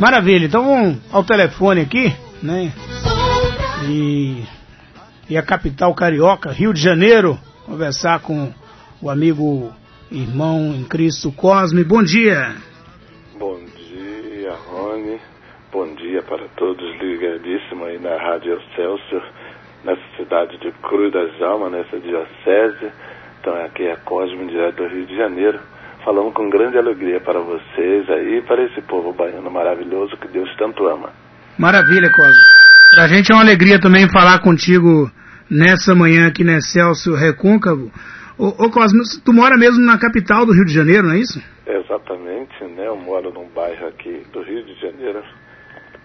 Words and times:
Maravilha, 0.00 0.46
então 0.46 0.64
vamos 0.64 1.12
ao 1.12 1.22
telefone 1.22 1.82
aqui, 1.82 2.06
né? 2.42 2.72
E, 3.86 4.42
e 5.28 5.36
a 5.36 5.42
capital 5.42 5.94
carioca, 5.94 6.50
Rio 6.50 6.72
de 6.72 6.80
Janeiro, 6.80 7.38
conversar 7.66 8.18
com 8.20 8.50
o 9.02 9.10
amigo 9.10 9.70
irmão 10.10 10.72
em 10.74 10.84
Cristo 10.84 11.30
Cosme. 11.30 11.84
Bom 11.84 12.02
dia. 12.02 12.56
Bom 13.38 13.60
dia, 13.76 14.54
Rony. 14.70 15.20
Bom 15.70 15.94
dia 15.94 16.22
para 16.22 16.48
todos 16.56 16.82
ligadíssimos 16.98 17.88
aí 17.88 17.98
na 17.98 18.16
Rádio 18.16 18.58
Celso, 18.74 19.22
nessa 19.84 20.16
cidade 20.16 20.56
de 20.60 20.72
Cruz 20.80 21.12
das 21.12 21.42
Almas, 21.42 21.72
nessa 21.72 22.00
diocese. 22.00 22.90
Então 23.38 23.52
aqui 23.66 23.82
é 23.82 23.96
Cosme, 23.96 24.46
direto 24.46 24.76
do 24.76 24.88
Rio 24.88 25.04
de 25.04 25.14
Janeiro 25.14 25.60
falando 26.04 26.32
com 26.32 26.48
grande 26.48 26.78
alegria 26.78 27.20
para 27.20 27.40
vocês 27.40 28.08
aí 28.10 28.38
e 28.38 28.42
para 28.42 28.62
esse 28.64 28.80
povo 28.82 29.12
baiano 29.12 29.50
maravilhoso 29.50 30.16
que 30.16 30.28
Deus 30.28 30.48
tanto 30.56 30.86
ama. 30.86 31.10
Maravilha, 31.58 32.10
Cosme. 32.10 32.42
Pra 32.94 33.06
gente 33.06 33.30
é 33.30 33.34
uma 33.34 33.42
alegria 33.42 33.80
também 33.80 34.10
falar 34.10 34.40
contigo 34.40 35.10
nessa 35.50 35.94
manhã 35.94 36.28
aqui 36.28 36.42
na 36.42 36.60
Celso 36.60 37.14
Recôncavo. 37.14 37.90
Ô, 38.38 38.48
ô 38.48 38.70
Cosme, 38.70 39.00
tu 39.24 39.32
mora 39.32 39.56
mesmo 39.56 39.84
na 39.84 39.98
capital 39.98 40.46
do 40.46 40.52
Rio 40.52 40.64
de 40.64 40.72
Janeiro, 40.72 41.08
não 41.08 41.14
é 41.14 41.18
isso? 41.18 41.42
Exatamente, 41.66 42.64
né? 42.64 42.86
Eu 42.86 42.96
moro 42.96 43.32
num 43.32 43.48
bairro 43.48 43.86
aqui 43.88 44.26
do 44.32 44.42
Rio 44.42 44.64
de 44.64 44.74
Janeiro. 44.80 45.22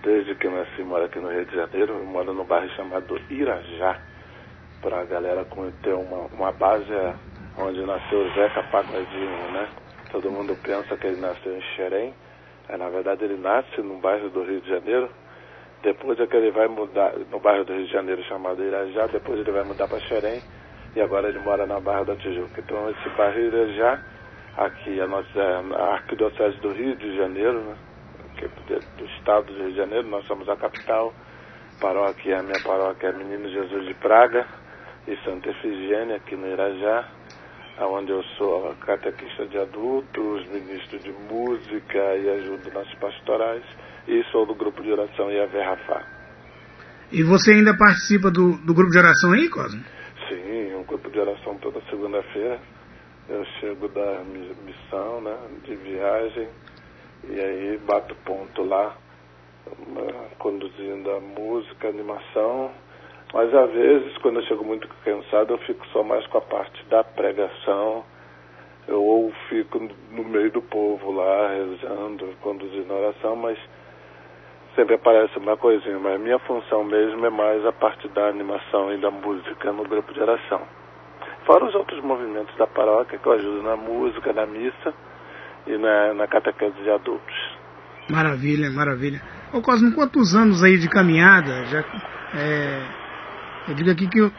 Desde 0.03 0.35
que 0.35 0.45
eu 0.45 0.51
nasci, 0.51 0.84
moro 0.84 1.05
aqui 1.05 1.20
no 1.20 1.29
Rio 1.29 1.45
de 1.45 1.55
Janeiro. 1.55 1.93
Eu 1.93 2.05
moro 2.05 2.34
num 2.34 2.43
bairro 2.43 2.70
chamado 2.75 3.20
Irajá. 3.29 3.98
Para 4.81 5.01
a 5.01 5.05
galera 5.05 5.45
ter 5.81 5.93
uma, 5.93 6.27
uma 6.37 6.51
base 6.51 6.93
onde 7.57 7.81
nasceu 7.85 8.20
o 8.20 8.34
Zeca 8.34 8.62
Pagodinho, 8.63 9.51
né? 9.51 9.67
Todo 10.15 10.31
mundo 10.31 10.57
pensa 10.63 10.95
que 10.95 11.07
ele 11.07 11.19
nasceu 11.19 11.57
em 11.57 11.61
Xerém. 11.75 12.13
É, 12.69 12.77
na 12.77 12.87
verdade, 12.87 13.25
ele 13.25 13.35
nasce 13.35 13.81
no 13.81 13.97
bairro 13.97 14.29
do 14.29 14.43
Rio 14.43 14.61
de 14.61 14.69
Janeiro. 14.69 15.09
Depois 15.83 16.17
é 16.17 16.25
que 16.25 16.37
ele 16.37 16.51
vai 16.51 16.69
mudar, 16.69 17.11
no 17.29 17.37
bairro 17.37 17.65
do 17.65 17.73
Rio 17.73 17.85
de 17.85 17.91
Janeiro 17.91 18.23
chamado 18.23 18.63
Irajá. 18.63 19.07
Depois 19.07 19.41
ele 19.41 19.51
vai 19.51 19.65
mudar 19.65 19.90
para 19.90 19.99
Xerém. 19.99 20.41
E 20.95 21.01
agora 21.01 21.27
ele 21.27 21.40
mora 21.40 21.65
na 21.65 21.81
Barra 21.81 22.05
da 22.05 22.15
Tijuca. 22.15 22.62
Então, 22.62 22.90
esse 22.91 23.09
bairro 23.09 23.40
Irajá, 23.41 24.01
aqui 24.55 25.01
a 25.01 25.05
nossa 25.05 25.41
a 25.77 25.95
Arquidiocese 25.95 26.62
do 26.62 26.71
Rio 26.71 26.95
de 26.95 27.18
Janeiro, 27.18 27.59
né? 27.59 27.75
do 28.97 29.05
estado 29.18 29.47
do 29.47 29.63
Rio 29.63 29.71
de 29.71 29.75
Janeiro, 29.75 30.07
nós 30.07 30.25
somos 30.27 30.47
a 30.47 30.55
capital. 30.55 31.13
Paróquia, 31.81 32.40
a 32.40 32.41
minha 32.41 32.63
paróquia 32.63 33.09
é 33.09 33.12
Menino 33.12 33.49
Jesus 33.49 33.85
de 33.85 33.93
Praga 33.95 34.47
e 35.09 35.18
Santa 35.25 35.49
Efigênia, 35.49 36.15
aqui 36.15 36.37
no 36.37 36.47
Irajá 36.47 37.05
onde 37.79 38.12
eu 38.12 38.23
sou 38.37 38.73
catequista 38.85 39.45
de 39.48 39.57
adultos, 39.57 40.48
ministro 40.48 40.99
de 40.99 41.12
música 41.12 42.15
e 42.15 42.29
ajudo 42.29 42.71
nas 42.73 42.93
pastorais, 42.95 43.63
e 44.07 44.23
sou 44.31 44.45
do 44.45 44.55
grupo 44.55 44.81
de 44.81 44.91
oração 44.91 45.31
Iavé 45.31 45.63
Rafá. 45.63 46.05
E 47.12 47.23
você 47.23 47.51
ainda 47.51 47.77
participa 47.77 48.31
do, 48.31 48.57
do 48.65 48.73
grupo 48.73 48.91
de 48.91 48.98
oração 48.98 49.34
aí, 49.34 49.49
Cosme? 49.49 49.84
Sim, 50.29 50.76
um 50.76 50.84
grupo 50.84 51.09
de 51.09 51.20
oração 51.20 51.55
toda 51.57 51.81
segunda-feira. 51.90 52.59
Eu 53.27 53.43
chego 53.59 53.87
da 53.90 54.23
missão, 54.23 55.21
né, 55.21 55.35
de 55.63 55.76
viagem, 55.76 56.48
e 57.27 57.40
aí 57.40 57.77
bato 57.85 58.15
ponto 58.23 58.63
lá, 58.63 58.96
conduzindo 60.37 61.12
a 61.12 61.20
música, 61.20 61.87
a 61.87 61.90
animação, 61.90 62.71
mas 63.34 63.54
às 63.54 63.71
vezes, 63.71 64.18
quando 64.19 64.40
eu 64.40 64.45
chego 64.45 64.63
muito 64.63 64.88
cansado, 65.03 65.53
eu 65.53 65.57
fico 65.59 65.85
só 65.88 66.03
mais 66.03 66.25
com 66.28 66.38
a 66.38 66.41
parte 66.41 66.84
da 66.85 67.03
pregação. 67.03 68.03
Eu 68.88 69.03
ou 69.03 69.34
fico 69.50 69.79
no 70.12 70.23
meio 70.23 70.51
do 70.51 70.62
povo 70.62 71.12
lá, 71.12 71.50
rezando, 71.50 72.34
conduzindo 72.41 72.94
oração, 72.94 73.35
mas 73.35 73.57
sempre 74.75 74.96
aparece 74.96 75.38
uma 75.38 75.57
coisinha. 75.57 75.97
Mas 76.00 76.22
minha 76.22 76.40
função 76.40 76.84
mesmo 76.84 77.25
é 77.25 77.29
mais 77.29 77.66
a 77.66 77.72
parte 77.72 78.07
da 78.09 78.28
animação 78.28 78.94
e 78.94 78.97
da 78.97 79.09
música 79.09 79.72
no 79.72 79.84
grupo 79.84 80.13
de 80.13 80.22
oração. 80.22 80.62
Fora 81.46 81.66
os 81.66 81.75
outros 81.75 82.03
movimentos 82.03 82.56
da 82.57 82.68
paróquia 82.68 83.19
que 83.19 83.28
eu 83.28 83.34
ajudo 83.34 83.63
na 83.63 83.75
música, 83.75 84.34
na 84.34 84.46
missa 84.46 84.94
e 85.68 85.78
na, 85.78 86.13
na 86.13 86.28
catequese 86.28 86.75
de 86.81 86.90
adultos. 86.90 87.56
Maravilha, 88.09 88.69
maravilha. 88.69 89.22
Ô 89.52 89.62
Cosmo, 89.62 89.94
quantos 89.94 90.36
anos 90.36 90.63
aí 90.63 90.78
de 90.78 90.88
caminhada? 90.88 91.66
Já, 91.66 91.80
é, 92.36 93.05
eu 93.68 93.76
digo 93.76 93.92
aqui 93.92 94.08
que 94.08 94.31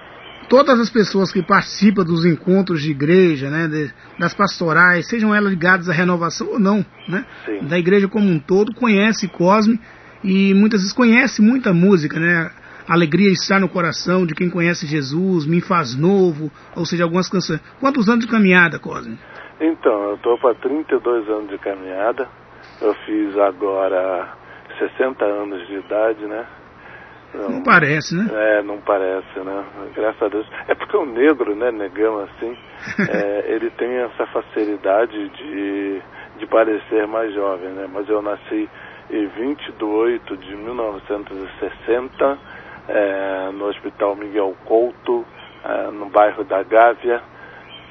todas 0.48 0.78
as 0.78 0.90
pessoas 0.90 1.32
que 1.32 1.42
participam 1.42 2.04
dos 2.04 2.24
encontros 2.24 2.82
de 2.82 2.90
igreja, 2.90 3.50
né, 3.50 3.66
de, 3.68 3.90
das 4.18 4.34
pastorais, 4.34 5.06
sejam 5.08 5.34
elas 5.34 5.50
ligadas 5.50 5.88
à 5.88 5.92
renovação 5.92 6.48
ou 6.52 6.58
não, 6.58 6.84
né, 7.08 7.24
Sim. 7.44 7.66
da 7.66 7.78
igreja 7.78 8.08
como 8.08 8.28
um 8.28 8.38
todo, 8.38 8.74
conhece 8.74 9.28
Cosme 9.28 9.80
e 10.22 10.54
muitas 10.54 10.80
vezes 10.80 10.94
conhece 10.94 11.42
muita 11.42 11.72
música, 11.72 12.18
né, 12.18 12.50
Alegria 12.88 13.32
está 13.32 13.58
no 13.58 13.68
coração 13.68 14.24
de 14.24 14.32
quem 14.32 14.48
conhece 14.48 14.86
Jesus, 14.86 15.44
Me 15.44 15.60
Faz 15.60 15.96
Novo, 15.96 16.52
ou 16.76 16.86
seja, 16.86 17.02
algumas 17.02 17.28
canções. 17.28 17.60
Quantos 17.80 18.08
anos 18.08 18.24
de 18.24 18.30
caminhada, 18.30 18.78
Cosme? 18.78 19.18
Então, 19.60 20.10
eu 20.10 20.14
estou 20.14 20.38
para 20.38 20.54
32 20.54 21.28
anos 21.28 21.48
de 21.48 21.58
caminhada. 21.58 22.28
Eu 22.80 22.94
fiz 23.04 23.36
agora 23.38 24.28
60 24.78 25.24
anos 25.24 25.66
de 25.66 25.74
idade, 25.74 26.26
né? 26.26 26.46
Não, 27.34 27.48
não, 27.50 27.62
parece, 27.62 28.14
né? 28.16 28.28
É, 28.32 28.62
não 28.62 28.78
parece, 28.78 29.38
né? 29.40 29.64
Graças 29.94 30.22
a 30.22 30.28
Deus. 30.28 30.46
É 30.68 30.74
porque 30.74 30.96
o 30.96 31.04
negro, 31.04 31.54
né, 31.54 31.70
negão 31.70 32.20
assim, 32.20 32.56
é, 33.10 33.52
ele 33.52 33.70
tem 33.70 33.90
essa 33.96 34.26
facilidade 34.26 35.28
de, 35.30 36.02
de 36.38 36.46
parecer 36.46 37.06
mais 37.06 37.32
jovem, 37.34 37.68
né? 37.70 37.88
Mas 37.92 38.08
eu 38.08 38.22
nasci 38.22 38.68
em 39.10 39.26
20 39.26 39.72
de 39.72 39.84
8 39.84 40.36
de 40.36 40.56
1960, 40.56 42.38
é, 42.88 43.50
no 43.52 43.66
Hospital 43.66 44.16
Miguel 44.16 44.56
Couto, 44.64 45.24
é, 45.64 45.90
no 45.90 46.06
bairro 46.06 46.44
da 46.44 46.62
Gávea, 46.62 47.22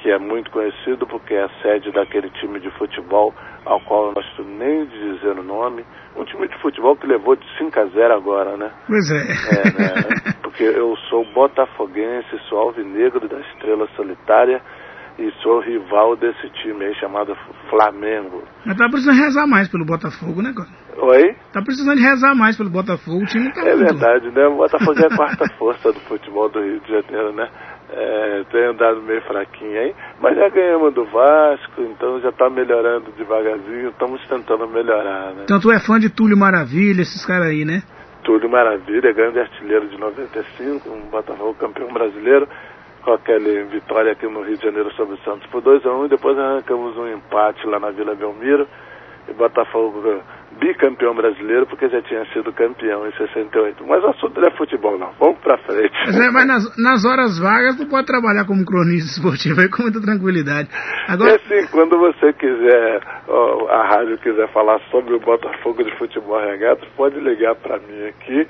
que 0.02 0.12
é 0.12 0.18
muito 0.18 0.52
conhecido 0.52 1.08
porque 1.08 1.34
é 1.34 1.44
a 1.44 1.50
sede 1.62 1.92
daquele 1.92 2.30
time 2.32 2.60
de 2.60 2.70
futebol 2.72 3.34
ao 3.66 3.80
qual 3.82 4.08
eu 4.08 4.14
não 4.14 4.22
estou 4.22 4.46
nem 4.46 4.86
de 4.86 5.14
dizer 5.14 5.38
o 5.38 5.44
nome. 5.44 5.84
Um 6.16 6.24
time 6.24 6.48
de 6.48 6.58
futebol 6.62 6.96
que 6.96 7.08
levou 7.08 7.36
de 7.36 7.46
5 7.58 7.80
a 7.80 7.86
0 7.86 8.14
agora, 8.14 8.56
né? 8.56 8.72
Pois 8.88 9.12
é. 9.12 9.18
é 9.18 9.64
né? 9.74 10.34
Porque 10.42 10.64
eu 10.64 10.96
sou 11.10 11.26
botafoguense, 11.34 12.40
sou 12.48 12.60
alvinegro 12.60 13.28
da 13.28 13.40
Estrela 13.40 13.88
Solitária 13.96 14.62
e 15.18 15.32
sou 15.42 15.60
rival 15.62 16.16
desse 16.18 16.50
time 16.62 16.86
aí 16.86 16.96
chamado 16.96 17.36
Flamengo. 17.70 18.44
Mas 18.66 18.78
tá 18.78 18.88
precisando 18.90 19.18
rezar 19.18 19.48
mais 19.48 19.68
pelo 19.70 19.86
Botafogo, 19.86 20.42
né, 20.42 20.54
cara? 20.56 20.70
Oi? 20.98 21.36
Tá 21.54 21.62
precisando 21.62 22.00
rezar 22.00 22.36
mais 22.36 22.58
pelo 22.58 22.70
Botafogo, 22.70 23.24
o 23.24 23.26
time 23.26 23.52
tá 23.54 23.62
É 23.62 23.76
muito... 23.76 23.98
verdade, 23.98 24.30
né? 24.32 24.46
O 24.48 24.58
Botafogo 24.58 25.00
é 25.00 25.06
a 25.06 25.16
quarta 25.16 25.46
força 25.58 25.92
do 25.92 26.00
futebol 26.02 26.50
do 26.50 26.60
Rio 26.60 26.80
de 26.82 26.90
Janeiro, 26.90 27.34
né? 27.34 27.50
É, 27.88 28.44
tem 28.52 28.66
andado 28.66 29.02
meio 29.04 29.22
fraquinho 29.22 29.80
aí, 29.80 29.94
mas 30.20 30.36
já 30.36 30.50
ganhamos 30.50 30.94
do 30.94 31.06
Vasco, 31.06 31.82
então 31.82 32.20
já 32.20 32.30
está 32.30 32.50
melhorando 32.50 33.12
devagarzinho, 33.12 33.90
estamos 33.90 34.20
tentando 34.28 34.68
melhorar, 34.68 35.34
né? 35.34 35.44
Então 35.44 35.60
tu 35.60 35.72
é 35.72 35.80
fã 35.80 36.00
de 36.00 36.10
Túlio 36.10 36.36
Maravilha, 36.36 37.02
esses 37.04 37.26
caras 37.26 37.48
aí, 37.48 37.64
né? 37.64 37.84
Túlio 38.24 38.50
Maravilha, 38.50 39.14
grande 39.14 39.40
artilheiro 39.40 39.88
de 39.88 40.00
95, 40.00 40.90
um 40.90 41.10
Botafogo 41.12 41.54
campeão 41.54 41.94
brasileiro, 41.94 42.48
com 43.06 43.14
aquele 43.14 43.64
vitória 43.66 44.12
aqui 44.12 44.28
no 44.28 44.42
Rio 44.42 44.58
de 44.58 44.64
Janeiro 44.64 44.92
sobre 44.96 45.14
o 45.14 45.24
Santos 45.24 45.48
por 45.52 45.62
2 45.62 45.86
a 45.86 45.90
1 45.92 46.00
um, 46.00 46.06
e 46.06 46.10
depois 46.10 46.38
arrancamos 46.38 46.98
um 46.98 47.08
empate 47.08 47.66
lá 47.68 47.80
na 47.80 47.92
Vila 47.92 48.16
Belmiro, 48.16 48.68
e 49.30 49.34
Botafogo 49.34 50.02
bicampeão 50.60 51.14
brasileiro 51.14 51.68
porque 51.68 51.90
já 51.90 52.02
tinha 52.02 52.26
sido 52.32 52.52
campeão 52.54 53.08
em 53.08 53.12
68. 53.12 53.86
Mas 53.86 54.04
o 54.04 54.08
assunto 54.08 54.40
não 54.40 54.48
é 54.48 54.52
futebol, 54.52 54.98
não. 54.98 55.12
Vamos 55.20 55.40
pra 55.40 55.58
frente. 55.60 55.94
Mas, 56.06 56.18
é, 56.20 56.32
mas 56.32 56.48
nas, 56.48 56.78
nas, 56.78 57.06
horas 57.06 57.40
vagas 57.40 57.76
tu 57.78 57.86
pode 57.88 58.08
trabalhar 58.08 58.46
como 58.46 58.66
cronista 58.66 59.12
esportivo 59.12 59.62
aí 59.62 59.70
com 59.70 59.84
muita 59.84 60.02
tranquilidade. 60.02 60.70
Agora... 61.08 61.32
É 61.32 61.36
assim, 61.36 61.68
quando 61.72 61.98
você 61.98 62.34
quiser, 62.34 63.02
ó, 63.28 63.68
a 63.70 63.88
rádio 63.88 64.18
quiser 64.18 64.48
falar 64.54 64.80
sobre 64.92 65.14
o 65.14 65.20
Botafogo 65.20 65.84
de 65.84 65.96
futebol 65.98 66.40
regata, 66.40 66.86
pode 66.96 67.20
ligar 67.20 67.56
para 67.56 67.78
mim 67.80 68.08
aqui, 68.08 68.48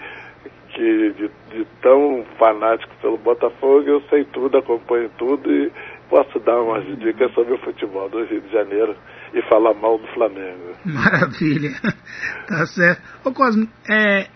que 0.75 1.13
de, 1.13 1.31
de 1.51 1.65
tão 1.81 2.25
fanático 2.37 2.93
pelo 3.01 3.17
Botafogo, 3.17 3.87
eu 3.87 4.01
sei 4.09 4.25
tudo, 4.25 4.57
acompanho 4.57 5.09
tudo 5.17 5.49
e 5.49 5.71
posso 6.09 6.37
dar 6.39 6.61
umas 6.61 6.85
dicas 6.99 7.33
sobre 7.33 7.53
o 7.53 7.57
futebol 7.59 8.09
do 8.09 8.23
Rio 8.25 8.41
de 8.41 8.51
Janeiro 8.51 8.95
e 9.33 9.41
falar 9.43 9.73
mal 9.73 9.97
do 9.97 10.07
Flamengo. 10.07 10.75
Maravilha, 10.85 11.71
tá 12.47 12.65
certo. 12.67 13.01
Ô 13.23 13.31
Cosmo, 13.31 13.67
é, 13.89 14.27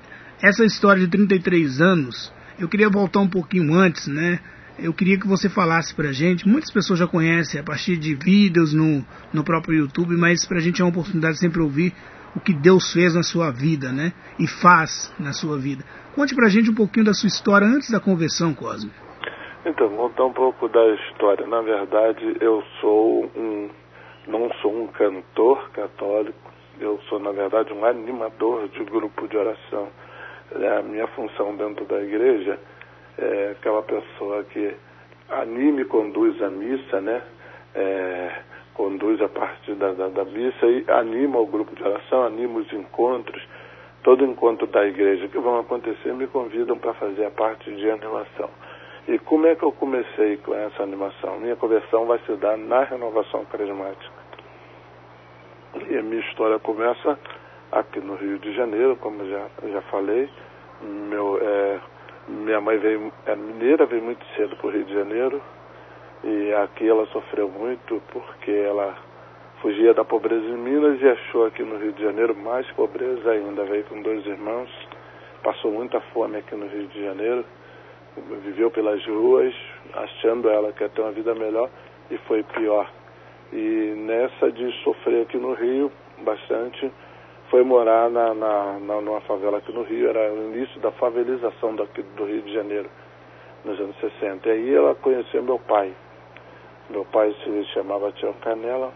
essa 0.42 0.64
história 0.66 1.02
de 1.02 1.10
33 1.10 1.82
anos, 1.82 2.34
eu 2.58 2.70
queria 2.70 2.90
voltar 2.90 3.20
um 3.20 3.30
pouquinho 3.30 3.74
antes, 3.74 4.08
né? 4.08 4.40
Eu 4.78 4.94
queria 4.94 5.20
que 5.20 5.28
você 5.28 5.50
falasse 5.50 5.94
pra 5.94 6.14
gente, 6.14 6.48
muitas 6.48 6.72
pessoas 6.72 7.00
já 7.00 7.06
conhecem 7.06 7.60
a 7.60 7.64
partir 7.64 7.98
de 7.98 8.16
vídeos 8.16 8.74
no, 8.74 9.06
no 9.34 9.44
próprio 9.44 9.78
YouTube, 9.78 10.16
mas 10.16 10.46
pra 10.46 10.60
gente 10.60 10.82
é 10.82 10.86
uma 10.86 10.92
oportunidade 10.92 11.34
de 11.34 11.40
sempre 11.42 11.62
ouvir 11.62 11.94
o 12.34 12.40
que 12.40 12.54
Deus 12.54 12.94
fez 12.94 13.14
na 13.14 13.24
sua 13.24 13.52
vida, 13.52 13.92
né? 13.92 14.14
E 14.40 14.48
faz 14.48 15.14
na 15.20 15.34
sua 15.34 15.58
vida. 15.58 15.84
Conte 16.16 16.36
pra 16.36 16.50
gente 16.50 16.70
um 16.70 16.76
pouquinho 16.76 17.06
da 17.06 17.14
sua 17.14 17.28
história 17.28 17.68
antes 17.68 17.92
da 17.92 18.00
conversão, 18.00 18.54
Cosme. 18.54 18.92
Então, 19.66 19.90
contar 19.90 20.26
um 20.26 20.34
pouco 20.34 20.68
da 20.68 20.86
história. 20.96 21.46
Na 21.46 21.62
verdade, 21.62 22.38
eu 22.42 22.64
sou 22.80 23.26
um, 23.36 23.70
não 24.28 24.50
sou 24.62 24.84
um 24.84 24.88
cantor 24.88 25.70
católico, 25.72 26.52
eu 26.80 27.00
sou, 27.10 27.20
na 27.20 27.32
verdade, 27.32 27.74
um 27.74 27.86
animador 27.86 28.70
de 28.70 28.84
grupo 28.86 29.28
de 29.28 29.38
oração. 29.38 29.90
É, 30.52 30.78
a 30.78 30.82
minha 30.82 31.08
função 31.08 31.56
dentro 31.56 31.86
da 31.86 32.02
igreja 32.02 32.58
é 33.18 33.52
aquela 33.52 33.84
pessoa 33.84 34.44
que 34.46 34.74
anime 35.30 35.82
e 35.82 35.86
conduz 35.86 36.42
a 36.42 36.50
missa, 36.50 37.02
né? 37.02 37.22
É, 37.76 38.32
conduz 38.74 39.22
a 39.22 39.28
partir 39.28 39.76
da, 39.76 39.92
da, 39.92 40.08
da, 40.08 40.26
missa 40.26 40.66
e 40.66 40.86
anima 40.88 41.38
o 41.38 41.46
grupo 41.46 41.76
de 41.76 41.84
oração, 41.84 42.24
anima 42.24 42.60
os 42.60 42.74
encontros. 42.74 43.46
Todo 44.04 44.26
encontro 44.26 44.66
da 44.68 44.86
igreja 44.86 45.28
que 45.28 45.38
vão 45.38 45.60
acontecer 45.60 46.14
me 46.14 46.28
convidam 46.28 46.78
para 46.78 46.94
fazer 46.94 47.26
a 47.26 47.32
parte 47.32 47.70
de 47.76 47.90
animação. 47.92 48.50
E 49.08 49.18
como 49.20 49.48
é 49.48 49.56
que 49.56 49.64
eu 49.64 49.72
comecei 49.72 50.38
com 50.38 50.54
essa 50.54 50.84
animação? 50.84 51.40
Minha 51.40 51.56
conversão 51.56 52.06
vai 52.06 52.20
se 52.20 52.34
dar 52.36 52.58
na 52.58 52.84
renovação 52.84 53.44
carismática. 53.46 54.20
E 55.90 55.98
a 55.98 56.02
minha 56.04 56.22
história 56.22 56.60
começa 56.60 57.18
aqui 57.72 58.00
no 58.00 58.16
Rio 58.16 58.40
de 58.40 58.54
Janeiro, 58.54 58.96
como 58.98 59.28
já, 59.28 59.48
já 59.72 59.82
falei. 59.84 60.30
Meu, 60.82 61.40
é, 61.42 61.80
minha 62.28 62.62
mãe 62.62 62.78
veio, 62.78 63.12
é 63.26 63.36
mineira, 63.36 63.86
veio 63.86 64.04
muito 64.04 64.26
cedo 64.36 64.56
para 64.56 64.68
o 64.68 64.72
Rio 64.72 64.86
de 64.86 64.94
Janeiro. 64.94 65.42
E 66.24 66.54
aqui 66.54 66.88
ela 66.88 67.06
sofreu 67.08 67.50
muito 67.50 68.02
porque 68.12 68.52
ela 68.52 68.96
fugia 69.62 69.94
da 69.94 70.06
pobreza 70.06 70.46
em 70.46 70.58
Minas 70.58 71.02
e 71.02 71.08
achou 71.08 71.46
aqui 71.46 71.64
no 71.64 71.78
Rio 71.78 71.92
de 71.94 72.04
Janeiro 72.04 72.36
mais 72.36 72.70
pobreza 72.72 73.32
ainda. 73.32 73.64
Veio 73.66 73.84
com 73.86 74.02
dois 74.02 74.26
irmãos, 74.26 74.70
passou 75.44 75.72
muita 75.72 76.00
fome 76.14 76.38
aqui 76.38 76.56
no 76.56 76.68
Rio 76.68 76.88
de 76.88 77.04
Janeiro 77.04 77.46
viveu 78.44 78.72
pelas 78.72 79.04
ruas, 79.06 79.54
achando 79.94 80.50
ela 80.50 80.72
que 80.72 80.84
ia 80.84 80.90
ter 80.90 81.02
uma 81.02 81.12
vida 81.12 81.34
melhor, 81.36 81.70
e 82.10 82.18
foi 82.20 82.44
pior. 82.44 82.90
E 83.52 83.94
nessa 83.98 84.52
de 84.52 84.72
sofrer 84.84 85.24
aqui 85.24 85.38
no 85.38 85.54
Rio, 85.54 85.92
bastante, 86.20 86.92
foi 87.50 87.64
morar 87.64 88.10
na, 88.10 88.34
na, 88.34 88.80
na, 88.80 89.02
numa 89.02 89.22
favela 89.22 89.58
aqui 89.58 89.72
no 89.72 89.84
Rio, 89.84 90.10
era 90.10 90.32
o 90.32 90.54
início 90.54 90.80
da 90.82 90.92
favelização 90.92 91.76
daqui 91.76 92.02
do 92.02 92.26
Rio 92.26 92.42
de 92.42 92.54
Janeiro, 92.54 92.90
nos 93.66 93.80
anos 93.80 93.96
60. 94.00 94.48
E 94.48 94.52
aí 94.52 94.76
ela 94.76 94.96
conheceu 94.96 95.42
meu 95.42 95.60
pai. 95.60 95.92
Meu 96.90 97.06
pai 97.06 97.36
se 97.44 97.66
chamava 97.74 98.12
Tião 98.14 98.34
Canela 98.42 98.92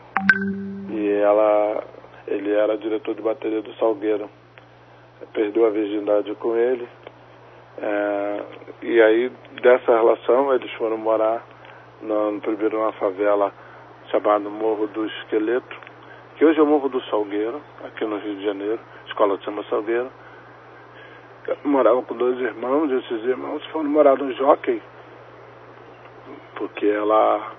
e 0.89 1.09
ela, 1.11 1.83
ele 2.27 2.51
era 2.51 2.77
diretor 2.77 3.15
de 3.15 3.21
bateria 3.21 3.61
do 3.61 3.73
Salgueiro. 3.75 4.29
Perdeu 5.33 5.65
a 5.65 5.69
virgindade 5.69 6.33
com 6.35 6.55
ele, 6.55 6.87
é, 7.77 8.43
e 8.83 9.01
aí, 9.01 9.31
dessa 9.61 9.95
relação, 9.95 10.53
eles 10.53 10.71
foram 10.73 10.97
morar 10.97 11.43
no, 12.01 12.39
primeiro 12.41 12.77
numa 12.77 12.91
favela 12.93 13.51
chamada 14.11 14.47
Morro 14.49 14.87
do 14.87 15.05
Esqueleto, 15.05 15.75
que 16.35 16.45
hoje 16.45 16.59
é 16.59 16.63
o 16.63 16.67
Morro 16.67 16.89
do 16.89 17.01
Salgueiro, 17.05 17.61
aqui 17.83 18.05
no 18.05 18.17
Rio 18.17 18.35
de 18.35 18.45
Janeiro, 18.45 18.79
escola 19.07 19.37
de 19.37 19.45
samba 19.45 19.63
Salgueiro. 19.69 20.11
Moravam 21.65 22.03
com 22.03 22.15
dois 22.15 22.39
irmãos, 22.39 22.91
esses 22.91 23.23
irmãos 23.25 23.65
foram 23.67 23.89
morar 23.89 24.17
no 24.17 24.31
Jockey, 24.33 24.81
porque 26.55 26.85
ela, 26.85 27.51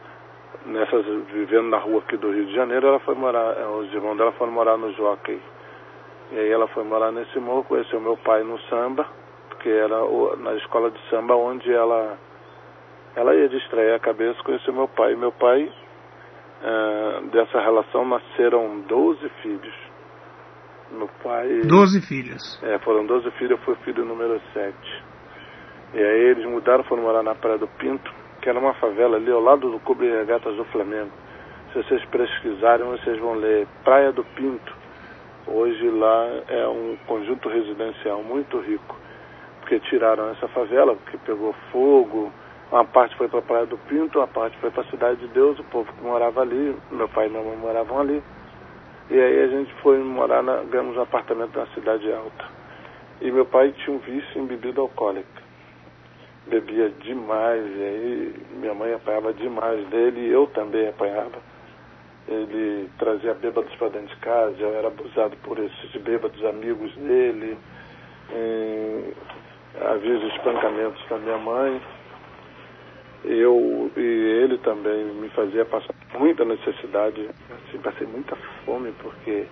nessas, 0.66 1.04
vivendo 1.32 1.68
na 1.68 1.78
rua 1.78 2.00
aqui 2.00 2.16
do 2.16 2.30
Rio 2.30 2.46
de 2.46 2.54
Janeiro, 2.54 2.86
ela 2.86 3.00
foi 3.00 3.14
morar, 3.14 3.56
os 3.68 3.92
irmãos 3.92 4.16
dela 4.16 4.32
foram 4.32 4.52
morar 4.52 4.76
no 4.76 4.92
Jockey. 4.92 5.40
E 6.32 6.38
aí 6.38 6.50
ela 6.50 6.66
foi 6.68 6.84
morar 6.84 7.12
nesse 7.12 7.38
morro, 7.38 7.64
conheceu 7.64 8.00
meu 8.00 8.16
pai 8.16 8.42
no 8.42 8.58
samba, 8.62 9.06
porque 9.48 9.68
era 9.68 9.98
na 10.38 10.54
escola 10.54 10.90
de 10.90 10.98
samba 11.10 11.34
onde 11.36 11.72
ela 11.72 12.18
ela 13.14 13.34
ia 13.34 13.48
distrair 13.48 13.94
a 13.94 14.00
cabeça, 14.00 14.42
conheceu 14.42 14.72
meu 14.72 14.88
pai. 14.88 15.14
Meu 15.14 15.30
pai, 15.30 15.70
uh, 16.62 17.26
dessa 17.28 17.60
relação 17.60 18.04
nasceram 18.04 18.80
12 18.80 19.28
filhos. 19.42 19.74
Meu 20.90 21.08
pai. 21.22 21.60
12 21.62 22.00
filhos. 22.08 22.60
É, 22.62 22.78
foram 22.80 23.06
12 23.06 23.30
filhos, 23.32 23.52
eu 23.52 23.58
fui 23.58 23.76
filho 23.84 24.04
número 24.04 24.40
7. 24.52 24.74
E 25.94 25.98
aí 25.98 26.20
eles 26.30 26.44
mudaram, 26.44 26.82
foram 26.84 27.04
morar 27.04 27.22
na 27.22 27.34
Praia 27.36 27.58
do 27.58 27.68
Pinto, 27.68 28.12
que 28.44 28.50
era 28.50 28.58
uma 28.58 28.74
favela 28.74 29.16
ali 29.16 29.30
ao 29.30 29.40
lado 29.40 29.70
do 29.70 29.80
Clube 29.80 30.06
Regatas 30.06 30.54
do 30.54 30.66
Flamengo. 30.66 31.10
Se 31.72 31.82
vocês 31.82 32.04
pesquisarem, 32.04 32.84
vocês 32.84 33.18
vão 33.18 33.36
ler 33.36 33.66
Praia 33.82 34.12
do 34.12 34.22
Pinto. 34.22 34.70
Hoje 35.46 35.88
lá 35.88 36.28
é 36.48 36.68
um 36.68 36.94
conjunto 37.06 37.48
residencial 37.48 38.22
muito 38.22 38.58
rico 38.58 38.98
porque 39.60 39.80
tiraram 39.80 40.28
essa 40.28 40.46
favela, 40.48 40.94
porque 40.94 41.16
pegou 41.24 41.54
fogo. 41.72 42.30
Uma 42.70 42.84
parte 42.84 43.16
foi 43.16 43.28
para 43.28 43.38
a 43.38 43.42
Praia 43.42 43.64
do 43.64 43.78
Pinto, 43.78 44.18
uma 44.18 44.28
parte 44.28 44.58
foi 44.58 44.70
para 44.70 44.82
a 44.82 44.90
Cidade 44.90 45.20
de 45.20 45.28
Deus, 45.28 45.58
o 45.58 45.64
povo 45.64 45.90
que 45.90 46.02
morava 46.02 46.42
ali, 46.42 46.76
meu 46.90 47.08
pai 47.08 47.28
e 47.28 47.30
minha 47.30 47.42
mãe 47.42 47.56
moravam 47.56 48.00
ali. 48.00 48.22
E 49.08 49.18
aí 49.18 49.42
a 49.42 49.48
gente 49.48 49.72
foi 49.80 49.96
morar, 50.00 50.42
na, 50.42 50.56
ganhamos 50.64 50.98
um 50.98 51.00
apartamento 51.00 51.58
na 51.58 51.66
Cidade 51.68 52.12
Alta. 52.12 52.44
E 53.22 53.30
meu 53.30 53.46
pai 53.46 53.72
tinha 53.72 53.96
um 53.96 54.00
vício 54.00 54.38
em 54.38 54.44
bebida 54.44 54.82
alcoólica. 54.82 55.43
Bebia 56.46 56.90
demais, 57.00 57.64
e 57.64 57.82
aí 57.82 58.34
minha 58.60 58.74
mãe 58.74 58.92
apanhava 58.92 59.32
demais 59.32 59.86
dele, 59.88 60.20
e 60.20 60.30
eu 60.30 60.46
também 60.48 60.88
apanhava. 60.88 61.38
Ele 62.28 62.88
trazia 62.98 63.34
bêbados 63.34 63.74
para 63.76 63.88
dentro 63.88 64.08
de 64.08 64.16
casa, 64.16 64.56
eu 64.58 64.74
era 64.74 64.88
abusado 64.88 65.36
por 65.42 65.58
esses 65.58 66.02
bêbados 66.02 66.44
amigos 66.44 66.94
dele. 66.96 67.56
E 68.30 69.12
havia 69.80 70.18
os 70.18 70.34
espancamentos 70.34 71.02
da 71.08 71.18
minha 71.18 71.38
mãe. 71.38 71.80
Eu 73.24 73.90
e 73.96 74.00
ele 74.00 74.58
também 74.58 75.04
me 75.14 75.30
fazia 75.30 75.64
passar 75.64 75.94
muita 76.18 76.44
necessidade, 76.44 77.26
assim, 77.50 77.78
passei 77.78 78.06
muita 78.06 78.36
fome 78.66 78.92
porque 79.02 79.46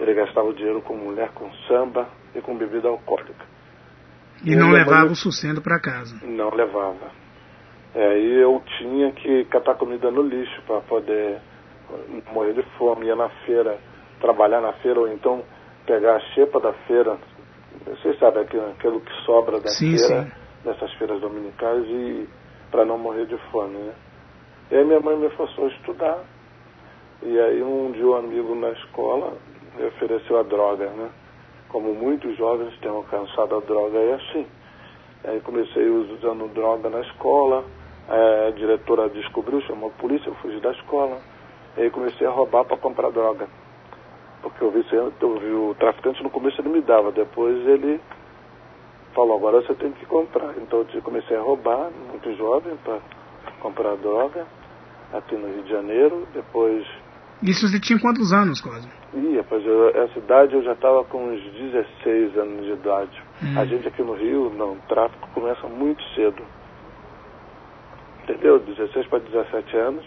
ele 0.00 0.14
gastava 0.14 0.48
o 0.48 0.52
dinheiro 0.52 0.82
com 0.82 0.96
mulher 0.96 1.30
com 1.34 1.48
samba 1.68 2.08
e 2.34 2.40
com 2.40 2.56
bebida 2.56 2.88
alcoólica. 2.88 3.53
E, 4.42 4.52
e 4.52 4.56
não 4.56 4.70
levava 4.70 5.04
mãe, 5.04 5.12
o 5.12 5.16
sustento 5.16 5.60
para 5.60 5.78
casa? 5.80 6.18
Não 6.22 6.50
levava. 6.50 7.10
Aí 7.94 8.40
eu 8.40 8.62
tinha 8.78 9.12
que 9.12 9.44
catar 9.46 9.74
comida 9.76 10.10
no 10.10 10.22
lixo 10.22 10.60
para 10.66 10.80
poder 10.80 11.40
morrer 12.32 12.54
de 12.54 12.62
fome. 12.76 13.06
Ia 13.06 13.14
na 13.14 13.28
feira, 13.46 13.78
trabalhar 14.20 14.60
na 14.60 14.72
feira, 14.74 15.00
ou 15.00 15.08
então 15.08 15.44
pegar 15.86 16.16
a 16.16 16.20
xepa 16.34 16.58
da 16.60 16.72
feira, 16.86 17.18
vocês 17.86 18.18
sabem 18.18 18.42
aquilo 18.42 19.00
que 19.00 19.12
sobra 19.24 19.60
da 19.60 19.68
sim, 19.68 19.96
feira, 19.96 20.24
sim. 20.24 20.32
dessas 20.64 20.92
feiras 20.94 21.20
dominicais, 21.20 21.84
e 21.86 22.28
para 22.70 22.84
não 22.84 22.98
morrer 22.98 23.26
de 23.26 23.36
fome, 23.50 23.76
né? 23.76 23.92
E 24.70 24.76
aí 24.76 24.84
minha 24.84 25.00
mãe 25.00 25.16
me 25.16 25.28
forçou 25.30 25.66
a 25.66 25.68
estudar. 25.68 26.18
E 27.22 27.38
aí 27.38 27.62
um 27.62 27.92
dia 27.92 28.06
um 28.06 28.16
amigo 28.16 28.54
na 28.54 28.70
escola 28.70 29.34
me 29.76 29.86
ofereceu 29.86 30.38
a 30.38 30.42
droga, 30.42 30.86
né? 30.90 31.10
Como 31.74 31.92
muitos 31.92 32.36
jovens 32.36 32.72
têm 32.78 32.88
alcançado 32.88 33.56
a 33.56 33.58
droga, 33.58 33.98
é 33.98 34.14
assim. 34.14 34.46
Aí 35.24 35.40
comecei 35.40 35.84
usando 35.88 36.46
droga 36.54 36.88
na 36.88 37.00
escola, 37.00 37.64
a 38.08 38.50
diretora 38.52 39.08
descobriu, 39.08 39.60
chamou 39.62 39.88
a 39.90 40.00
polícia, 40.00 40.28
eu 40.28 40.36
fugi 40.36 40.60
da 40.60 40.70
escola. 40.70 41.18
Aí 41.76 41.90
comecei 41.90 42.28
a 42.28 42.30
roubar 42.30 42.64
para 42.64 42.76
comprar 42.76 43.10
droga. 43.10 43.48
Porque 44.40 44.62
eu 44.62 44.70
vi, 44.70 44.86
eu 44.92 45.38
vi 45.40 45.50
o 45.50 45.74
traficante 45.76 46.22
no 46.22 46.30
começo 46.30 46.60
ele 46.60 46.68
me 46.68 46.80
dava, 46.80 47.10
depois 47.10 47.66
ele 47.66 48.00
falou, 49.12 49.36
agora 49.36 49.60
você 49.60 49.74
tem 49.74 49.90
que 49.90 50.06
comprar. 50.06 50.54
Então 50.56 50.86
eu 50.94 51.02
comecei 51.02 51.36
a 51.36 51.40
roubar, 51.40 51.90
muito 52.08 52.32
jovem, 52.36 52.76
para 52.84 53.00
comprar 53.60 53.96
droga, 53.96 54.46
aqui 55.12 55.34
no 55.34 55.48
Rio 55.48 55.64
de 55.64 55.70
Janeiro, 55.70 56.24
depois... 56.32 56.86
Isso 57.42 57.68
você 57.68 57.78
tinha 57.78 57.98
quantos 57.98 58.32
anos, 58.32 58.60
quase? 58.60 58.88
Ia, 59.14 59.44
pois 59.44 59.64
eu, 59.64 59.90
essa 59.90 60.18
idade 60.18 60.54
eu 60.54 60.62
já 60.62 60.72
estava 60.72 61.04
com 61.04 61.28
uns 61.28 61.42
16 61.52 62.36
anos 62.38 62.64
de 62.64 62.72
idade. 62.72 63.22
Hum. 63.42 63.58
A 63.58 63.64
gente 63.64 63.86
aqui 63.86 64.02
no 64.02 64.14
Rio, 64.14 64.50
não, 64.56 64.72
o 64.72 64.78
tráfico 64.88 65.28
começa 65.34 65.66
muito 65.68 66.02
cedo. 66.14 66.42
Entendeu? 68.22 68.58
16 68.58 69.06
para 69.08 69.18
17 69.18 69.76
anos, 69.76 70.04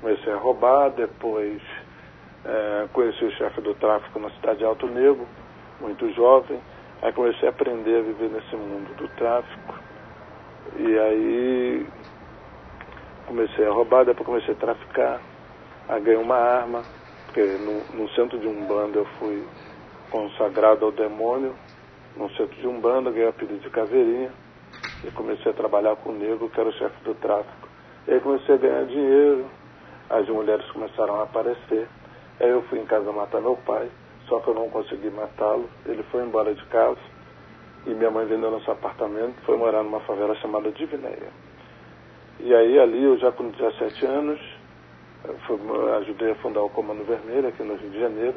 comecei 0.00 0.32
a 0.32 0.36
roubar, 0.36 0.90
depois 0.90 1.60
é, 2.44 2.88
conheci 2.92 3.24
o 3.24 3.30
chefe 3.32 3.60
do 3.60 3.74
tráfico 3.74 4.18
na 4.18 4.30
cidade 4.30 4.60
de 4.60 4.64
Alto 4.64 4.86
Negro, 4.86 5.26
muito 5.80 6.10
jovem. 6.14 6.58
Aí 7.02 7.12
comecei 7.12 7.48
a 7.48 7.50
aprender 7.50 7.98
a 7.98 8.02
viver 8.02 8.30
nesse 8.30 8.56
mundo 8.56 8.96
do 8.96 9.08
tráfico. 9.16 9.74
E 10.78 10.98
aí 10.98 11.86
comecei 13.26 13.66
a 13.66 13.70
roubar, 13.70 14.04
depois 14.04 14.26
comecei 14.26 14.54
a 14.54 14.56
traficar. 14.56 15.20
Aí 15.92 16.00
ganhei 16.00 16.18
uma 16.18 16.36
arma, 16.36 16.86
porque 17.26 17.42
no, 17.42 17.84
no 17.92 18.08
centro 18.14 18.38
de 18.38 18.48
Umbanda 18.48 18.98
eu 18.98 19.04
fui 19.18 19.46
consagrado 20.08 20.86
ao 20.86 20.90
demônio. 20.90 21.54
No 22.16 22.30
centro 22.30 22.58
de 22.58 22.66
Umbanda 22.66 23.10
ganhei 23.10 23.26
o 23.26 23.28
apelido 23.28 23.60
de 23.60 23.68
Caveirinha. 23.68 24.32
E 25.04 25.10
comecei 25.10 25.52
a 25.52 25.54
trabalhar 25.54 25.94
com 25.96 26.08
o 26.08 26.14
negro, 26.14 26.48
que 26.48 26.58
era 26.58 26.70
o 26.70 26.72
chefe 26.72 26.96
do 27.04 27.14
tráfico. 27.16 27.68
E 28.08 28.14
aí 28.14 28.20
comecei 28.20 28.54
a 28.54 28.58
ganhar 28.58 28.86
dinheiro, 28.86 29.44
as 30.08 30.26
mulheres 30.30 30.64
começaram 30.70 31.20
a 31.20 31.24
aparecer. 31.24 31.86
Aí 32.40 32.48
eu 32.48 32.62
fui 32.62 32.78
em 32.78 32.86
casa 32.86 33.12
matar 33.12 33.42
meu 33.42 33.56
pai, 33.56 33.90
só 34.28 34.40
que 34.40 34.48
eu 34.48 34.54
não 34.54 34.70
consegui 34.70 35.10
matá-lo. 35.10 35.68
Ele 35.84 36.02
foi 36.04 36.22
embora 36.22 36.54
de 36.54 36.64
casa 36.66 37.00
e 37.84 37.90
minha 37.90 38.10
mãe 38.10 38.24
vendeu 38.24 38.50
nosso 38.50 38.70
apartamento, 38.70 39.34
foi 39.44 39.58
morar 39.58 39.82
numa 39.82 40.00
favela 40.00 40.34
chamada 40.36 40.70
Divinéia. 40.70 41.28
E 42.40 42.54
aí 42.54 42.78
ali 42.78 43.04
eu 43.04 43.18
já 43.18 43.30
com 43.30 43.50
17 43.50 44.06
anos, 44.06 44.40
ajudei 45.98 46.32
a 46.32 46.34
fundar 46.36 46.62
o 46.62 46.70
Comando 46.70 47.04
Vermelho 47.04 47.48
aqui 47.48 47.62
no 47.62 47.76
Rio 47.76 47.90
de 47.90 48.00
Janeiro. 48.00 48.34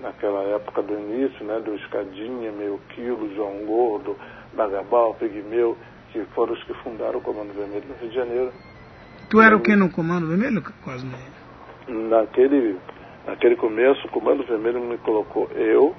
naquela 0.00 0.42
época 0.44 0.82
do 0.82 0.94
início, 0.94 1.44
né, 1.44 1.60
do 1.60 1.74
Escadinha, 1.74 2.50
Meio 2.52 2.80
Quilo, 2.90 3.34
João 3.34 3.64
Gordo, 3.66 4.16
Bagabal, 4.54 5.14
Pigmeu, 5.14 5.76
que 6.12 6.24
foram 6.34 6.54
os 6.54 6.64
que 6.64 6.74
fundaram 6.74 7.18
o 7.18 7.22
Comando 7.22 7.52
Vermelho 7.52 7.84
no 7.86 7.94
Rio 7.94 8.08
de 8.08 8.14
Janeiro. 8.14 8.52
Tu 9.28 9.40
era 9.40 9.56
o 9.56 9.60
que 9.60 9.76
no 9.76 9.90
Comando 9.90 10.26
Vermelho, 10.26 10.62
Cosme? 10.82 11.14
Naquele, 11.86 12.76
naquele 13.26 13.56
começo, 13.56 14.06
o 14.06 14.10
Comando 14.10 14.42
Vermelho 14.44 14.80
me 14.80 14.98
colocou 14.98 15.48
eu 15.54 15.94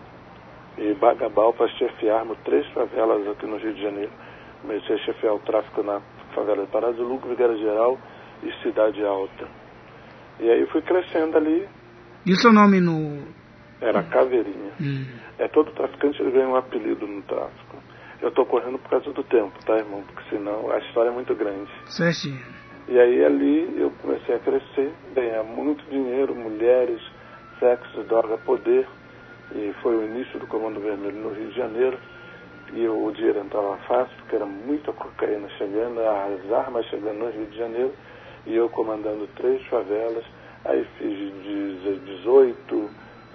e 0.77 0.93
Bagabal 0.95 1.53
para 1.53 1.67
chefiarmos 1.69 2.37
três 2.43 2.65
favelas 2.73 3.27
aqui 3.27 3.45
no 3.45 3.57
Rio 3.57 3.73
de 3.73 3.81
Janeiro. 3.81 4.11
Comecei 4.61 4.95
a 4.95 4.99
chefiar 4.99 5.33
o 5.33 5.39
tráfico 5.39 5.83
na 5.83 6.01
favela 6.33 6.65
de 6.65 6.71
Pará 6.71 6.91
de 6.91 7.01
Lucro, 7.01 7.29
Vigueira 7.29 7.57
Geral 7.57 7.97
e 8.43 8.51
Cidade 8.63 9.03
Alta. 9.03 9.60
E 10.39 10.49
aí 10.49 10.65
fui 10.67 10.81
crescendo 10.81 11.37
ali. 11.37 11.67
E 12.25 12.31
o 12.31 12.35
seu 12.35 12.51
nome 12.51 12.79
no. 12.79 13.21
Era 13.81 14.03
Caveirinha. 14.03 14.71
Hum. 14.79 15.05
É 15.39 15.47
todo 15.47 15.71
traficante 15.71 16.21
ele 16.21 16.31
ganha 16.31 16.47
um 16.47 16.55
apelido 16.55 17.07
no 17.07 17.21
tráfico. 17.23 17.77
Eu 18.21 18.29
estou 18.29 18.45
correndo 18.45 18.77
por 18.77 18.91
causa 18.91 19.11
do 19.11 19.23
tempo, 19.23 19.53
tá, 19.65 19.75
irmão? 19.77 20.03
Porque 20.03 20.29
senão 20.29 20.71
a 20.71 20.77
história 20.77 21.09
é 21.09 21.13
muito 21.13 21.33
grande. 21.33 21.71
Certinho. 21.87 22.39
E 22.87 22.99
aí 22.99 23.25
ali 23.25 23.79
eu 23.79 23.89
comecei 24.01 24.35
a 24.35 24.39
crescer, 24.39 24.93
ganhar 25.15 25.43
muito 25.43 25.83
dinheiro, 25.89 26.35
mulheres, 26.35 27.01
sexo, 27.59 28.03
droga, 28.03 28.37
poder. 28.39 28.87
E 29.55 29.73
foi 29.81 29.95
o 29.95 30.05
início 30.05 30.39
do 30.39 30.47
Comando 30.47 30.79
Vermelho 30.79 31.17
no 31.17 31.33
Rio 31.33 31.49
de 31.49 31.55
Janeiro. 31.55 31.97
E 32.73 32.83
eu, 32.83 33.03
o 33.03 33.11
dinheiro 33.11 33.39
entrava 33.39 33.75
fácil, 33.87 34.15
porque 34.17 34.35
era 34.35 34.45
muita 34.45 34.93
cocaína 34.93 35.49
chegando, 35.57 35.99
as 35.99 36.51
armas 36.51 36.85
chegando 36.85 37.17
no 37.17 37.29
Rio 37.29 37.45
de 37.47 37.57
Janeiro. 37.57 37.93
E 38.45 38.55
eu 38.55 38.69
comandando 38.69 39.27
três 39.35 39.65
favelas. 39.67 40.23
Aí 40.65 40.85
fiz 40.97 41.17
de 41.43 41.99
18, 42.05 42.89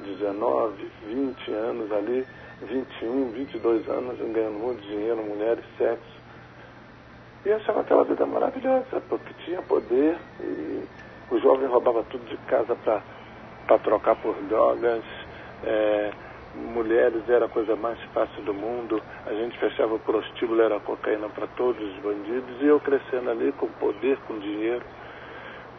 19, 0.05 0.91
20 1.09 1.51
anos 1.53 1.93
ali 1.93 2.27
21, 2.63 3.33
22 3.33 3.89
anos, 3.89 4.19
ganhando 4.19 4.59
muito 4.59 4.81
dinheiro, 4.83 5.23
mulheres, 5.23 5.65
sexo. 5.77 6.17
E 7.45 7.53
achava 7.53 7.81
aquela 7.81 8.05
vida 8.05 8.25
maravilhosa, 8.27 9.01
porque 9.09 9.33
tinha 9.45 9.61
poder 9.63 10.17
e 10.41 10.85
o 11.31 11.39
jovem 11.39 11.69
roubava 11.69 12.03
tudo 12.05 12.25
de 12.25 12.37
casa 12.49 12.75
para 12.75 13.79
trocar 13.79 14.17
por 14.17 14.35
drogas. 14.49 15.05
É, 15.65 16.11
mulheres 16.57 17.29
era 17.29 17.47
a 17.47 17.49
coisa 17.49 17.77
mais 17.77 17.99
fácil 18.15 18.43
do 18.43 18.55
mundo. 18.55 19.01
A 19.27 19.33
gente 19.33 19.59
fechava 19.59 19.95
o 19.95 19.99
prostíbulo, 19.99 20.61
era 20.61 20.81
cocaína 20.81 21.29
para 21.29 21.47
todos 21.49 21.83
os 21.83 22.03
bandidos. 22.03 22.61
E 22.61 22.67
eu 22.67 22.81
crescendo 22.81 23.31
ali 23.31 23.53
com 23.53 23.67
poder, 23.69 24.19
com 24.27 24.39
dinheiro. 24.39 24.83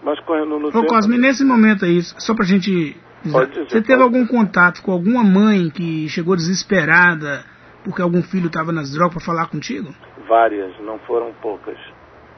Mas 0.04 0.20
correndo 0.22 0.60
no 0.60 0.68
Ô, 0.68 0.72
tempo... 0.72 0.88
Cosme, 0.88 1.18
nesse 1.18 1.44
momento 1.44 1.86
aí, 1.86 2.02
só 2.02 2.36
pra 2.36 2.46
gente 2.46 2.96
Dizer, 3.24 3.66
Você 3.68 3.82
teve 3.82 4.02
algum 4.02 4.26
contato 4.28 4.82
com 4.84 4.92
alguma 4.92 5.24
mãe 5.24 5.70
que 5.70 6.08
chegou 6.08 6.36
desesperada 6.36 7.44
porque 7.84 8.02
algum 8.02 8.22
filho 8.22 8.48
estava 8.48 8.72
nas 8.72 8.92
drogas 8.92 9.16
para 9.16 9.26
falar 9.26 9.48
contigo? 9.48 9.94
Várias, 10.28 10.78
não 10.82 11.00
foram 11.00 11.34
poucas. 11.42 11.78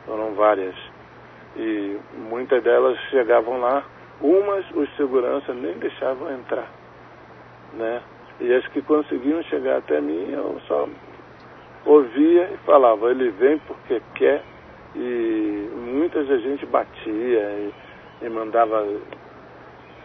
Foram 0.06 0.36
várias. 0.36 0.76
E 1.56 1.98
muitas 2.30 2.64
delas 2.64 2.98
chegavam 3.10 3.60
lá, 3.60 3.84
umas 4.22 4.64
os 4.72 4.90
seguranças 4.96 5.56
nem 5.56 5.78
deixavam 5.80 6.32
entrar. 6.34 6.72
Né? 7.74 8.02
E 8.40 8.54
as 8.54 8.66
que 8.68 8.82
conseguiam 8.82 9.44
chegar 9.44 9.78
até 9.78 10.00
mim, 10.00 10.32
eu 10.32 10.60
só 10.68 10.88
ouvia 11.86 12.50
e 12.54 12.58
falava, 12.66 13.12
ele 13.12 13.32
vem 13.32 13.58
porque 13.60 14.02
quer. 14.16 14.44
E 14.96 15.70
muitas 15.76 16.30
a 16.30 16.38
gente 16.38 16.66
batia 16.66 17.12
e, 17.12 17.74
e 18.22 18.30
mandava 18.30 18.86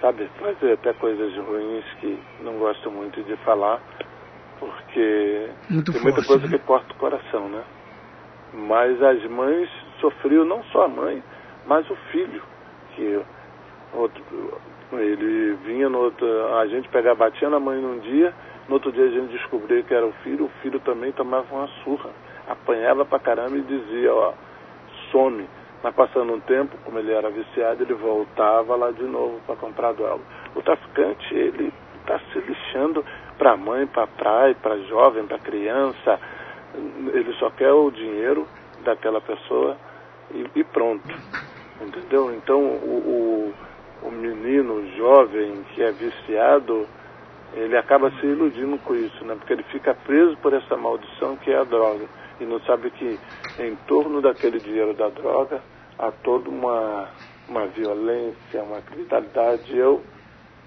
sabe, 0.05 0.29
fazer 0.39 0.73
até 0.75 0.93
coisas 0.93 1.35
ruins 1.35 1.85
que 2.01 2.19
não 2.43 2.59
gosto 2.59 2.91
muito 2.91 3.23
de 3.23 3.37
falar, 3.37 3.81
porque 4.61 5.49
muito 5.71 5.93
tem 5.93 6.01
forte, 6.03 6.15
muita 6.15 6.29
coisa 6.29 6.47
né? 6.47 6.59
que 6.59 6.65
corta 6.65 6.93
o 6.93 6.97
coração, 6.97 7.49
né? 7.49 7.65
Mas 8.53 9.03
as 9.03 9.25
mães 9.31 9.69
sofriam, 10.01 10.45
não 10.45 10.63
só 10.65 10.85
a 10.85 10.89
mãe, 10.89 11.23
mas 11.67 11.89
o 11.89 11.97
filho, 12.13 12.43
que 12.95 13.19
outro, 13.95 14.23
ele 14.99 15.55
vinha 15.65 15.89
no 15.89 15.99
outro, 15.99 16.27
a 16.57 16.67
gente 16.67 16.89
pegava, 16.89 17.17
batia 17.17 17.49
na 17.49 17.61
mãe 17.61 17.81
num 17.81 17.99
dia, 17.99 18.35
no 18.69 18.75
outro 18.75 18.93
dia 18.93 19.05
a 19.05 19.11
gente 19.11 19.33
descobriu 19.33 19.83
que 19.85 19.95
era 19.95 20.07
o 20.07 20.13
filho, 20.23 20.47
o 20.47 20.51
filho 20.63 20.81
também 20.81 21.13
tomava 21.13 21.47
uma 21.55 21.69
surra, 21.83 22.11
apanhava 22.49 23.05
pra 23.05 23.19
caramba 23.19 23.57
e 23.57 23.63
dizia, 23.63 24.13
ó, 24.13 24.33
some. 25.11 25.47
Mas 25.83 25.95
passando 25.95 26.33
um 26.33 26.41
tempo, 26.41 26.79
como 26.83 26.99
ele 26.99 27.13
era 27.13 27.29
viciado, 27.29 27.83
ele 27.83 27.93
voltava 27.93 28.75
lá 28.75 28.91
de 28.91 29.03
novo 29.03 29.39
para 29.47 29.55
comprar 29.57 29.93
droga. 29.93 30.23
O 30.55 30.63
traficante, 30.63 31.35
ele 31.35 31.71
está 32.01 32.19
se 32.33 32.39
lixando 32.39 33.05
para 33.37 33.55
mãe, 33.57 33.87
para 33.87 34.07
pai, 34.07 34.55
para 34.55 34.79
jovem, 34.79 35.27
para 35.27 35.39
criança. 35.39 36.19
Ele 37.13 37.33
só 37.35 37.51
quer 37.51 37.71
o 37.71 37.91
dinheiro 37.91 38.47
daquela 38.83 39.21
pessoa 39.21 39.77
e, 40.31 40.47
e 40.55 40.65
pronto. 40.65 41.07
Entendeu? 41.81 42.33
Então 42.35 42.61
o, 42.61 43.53
o, 43.53 43.55
o 44.05 44.11
menino, 44.11 44.87
jovem 44.97 45.65
que 45.75 45.83
é 45.83 45.91
viciado, 45.91 46.87
ele 47.55 47.77
acaba 47.77 48.11
se 48.13 48.27
iludindo 48.27 48.79
com 48.79 48.95
isso, 48.95 49.25
né? 49.25 49.35
Porque 49.35 49.53
ele 49.53 49.63
fica 49.65 49.95
preso 49.95 50.37
por 50.39 50.53
essa 50.53 50.77
maldição 50.77 51.37
que 51.37 51.51
é 51.51 51.59
a 51.59 51.65
droga. 51.65 52.05
E 52.41 52.45
não 52.45 52.61
sabe 52.61 52.91
que 52.91 53.19
em 53.59 53.75
torno 53.87 54.21
daquele 54.21 54.59
dinheiro 54.59 54.93
da 54.95 55.09
droga 55.09 55.61
há 55.99 56.11
toda 56.11 56.51
uma, 56.51 57.09
uma 57.49 57.67
violência, 57.69 58.63
uma 58.63 58.81
criminalidade. 58.83 59.77
Eu 59.77 60.03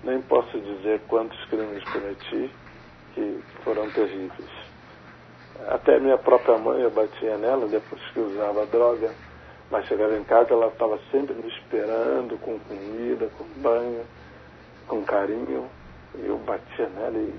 nem 0.03 0.22
posso 0.22 0.58
dizer 0.60 1.01
quantos 1.08 1.38
crimes 1.46 1.84
cometi 1.84 2.50
que 3.13 3.39
foram 3.63 3.89
terríveis. 3.91 4.50
Até 5.67 6.00
minha 6.00 6.17
própria 6.17 6.58
mãe 6.58 6.82
eu 6.82 6.91
batia 6.91 7.38
nela 7.38 7.67
depois 7.67 8.01
que 8.13 8.20
usava 8.20 8.65
droga, 8.67 9.12
mas 9.72 9.86
chegava 9.88 10.18
em 10.18 10.24
casa 10.24 10.54
ela 10.54 10.68
estava 10.68 11.00
sempre 11.12 11.36
me 11.36 11.48
esperando 11.50 12.38
com 12.40 12.58
comida, 12.60 13.30
com 13.38 13.46
banho, 13.62 14.04
com 14.88 15.04
carinho. 15.04 15.68
E 16.16 16.26
eu 16.26 16.38
batia 16.40 16.90
nela 16.90 17.18
e 17.18 17.34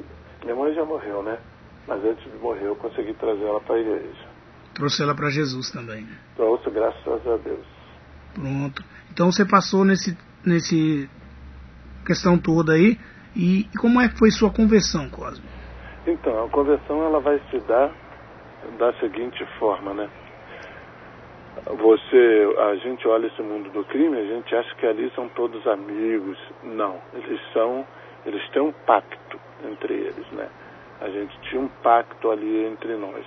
minha 0.45 0.55
mãe 0.55 0.75
já 0.75 0.85
morreu, 0.85 1.23
né? 1.23 1.39
Mas 1.87 2.05
antes 2.05 2.31
de 2.31 2.39
morrer 2.39 2.67
eu 2.67 2.77
consegui 2.77 3.15
trazer 3.15 3.45
ela 3.45 3.61
para 3.61 3.77
a 3.77 3.81
igreja. 3.81 4.29
Trouxe 4.75 5.03
ela 5.03 5.15
para 5.15 5.31
Jesus 5.31 5.71
também. 5.71 6.07
Trouxe, 6.37 6.71
graças 6.71 7.27
a 7.27 7.37
Deus. 7.37 7.67
Pronto. 8.35 8.85
Então 9.11 9.33
você 9.33 9.45
passou 9.45 9.85
nesse, 9.85 10.17
nesse 10.45 11.09
questão 12.07 12.39
toda 12.39 12.73
aí. 12.73 12.99
E, 13.35 13.69
e 13.73 13.79
como 13.79 14.01
é 14.01 14.09
que 14.09 14.19
foi 14.19 14.31
sua 14.31 14.51
conversão, 14.51 15.09
Cosme? 15.11 15.45
Então, 16.07 16.45
a 16.45 16.49
conversão 16.49 17.05
ela 17.05 17.21
vai 17.21 17.41
se 17.51 17.59
dar 17.61 17.93
da 18.79 18.93
seguinte 18.95 19.45
forma, 19.59 19.93
né? 19.95 20.09
Você, 21.67 22.55
a 22.59 22.75
gente 22.77 23.07
olha 23.09 23.27
esse 23.27 23.43
mundo 23.43 23.71
do 23.71 23.85
crime, 23.85 24.19
a 24.19 24.25
gente 24.25 24.55
acha 24.55 24.75
que 24.77 24.87
ali 24.87 25.11
são 25.15 25.29
todos 25.31 25.67
amigos. 25.67 26.39
Não, 26.63 27.01
eles 27.15 27.41
são, 27.53 27.87
eles 28.25 28.47
têm 28.51 28.63
um 28.63 28.73
pacto 28.87 29.39
entre 29.65 29.95
eles, 29.95 30.31
né? 30.33 30.49
A 31.01 31.09
gente 31.09 31.39
tinha 31.43 31.61
um 31.61 31.69
pacto 31.83 32.31
ali 32.31 32.67
entre 32.67 32.95
nós. 32.97 33.25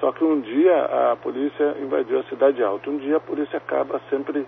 Só 0.00 0.12
que 0.12 0.22
um 0.22 0.40
dia 0.40 0.84
a 1.12 1.16
polícia 1.16 1.76
invadiu 1.80 2.20
a 2.20 2.24
cidade 2.24 2.62
alta. 2.62 2.88
Um 2.88 2.98
dia 2.98 3.16
a 3.16 3.20
polícia 3.20 3.56
acaba 3.56 4.00
sempre 4.10 4.46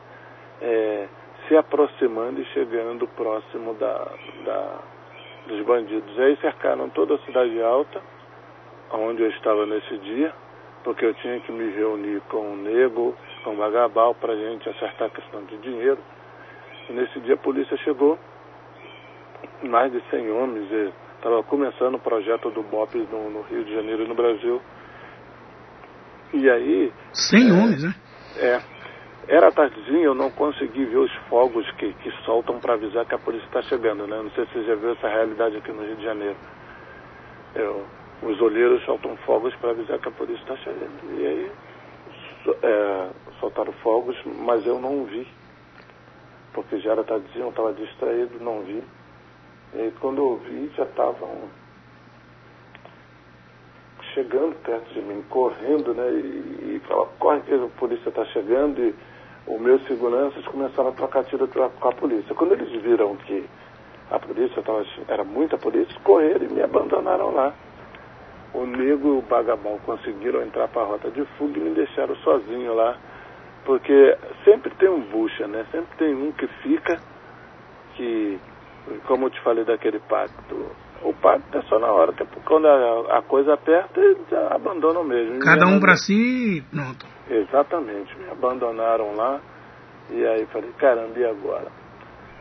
é, 0.61 1.09
se 1.49 1.57
aproximando 1.57 2.41
e 2.41 2.45
chegando 2.47 3.07
próximo 3.09 3.75
da, 3.75 4.07
da, 4.45 4.79
dos 5.49 5.61
bandidos. 5.63 6.19
Aí 6.19 6.37
cercaram 6.37 6.89
toda 6.91 7.15
a 7.15 7.19
cidade 7.19 7.61
alta, 7.63 8.01
onde 8.93 9.23
eu 9.23 9.31
estava 9.31 9.67
nesse 9.67 9.97
dia, 9.99 10.33
porque 10.85 11.05
eu 11.05 11.15
tinha 11.15 11.41
que 11.41 11.53
me 11.53 11.71
reunir 11.73 12.21
com 12.29 12.53
o 12.53 12.57
Nego, 12.57 13.15
com 13.45 13.55
o 13.55 13.57
Bagabal, 13.57 14.15
para 14.15 14.33
a 14.33 14.37
gente 14.37 14.69
acertar 14.69 15.09
a 15.09 15.11
questão 15.11 15.45
de 15.45 15.57
dinheiro. 15.59 15.99
E 16.89 16.93
nesse 16.93 17.21
dia 17.21 17.35
a 17.35 17.39
polícia 17.39 17.77
chegou, 17.79 18.19
mais 19.63 19.93
de 19.93 20.03
100 20.11 20.31
homens, 20.33 20.93
estava 21.17 21.43
começando 21.45 21.97
o 21.97 22.01
projeto 22.01 22.51
do 22.51 22.63
BOP 22.63 22.95
no, 23.11 23.31
no 23.31 23.43
Rio 23.43 23.65
de 23.65 23.75
Janeiro 23.75 24.05
e 24.05 24.09
no 24.09 24.15
Brasil 24.15 24.61
e 26.33 26.49
aí. 26.49 26.93
Sem 27.13 27.49
é, 27.49 27.53
homens, 27.53 27.83
né? 27.83 27.95
É. 28.39 28.61
Era 29.29 29.53
tardezinha, 29.53 30.05
eu 30.05 30.15
não 30.15 30.31
consegui 30.31 30.85
ver 30.87 30.99
os 30.99 31.15
fogos 31.29 31.69
que, 31.73 31.93
que 31.95 32.11
soltam 32.25 32.59
para 32.59 32.75
avisar 32.75 33.05
que 33.07 33.15
a 33.15 33.19
polícia 33.19 33.47
está 33.47 33.63
chegando, 33.63 34.07
né? 34.07 34.17
Não 34.17 34.31
sei 34.31 34.45
se 34.47 34.53
você 34.53 34.65
já 34.65 34.75
viu 34.75 34.93
essa 34.93 35.09
realidade 35.09 35.57
aqui 35.57 35.71
no 35.71 35.85
Rio 35.85 35.97
de 35.97 36.05
Janeiro. 36.05 36.37
Eu, 37.55 37.85
os 38.23 38.41
olheiros 38.41 38.85
soltam 38.85 39.17
fogos 39.19 39.55
para 39.57 39.71
avisar 39.71 39.99
que 39.99 40.09
a 40.09 40.13
polícia 40.13 40.43
está 40.43 40.57
chegando. 40.57 41.21
E 41.21 41.27
aí 41.27 41.53
é, 42.63 43.09
soltaram 43.39 43.73
fogos, 43.75 44.17
mas 44.25 44.67
eu 44.67 44.79
não 44.79 45.05
vi. 45.05 45.27
Porque 46.53 46.79
já 46.79 46.93
era 46.93 47.05
tardezinha, 47.05 47.45
eu 47.45 47.51
estava 47.51 47.73
distraído, 47.73 48.43
não 48.43 48.63
vi. 48.63 48.83
E 49.75 49.81
aí, 49.81 49.95
quando 50.01 50.19
eu 50.19 50.37
vi, 50.39 50.71
já 50.77 50.83
estavam 50.83 51.49
chegando 54.15 54.57
perto 54.65 54.93
de 54.93 55.01
mim, 55.01 55.25
correndo, 55.29 55.95
né? 55.95 56.11
E, 56.11 56.77
e 56.77 56.83
fala, 56.89 57.07
corre 57.19 57.41
que 57.43 57.55
a 57.55 57.69
polícia 57.79 58.09
está 58.09 58.25
chegando 58.27 58.81
e 58.81 58.95
os 59.47 59.61
meus 59.61 59.85
seguranças 59.87 60.45
começaram 60.47 60.91
a 60.91 60.93
trocar 60.93 61.25
tiro 61.25 61.47
com 61.49 61.89
a 61.89 61.93
polícia. 61.93 62.35
Quando 62.35 62.53
eles 62.53 62.69
viram 62.83 63.15
que 63.17 63.49
a 64.11 64.19
polícia, 64.19 64.61
tava, 64.63 64.85
era 65.07 65.23
muita 65.23 65.57
polícia, 65.57 65.95
correram 66.03 66.47
e 66.47 66.53
me 66.53 66.63
abandonaram 66.63 67.33
lá. 67.33 67.55
O 68.53 68.67
nego 68.67 69.15
e 69.15 69.19
o 69.19 69.23
bagabão 69.23 69.79
conseguiram 69.79 70.43
entrar 70.43 70.69
para 70.69 70.83
a 70.83 70.87
rota 70.87 71.11
de 71.11 71.25
fuga 71.37 71.59
e 71.59 71.63
me 71.63 71.71
deixaram 71.71 72.17
sozinho 72.17 72.75
lá. 72.75 72.97
Porque 73.65 74.17
sempre 74.45 74.71
tem 74.75 74.89
um 74.89 75.01
bucha, 75.01 75.47
né? 75.47 75.65
Sempre 75.71 75.97
tem 75.99 76.15
um 76.15 76.33
que 76.33 76.47
fica, 76.63 76.99
que, 77.95 78.39
como 79.07 79.27
eu 79.27 79.31
te 79.31 79.41
falei 79.43 79.65
daquele 79.65 80.01
pacto, 80.01 80.67
o 81.03 81.15
pacto 81.15 81.57
é 81.57 81.63
só 81.63 81.79
na 81.79 81.87
hora, 81.87 82.13
que 82.13 82.25
quando 82.45 82.67
a, 82.67 83.19
a 83.19 83.23
coisa 83.23 83.55
aperta, 83.55 84.01
eles 84.01 84.33
abandonam 84.51 85.05
mesmo. 85.05 85.39
Cada 85.41 85.67
um 85.67 85.79
para 85.79 85.97
si 85.97 86.59
e 86.59 86.63
pronto. 86.63 87.07
Exatamente, 87.31 88.17
me 88.19 88.31
abandonaram 88.31 89.15
lá. 89.15 89.41
E 90.11 90.27
aí 90.27 90.45
falei, 90.47 90.71
caramba, 90.79 91.19
e 91.19 91.25
agora? 91.25 91.69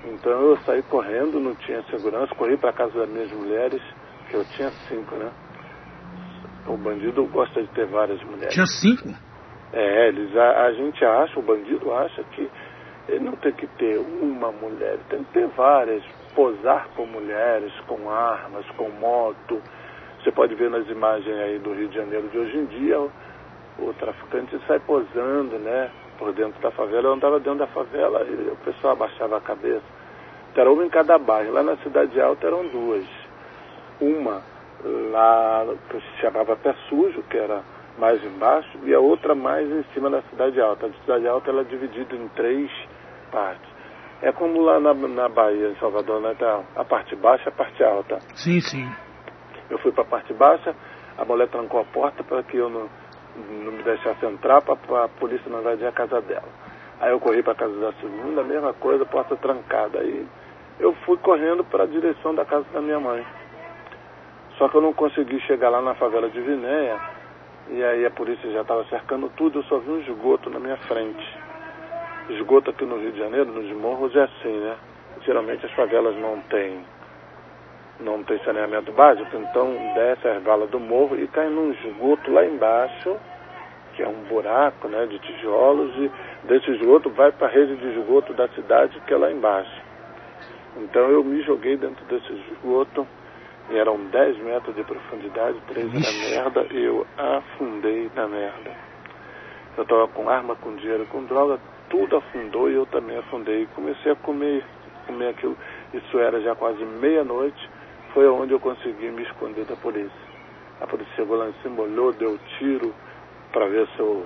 Então 0.06 0.32
eu 0.32 0.58
saí 0.58 0.82
correndo, 0.84 1.40
não 1.40 1.54
tinha 1.56 1.84
segurança, 1.84 2.34
corri 2.36 2.58
para 2.58 2.74
casa 2.74 3.00
das 3.00 3.10
minhas 3.10 3.32
mulheres, 3.32 3.82
que 4.30 4.36
eu 4.36 4.44
tinha 4.56 4.70
cinco, 4.88 5.16
né? 5.16 5.30
O 6.68 6.78
bandido 6.78 7.26
gosta 7.26 7.62
de 7.62 7.68
ter 7.70 7.86
várias 7.88 8.22
mulheres. 8.24 8.54
Tinha 8.54 8.66
cinco? 8.66 9.10
É, 9.74 10.08
eles, 10.08 10.36
a, 10.36 10.66
a 10.66 10.74
gente 10.74 11.04
acha, 11.04 11.40
o 11.40 11.44
bandido 11.44 11.94
acha 11.94 12.24
que 12.24 12.50
ele 13.08 13.26
não 13.26 13.36
tem 13.38 13.52
que 13.54 13.68
ter 13.68 13.98
uma 13.98 14.52
mulher, 14.52 14.98
tem 15.10 15.24
que 15.24 15.34
ter 15.34 15.48
várias, 15.48 16.04
posar 16.36 16.88
com 16.96 17.06
mulheres, 17.06 17.72
com 17.88 18.10
armas, 18.10 18.66
com 18.78 18.90
moto. 18.90 19.62
Você 20.22 20.32
pode 20.32 20.54
ver 20.56 20.70
nas 20.70 20.88
imagens 20.88 21.36
aí 21.40 21.60
do 21.60 21.74
Rio 21.74 21.88
de 21.88 21.96
Janeiro 21.96 22.28
de 22.30 22.38
hoje 22.38 22.58
em 22.58 22.66
dia, 22.66 23.00
o, 23.00 23.12
o 23.80 23.94
traficante 23.94 24.60
sai 24.68 24.80
posando, 24.80 25.58
né? 25.60 25.90
por 26.20 26.34
dentro 26.34 26.62
da 26.62 26.70
favela. 26.70 27.08
Eu 27.08 27.14
andava 27.14 27.40
dentro 27.40 27.60
da 27.60 27.68
favela 27.68 28.24
e 28.24 28.50
o 28.52 28.58
pessoal 28.58 28.94
abaixava 28.94 29.38
a 29.38 29.42
cabeça. 29.42 29.86
Era 30.56 30.70
uma 30.70 30.84
em 30.84 30.90
cada 30.90 31.18
bairro. 31.18 31.54
Lá 31.54 31.64
na 31.64 31.78
Cidade 31.78 32.20
Alta 32.20 32.48
eram 32.48 32.68
duas. 32.68 33.06
Uma 34.02 34.42
lá 34.84 35.66
que 35.90 36.00
se 36.00 36.22
chamava 36.22 36.56
Pé 36.56 36.74
Sujo, 36.88 37.24
que 37.24 37.38
era 37.38 37.62
mais 37.98 38.24
embaixo, 38.24 38.78
e 38.84 38.94
a 38.94 39.00
outra 39.00 39.36
mais 39.36 39.70
em 39.70 39.84
cima 39.94 40.10
da 40.10 40.22
Cidade 40.24 40.60
Alta. 40.62 40.88
A 40.88 40.94
Cidade 41.02 41.28
Alta 41.28 41.50
ela 41.50 41.62
é 41.62 41.66
dividida 41.66 42.16
em 42.16 42.28
três 42.30 42.72
partes. 43.32 43.70
É 44.22 44.32
como 44.32 44.62
lá 44.62 44.80
na, 44.80 44.94
na 44.94 45.30
Bahia, 45.30 45.70
em 45.70 45.76
Salvador, 45.76 46.22
né? 46.22 46.36
Tá 46.38 46.62
a 46.76 46.84
parte 46.84 47.16
baixa 47.16 47.46
e 47.46 47.50
a 47.50 47.52
parte 47.52 47.84
alta. 47.84 48.20
Sim, 48.36 48.60
sim. 48.60 48.90
Eu 49.70 49.78
fui 49.80 49.92
para 49.92 50.04
a 50.04 50.08
parte 50.08 50.34
baixa, 50.34 50.76
a 51.18 51.24
mulher 51.24 51.48
trancou 51.48 51.80
a 51.80 51.86
porta 51.86 52.24
para 52.24 52.44
que 52.44 52.58
eu 52.58 52.70
não 52.70 52.90
não 53.36 53.72
me 53.72 53.84
deixasse 53.84 54.26
entrar 54.26 54.62
para 54.62 55.06
a 55.06 55.08
polícia 55.08 55.50
não 55.50 55.62
invadir 55.62 55.88
a 55.88 55.92
casa 55.92 56.22
dela. 56.22 56.50
Aí 57.00 57.12
eu 57.12 57.20
corri 57.20 57.42
para 57.42 57.54
a 57.54 57.56
casa 57.56 57.80
da 57.80 57.94
segunda, 57.94 58.44
mesma 58.44 58.74
coisa, 58.74 59.06
porta 59.06 59.36
trancada. 59.36 60.00
Aí 60.00 60.28
eu 60.80 60.94
fui 61.06 61.18
correndo 61.18 61.64
para 61.64 61.84
a 61.84 61.88
direção 61.88 62.36
da 62.36 62.44
casa 62.44 62.66
da 62.74 62.82
minha 62.82 63.00
mãe. 63.00 63.26
Só 64.60 64.68
que 64.68 64.76
eu 64.76 64.82
não 64.82 64.92
consegui 64.92 65.40
chegar 65.42 65.70
lá 65.70 65.82
na 65.82 65.96
favela 65.96 66.30
de 66.30 66.42
Vinéia, 66.42 67.00
e 67.70 67.82
aí 67.82 68.06
a 68.06 68.12
polícia 68.12 68.52
já 68.52 68.62
estava 68.62 68.84
cercando 68.90 69.32
tudo, 69.38 69.60
eu 69.60 69.64
só 69.64 69.78
vi 69.80 69.90
um 69.90 70.00
esgoto 70.02 70.50
na 70.50 70.60
minha 70.60 70.76
frente. 70.76 71.26
Esgoto 72.30 72.70
aqui 72.70 72.84
no 72.84 72.98
Rio 72.98 73.14
de 73.14 73.20
Janeiro, 73.20 73.54
nos 73.54 73.72
morros, 73.78 74.14
é 74.18 74.24
assim, 74.24 74.60
né? 74.60 74.76
Geralmente 75.26 75.66
as 75.66 75.72
favelas 75.72 76.14
não 76.18 76.42
têm 76.50 76.84
não 78.02 78.24
tem 78.24 78.38
saneamento 78.44 78.92
básico, 78.94 79.30
então 79.36 79.76
desce 79.94 80.28
as 80.28 80.44
valas 80.44 80.70
do 80.70 80.80
morro 80.80 81.18
e 81.18 81.28
cai 81.28 81.50
num 81.50 81.72
esgoto 81.72 82.32
lá 82.32 82.46
embaixo, 82.46 83.16
que 83.96 84.04
é 84.04 84.08
um 84.08 84.24
buraco 84.30 84.88
né, 84.88 85.06
de 85.06 85.20
tijolos, 85.20 85.94
e 85.98 86.12
desse 86.46 86.72
esgoto 86.72 87.10
vai 87.10 87.32
para 87.32 87.48
a 87.48 87.50
rede 87.50 87.76
de 87.78 88.00
esgoto 88.00 88.34
da 88.34 88.48
cidade, 88.50 89.00
que 89.06 89.14
é 89.14 89.18
lá 89.18 89.32
embaixo. 89.32 89.82
Então 90.78 91.10
eu 91.10 91.24
me 91.24 91.42
joguei 91.44 91.76
dentro 91.76 92.04
desse 92.06 92.32
esgoto, 92.52 93.06
eram 93.72 93.98
10 94.06 94.38
metros 94.40 94.76
de 94.76 94.84
profundidade, 94.84 95.58
3 95.68 95.88
era 95.88 96.30
merda, 96.30 96.68
e 96.72 96.84
eu 96.84 97.06
afundei 97.18 98.10
na 98.16 98.28
merda. 98.28 98.72
Eu 99.78 99.84
estava 99.84 100.08
com 100.08 100.30
arma, 100.30 100.56
com 100.56 100.76
dinheiro, 100.76 101.06
com 101.08 101.24
droga, 101.26 101.60
tudo 101.90 102.18
afundou 102.18 102.70
e 102.70 102.76
eu 102.76 102.86
também 102.88 103.18
afundei. 103.18 103.68
Comecei 103.76 104.12
a 104.12 104.16
comer, 104.16 104.64
comer 105.08 105.30
aquilo. 105.30 105.58
Isso 105.94 106.20
era 106.20 106.42
já 106.42 106.56
quase 106.56 106.84
meia-noite 106.84 107.70
foi 108.14 108.28
onde 108.28 108.54
eu 108.54 108.60
consegui 108.60 109.10
me 109.12 109.24
esconder 109.24 109.66
da 109.66 109.76
polícia. 109.76 110.30
A 110.82 110.88
polícia 110.88 111.14
chegou 111.16 111.38
lá 111.38 111.48
em 111.48 111.54
cima, 111.62 111.82
olhou, 111.82 112.12
deu 112.14 112.40
tiro 112.58 112.94
para 113.52 113.68
ver 113.68 113.88
se, 113.96 114.00
eu, 114.00 114.26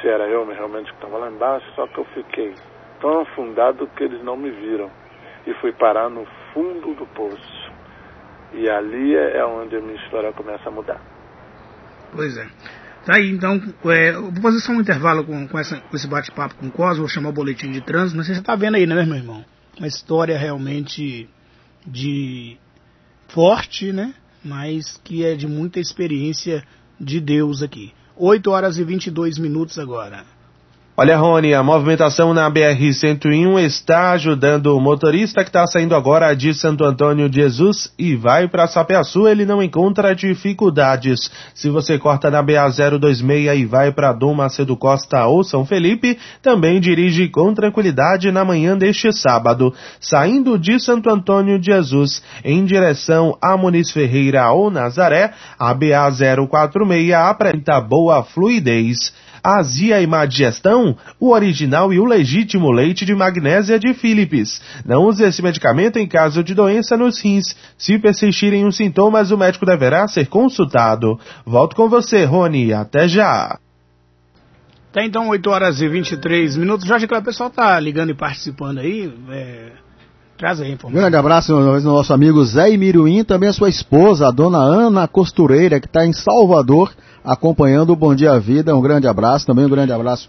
se 0.00 0.08
era 0.08 0.28
eu 0.28 0.46
realmente 0.46 0.90
que 0.90 0.96
estava 0.96 1.18
lá 1.18 1.30
embaixo, 1.30 1.66
só 1.74 1.86
que 1.86 1.98
eu 1.98 2.04
fiquei 2.06 2.54
tão 3.00 3.20
afundado 3.20 3.86
que 3.96 4.04
eles 4.04 4.22
não 4.22 4.36
me 4.36 4.50
viram. 4.50 4.90
E 5.46 5.52
fui 5.54 5.72
parar 5.72 6.08
no 6.08 6.26
fundo 6.52 6.94
do 6.94 7.06
poço. 7.06 7.61
E 8.54 8.68
ali 8.68 9.14
é, 9.16 9.38
é 9.38 9.46
onde 9.46 9.76
a 9.76 9.80
minha 9.80 9.96
história 9.96 10.32
começa 10.32 10.68
a 10.68 10.72
mudar. 10.72 11.00
Pois 12.14 12.36
é. 12.36 12.46
Tá 13.04 13.16
aí, 13.16 13.30
então, 13.30 13.60
é, 13.86 14.12
vou 14.12 14.42
fazer 14.42 14.60
só 14.60 14.72
um 14.72 14.80
intervalo 14.80 15.24
com, 15.24 15.48
com, 15.48 15.58
essa, 15.58 15.80
com 15.80 15.96
esse 15.96 16.06
bate-papo 16.06 16.54
com 16.54 16.68
o 16.68 16.70
Cosmo, 16.70 17.02
vou 17.02 17.08
chamar 17.08 17.30
o 17.30 17.32
boletim 17.32 17.72
de 17.72 17.80
trânsito, 17.80 18.16
não 18.16 18.22
sei 18.22 18.34
se 18.34 18.38
você 18.38 18.42
está 18.42 18.54
vendo 18.54 18.76
aí, 18.76 18.86
né, 18.86 18.94
meu 19.04 19.16
irmão? 19.16 19.44
Uma 19.76 19.88
história 19.88 20.38
realmente 20.38 21.28
de 21.84 22.56
forte, 23.28 23.92
né? 23.92 24.14
Mas 24.44 25.00
que 25.02 25.24
é 25.24 25.34
de 25.34 25.48
muita 25.48 25.80
experiência 25.80 26.62
de 27.00 27.20
Deus 27.20 27.62
aqui. 27.62 27.92
8 28.16 28.50
horas 28.50 28.78
e 28.78 28.84
22 28.84 29.38
minutos 29.38 29.78
agora. 29.78 30.24
Olha, 30.94 31.16
Rony, 31.16 31.54
a 31.54 31.62
movimentação 31.62 32.34
na 32.34 32.50
BR-101 32.50 33.60
está 33.60 34.10
ajudando 34.10 34.76
o 34.76 34.80
motorista 34.80 35.42
que 35.42 35.48
está 35.48 35.66
saindo 35.66 35.96
agora 35.96 36.34
de 36.36 36.52
Santo 36.52 36.84
Antônio 36.84 37.30
de 37.30 37.40
Jesus 37.40 37.90
e 37.98 38.14
vai 38.14 38.46
para 38.46 38.66
Sapeaçu, 38.66 39.26
ele 39.26 39.46
não 39.46 39.62
encontra 39.62 40.14
dificuldades. 40.14 41.30
Se 41.54 41.70
você 41.70 41.98
corta 41.98 42.30
na 42.30 42.42
BA-026 42.42 43.56
e 43.56 43.64
vai 43.64 43.90
para 43.90 44.12
Dom 44.12 44.34
Macedo 44.34 44.76
Costa 44.76 45.24
ou 45.24 45.42
São 45.42 45.64
Felipe, 45.64 46.18
também 46.42 46.78
dirige 46.78 47.26
com 47.26 47.54
tranquilidade 47.54 48.30
na 48.30 48.44
manhã 48.44 48.76
deste 48.76 49.10
sábado. 49.14 49.72
Saindo 49.98 50.58
de 50.58 50.78
Santo 50.78 51.08
Antônio 51.08 51.58
de 51.58 51.72
Jesus 51.72 52.22
em 52.44 52.66
direção 52.66 53.34
a 53.40 53.56
Muniz 53.56 53.90
Ferreira 53.90 54.52
ou 54.52 54.70
Nazaré, 54.70 55.32
a 55.58 55.72
BA-046 55.72 57.14
apresenta 57.14 57.80
boa 57.80 58.22
fluidez 58.22 59.10
azia 59.42 60.00
e 60.00 60.06
má 60.06 60.24
digestão, 60.24 60.96
o 61.18 61.30
original 61.30 61.92
e 61.92 61.98
o 61.98 62.04
legítimo 62.04 62.70
leite 62.70 63.04
de 63.04 63.14
magnésia 63.14 63.78
de 63.78 63.92
Philips. 63.94 64.60
Não 64.84 65.04
use 65.04 65.24
esse 65.24 65.42
medicamento 65.42 65.98
em 65.98 66.06
caso 66.06 66.44
de 66.44 66.54
doença 66.54 66.96
nos 66.96 67.20
rins. 67.20 67.56
Se 67.76 67.98
persistirem 67.98 68.64
os 68.66 68.76
sintomas, 68.76 69.30
o 69.30 69.38
médico 69.38 69.66
deverá 69.66 70.06
ser 70.06 70.26
consultado. 70.26 71.18
Volto 71.44 71.74
com 71.74 71.88
você, 71.88 72.24
Rony. 72.24 72.72
Até 72.72 73.08
já. 73.08 73.58
Tá 74.92 75.02
então 75.04 75.28
8 75.28 75.50
horas 75.50 75.80
e 75.80 75.88
23 75.88 76.56
minutos. 76.56 76.86
Jorge, 76.86 77.06
o 77.06 77.22
pessoal 77.22 77.48
tá 77.48 77.80
ligando 77.80 78.10
e 78.10 78.14
participando 78.14 78.78
aí. 78.78 79.12
É... 79.30 79.81
Traz 80.42 80.58
grande 80.90 81.16
abraço 81.16 81.54
nosso 81.54 82.12
amigo 82.12 82.44
Zé 82.44 82.72
Imiruim, 82.72 83.22
também 83.22 83.48
a 83.48 83.52
sua 83.52 83.68
esposa, 83.68 84.26
a 84.26 84.30
dona 84.32 84.58
Ana 84.58 85.06
Costureira, 85.06 85.78
que 85.78 85.86
está 85.86 86.04
em 86.04 86.12
Salvador 86.12 86.92
acompanhando 87.22 87.90
o 87.90 87.96
Bom 87.96 88.12
Dia 88.12 88.40
Vida. 88.40 88.74
Um 88.74 88.82
grande 88.82 89.06
abraço, 89.06 89.46
também 89.46 89.64
um 89.64 89.68
grande 89.68 89.92
abraço 89.92 90.28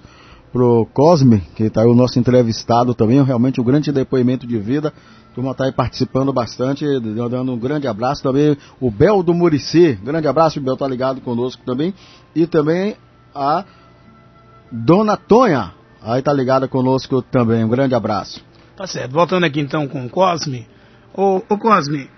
pro 0.51 0.87
Cosme, 0.93 1.41
que 1.55 1.63
está 1.63 1.81
aí 1.81 1.87
o 1.87 1.95
nosso 1.95 2.19
entrevistado 2.19 2.93
também, 2.93 3.23
realmente 3.23 3.59
um 3.59 3.63
grande 3.63 3.91
depoimento 3.91 4.45
de 4.45 4.59
vida. 4.59 4.93
A 5.31 5.33
turma 5.33 5.49
está 5.49 5.63
aí 5.63 5.71
participando 5.71 6.31
bastante, 6.31 6.85
dando 6.99 7.51
um 7.51 7.57
grande 7.57 7.87
abraço 7.87 8.21
também. 8.21 8.55
O 8.79 8.91
Bel 8.91 9.23
do 9.23 9.33
Murici, 9.33 9.93
grande 9.93 10.27
abraço, 10.27 10.59
o 10.59 10.61
Bel 10.61 10.77
tá 10.77 10.87
ligado 10.87 11.21
conosco 11.21 11.63
também. 11.65 11.91
E 12.35 12.45
também 12.45 12.95
a 13.33 13.65
Dona 14.71 15.17
Tonha, 15.17 15.73
aí 16.03 16.21
tá 16.21 16.31
ligada 16.31 16.67
conosco 16.67 17.19
também. 17.23 17.63
Um 17.63 17.69
grande 17.69 17.95
abraço. 17.95 18.52
Tá 18.75 18.87
certo. 18.87 19.11
Voltando 19.11 19.45
aqui 19.45 19.59
então 19.59 19.87
com 19.87 20.05
o 20.05 20.09
Cosme. 20.09 20.67
Ô, 21.13 21.41
ô 21.47 21.57
Cosme, 21.57 22.09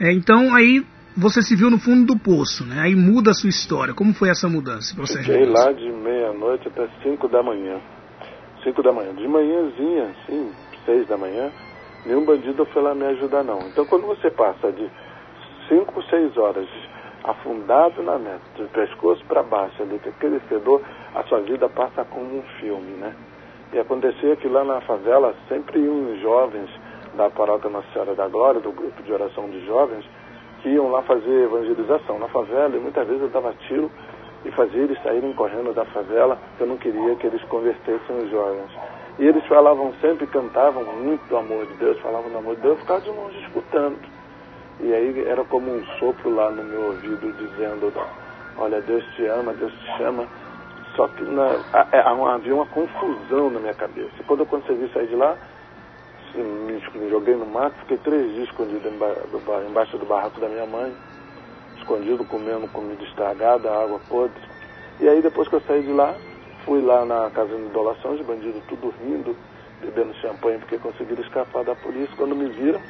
é, 0.00 0.12
então 0.12 0.54
aí 0.54 0.84
você 1.16 1.42
se 1.42 1.54
viu 1.54 1.70
no 1.70 1.78
fundo 1.78 2.14
do 2.14 2.18
poço, 2.18 2.64
né? 2.64 2.80
Aí 2.80 2.94
muda 2.94 3.30
a 3.30 3.34
sua 3.34 3.50
história. 3.50 3.94
Como 3.94 4.12
foi 4.14 4.30
essa 4.30 4.48
mudança 4.48 4.94
você? 4.96 5.18
Fiquei 5.18 5.44
lá 5.44 5.72
de 5.72 5.90
meia-noite 5.90 6.68
até 6.68 6.88
5 7.02 7.28
da 7.28 7.42
manhã. 7.42 7.80
5 8.62 8.82
da 8.82 8.92
manhã. 8.92 9.14
De 9.14 9.28
manhãzinha, 9.28 10.04
assim, 10.04 10.52
6 10.84 11.06
da 11.06 11.16
manhã, 11.16 11.50
nenhum 12.04 12.24
bandido 12.24 12.64
foi 12.66 12.82
lá 12.82 12.94
me 12.94 13.04
ajudar, 13.06 13.44
não. 13.44 13.60
Então, 13.68 13.84
quando 13.86 14.06
você 14.06 14.30
passa 14.30 14.72
de 14.72 14.90
5, 15.68 16.02
6 16.10 16.36
horas 16.36 16.68
afundado 17.22 18.02
na 18.02 18.18
meta, 18.18 18.42
de 18.56 18.64
pescoço 18.64 19.24
para 19.26 19.42
baixo, 19.42 19.82
ali, 19.82 20.00
aquele 20.04 20.40
fedor, 20.40 20.82
a 21.14 21.22
sua 21.24 21.40
vida 21.40 21.68
passa 21.68 22.04
como 22.04 22.38
um 22.38 22.42
filme, 22.60 22.92
né? 22.98 23.14
E 23.74 23.78
acontecia 23.80 24.36
que 24.36 24.46
lá 24.46 24.62
na 24.62 24.80
favela, 24.82 25.34
sempre 25.48 25.80
uns 25.80 26.20
jovens 26.20 26.70
da 27.16 27.28
paróquia 27.28 27.68
Nossa 27.68 27.88
Senhora 27.92 28.14
da 28.14 28.28
Glória, 28.28 28.60
do 28.60 28.70
grupo 28.70 29.02
de 29.02 29.12
oração 29.12 29.50
de 29.50 29.66
jovens, 29.66 30.04
que 30.62 30.68
iam 30.68 30.92
lá 30.92 31.02
fazer 31.02 31.42
evangelização 31.42 32.20
na 32.20 32.28
favela 32.28 32.76
e 32.76 32.78
muitas 32.78 33.04
vezes 33.04 33.22
eu 33.22 33.28
dava 33.30 33.52
tiro 33.66 33.90
e 34.44 34.50
fazia 34.52 34.82
eles 34.82 35.02
saírem 35.02 35.32
correndo 35.32 35.74
da 35.74 35.84
favela, 35.86 36.38
eu 36.60 36.68
não 36.68 36.76
queria 36.76 37.16
que 37.16 37.26
eles 37.26 37.42
convertessem 37.44 38.16
os 38.16 38.30
jovens. 38.30 38.70
E 39.18 39.26
eles 39.26 39.44
falavam 39.46 39.92
sempre, 40.00 40.28
cantavam 40.28 40.84
muito 40.84 41.26
do 41.28 41.36
amor 41.36 41.66
de 41.66 41.74
Deus, 41.74 41.98
falavam 41.98 42.30
do 42.30 42.38
amor 42.38 42.54
de 42.54 42.62
Deus, 42.62 42.74
eu 42.74 42.80
ficava 42.80 43.00
de 43.00 43.10
longe 43.10 43.40
escutando. 43.40 43.98
E 44.78 44.94
aí 44.94 45.24
era 45.26 45.42
como 45.46 45.74
um 45.74 45.84
sopro 45.98 46.32
lá 46.32 46.48
no 46.48 46.62
meu 46.62 46.80
ouvido 46.86 47.32
dizendo, 47.32 47.92
olha, 48.56 48.80
Deus 48.82 49.04
te 49.16 49.26
ama, 49.26 49.52
Deus 49.52 49.72
te 49.72 49.98
chama. 49.98 50.28
Só 50.96 51.08
que 51.08 51.22
na, 51.24 51.46
é, 51.92 52.00
havia 52.00 52.54
uma 52.54 52.66
confusão 52.66 53.50
na 53.50 53.60
minha 53.60 53.74
cabeça. 53.74 54.10
Quando 54.26 54.40
eu 54.40 54.46
consegui 54.46 54.88
sair 54.92 55.08
de 55.08 55.16
lá, 55.16 55.36
me, 56.34 56.80
me 56.94 57.10
joguei 57.10 57.34
no 57.34 57.46
mato, 57.46 57.74
fiquei 57.80 57.98
três 57.98 58.32
dias 58.34 58.48
escondido 58.48 58.88
embaixo 59.68 59.98
do 59.98 60.06
barraco 60.06 60.40
da 60.40 60.48
minha 60.48 60.66
mãe, 60.66 60.94
escondido 61.76 62.24
comendo 62.24 62.68
comida 62.68 63.02
estragada, 63.04 63.70
água 63.70 64.00
podre. 64.08 64.40
E 65.00 65.08
aí 65.08 65.20
depois 65.20 65.48
que 65.48 65.56
eu 65.56 65.60
saí 65.62 65.82
de 65.82 65.92
lá, 65.92 66.14
fui 66.64 66.80
lá 66.80 67.04
na 67.04 67.30
casa 67.30 67.54
de 67.54 67.62
idolação, 67.62 68.12
os 68.12 68.20
bandidos 68.22 68.62
tudo 68.68 68.94
rindo, 69.02 69.36
bebendo 69.80 70.14
champanhe 70.14 70.58
porque 70.58 70.78
conseguiram 70.78 71.22
escapar 71.22 71.64
da 71.64 71.74
polícia. 71.74 72.14
Quando 72.16 72.36
me 72.36 72.48
viram, 72.50 72.80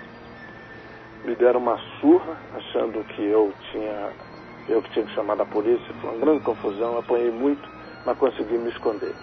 me 1.24 1.34
deram 1.34 1.60
uma 1.60 1.78
surra, 2.00 2.36
achando 2.54 3.02
que 3.04 3.24
eu 3.24 3.52
tinha 3.72 4.12
eu 4.68 4.80
que 4.80 4.90
tinha 4.90 5.04
que 5.04 5.14
chamar 5.14 5.36
da 5.36 5.44
polícia. 5.44 5.94
Foi 6.00 6.10
uma 6.10 6.18
grande 6.18 6.40
confusão, 6.40 6.98
apanhei 6.98 7.30
muito, 7.30 7.68
mas 8.04 8.18
consegui 8.18 8.58
me 8.58 8.70
esconder. 8.70 9.14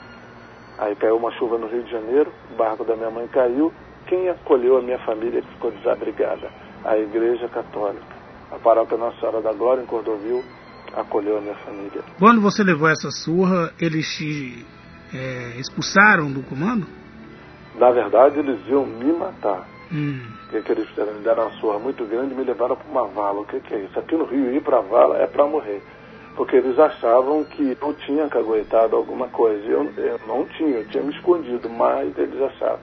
Aí 0.77 0.95
caiu 0.95 1.17
uma 1.17 1.31
chuva 1.33 1.57
no 1.57 1.67
Rio 1.67 1.83
de 1.83 1.91
Janeiro, 1.91 2.31
o 2.51 2.55
barco 2.55 2.83
da 2.83 2.95
minha 2.95 3.11
mãe 3.11 3.27
caiu. 3.27 3.71
Quem 4.07 4.29
acolheu 4.29 4.77
a 4.77 4.81
minha 4.81 4.99
família 4.99 5.41
que 5.41 5.47
ficou 5.49 5.71
desabrigada? 5.71 6.49
A 6.83 6.97
Igreja 6.97 7.47
Católica. 7.49 8.21
A 8.51 8.57
paróquia 8.57 8.97
Nossa 8.97 9.19
Senhora 9.19 9.41
da 9.41 9.53
Glória, 9.53 9.81
em 9.81 9.85
Cordovil, 9.85 10.43
acolheu 10.93 11.37
a 11.37 11.41
minha 11.41 11.55
família. 11.55 12.01
Quando 12.19 12.41
você 12.41 12.63
levou 12.63 12.89
essa 12.89 13.09
surra, 13.11 13.71
eles 13.79 14.07
te 14.17 14.65
é, 15.13 15.59
expulsaram 15.59 16.31
do 16.31 16.41
comando? 16.43 16.87
Na 17.75 17.91
verdade, 17.91 18.39
eles 18.39 18.59
iam 18.67 18.85
me 18.85 19.13
matar. 19.13 19.67
Hum. 19.91 20.21
O 20.47 20.61
que, 20.61 20.71
eles 20.71 20.87
fizeram? 20.89 21.13
Me 21.13 21.21
deram 21.21 21.43
uma 21.43 21.51
surra 21.59 21.79
muito 21.79 22.05
grande 22.05 22.33
e 22.33 22.37
me 22.37 22.43
levaram 22.43 22.75
para 22.75 22.89
uma 22.89 23.07
vala. 23.07 23.41
O 23.41 23.45
que, 23.45 23.59
que 23.59 23.73
é 23.73 23.79
isso? 23.83 23.99
Aqui 23.99 24.15
no 24.15 24.25
Rio, 24.25 24.53
ir 24.53 24.61
para 24.61 24.79
a 24.79 24.81
vala 24.81 25.17
é 25.17 25.27
para 25.27 25.45
morrer. 25.45 25.81
Porque 26.35 26.55
eles 26.55 26.77
achavam 26.79 27.43
que 27.43 27.77
eu 27.79 27.93
tinha 27.93 28.27
caguetado 28.27 28.95
alguma 28.95 29.27
coisa. 29.27 29.65
Eu, 29.65 29.91
eu 29.97 30.19
não 30.27 30.45
tinha, 30.45 30.77
eu 30.77 30.87
tinha 30.87 31.03
me 31.03 31.13
escondido, 31.13 31.69
mas 31.69 32.17
eles 32.17 32.41
achavam. 32.41 32.79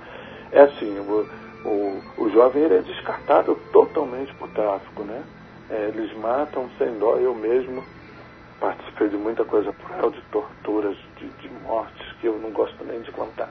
É 0.53 0.63
assim, 0.63 0.99
o, 0.99 1.27
o, 1.65 2.03
o 2.25 2.31
jovem 2.31 2.63
ele 2.63 2.77
é 2.77 2.83
descartado 2.83 3.55
totalmente 3.73 4.35
por 4.35 4.49
tráfico, 4.51 5.03
né? 5.03 5.23
É, 5.71 5.91
eles 5.95 6.17
matam 6.17 6.69
sem 6.79 6.99
dó, 6.99 7.17
eu 7.17 7.35
mesmo 7.35 7.85
participei 8.59 9.09
de 9.09 9.17
muita 9.17 9.45
coisa 9.45 9.73
cruel, 9.73 10.11
de 10.11 10.21
torturas, 10.33 10.97
de, 11.17 11.29
de 11.29 11.49
mortes, 11.63 12.07
que 12.21 12.27
eu 12.27 12.39
não 12.39 12.51
gosto 12.51 12.83
nem 12.85 13.01
de 13.01 13.13
contar, 13.13 13.51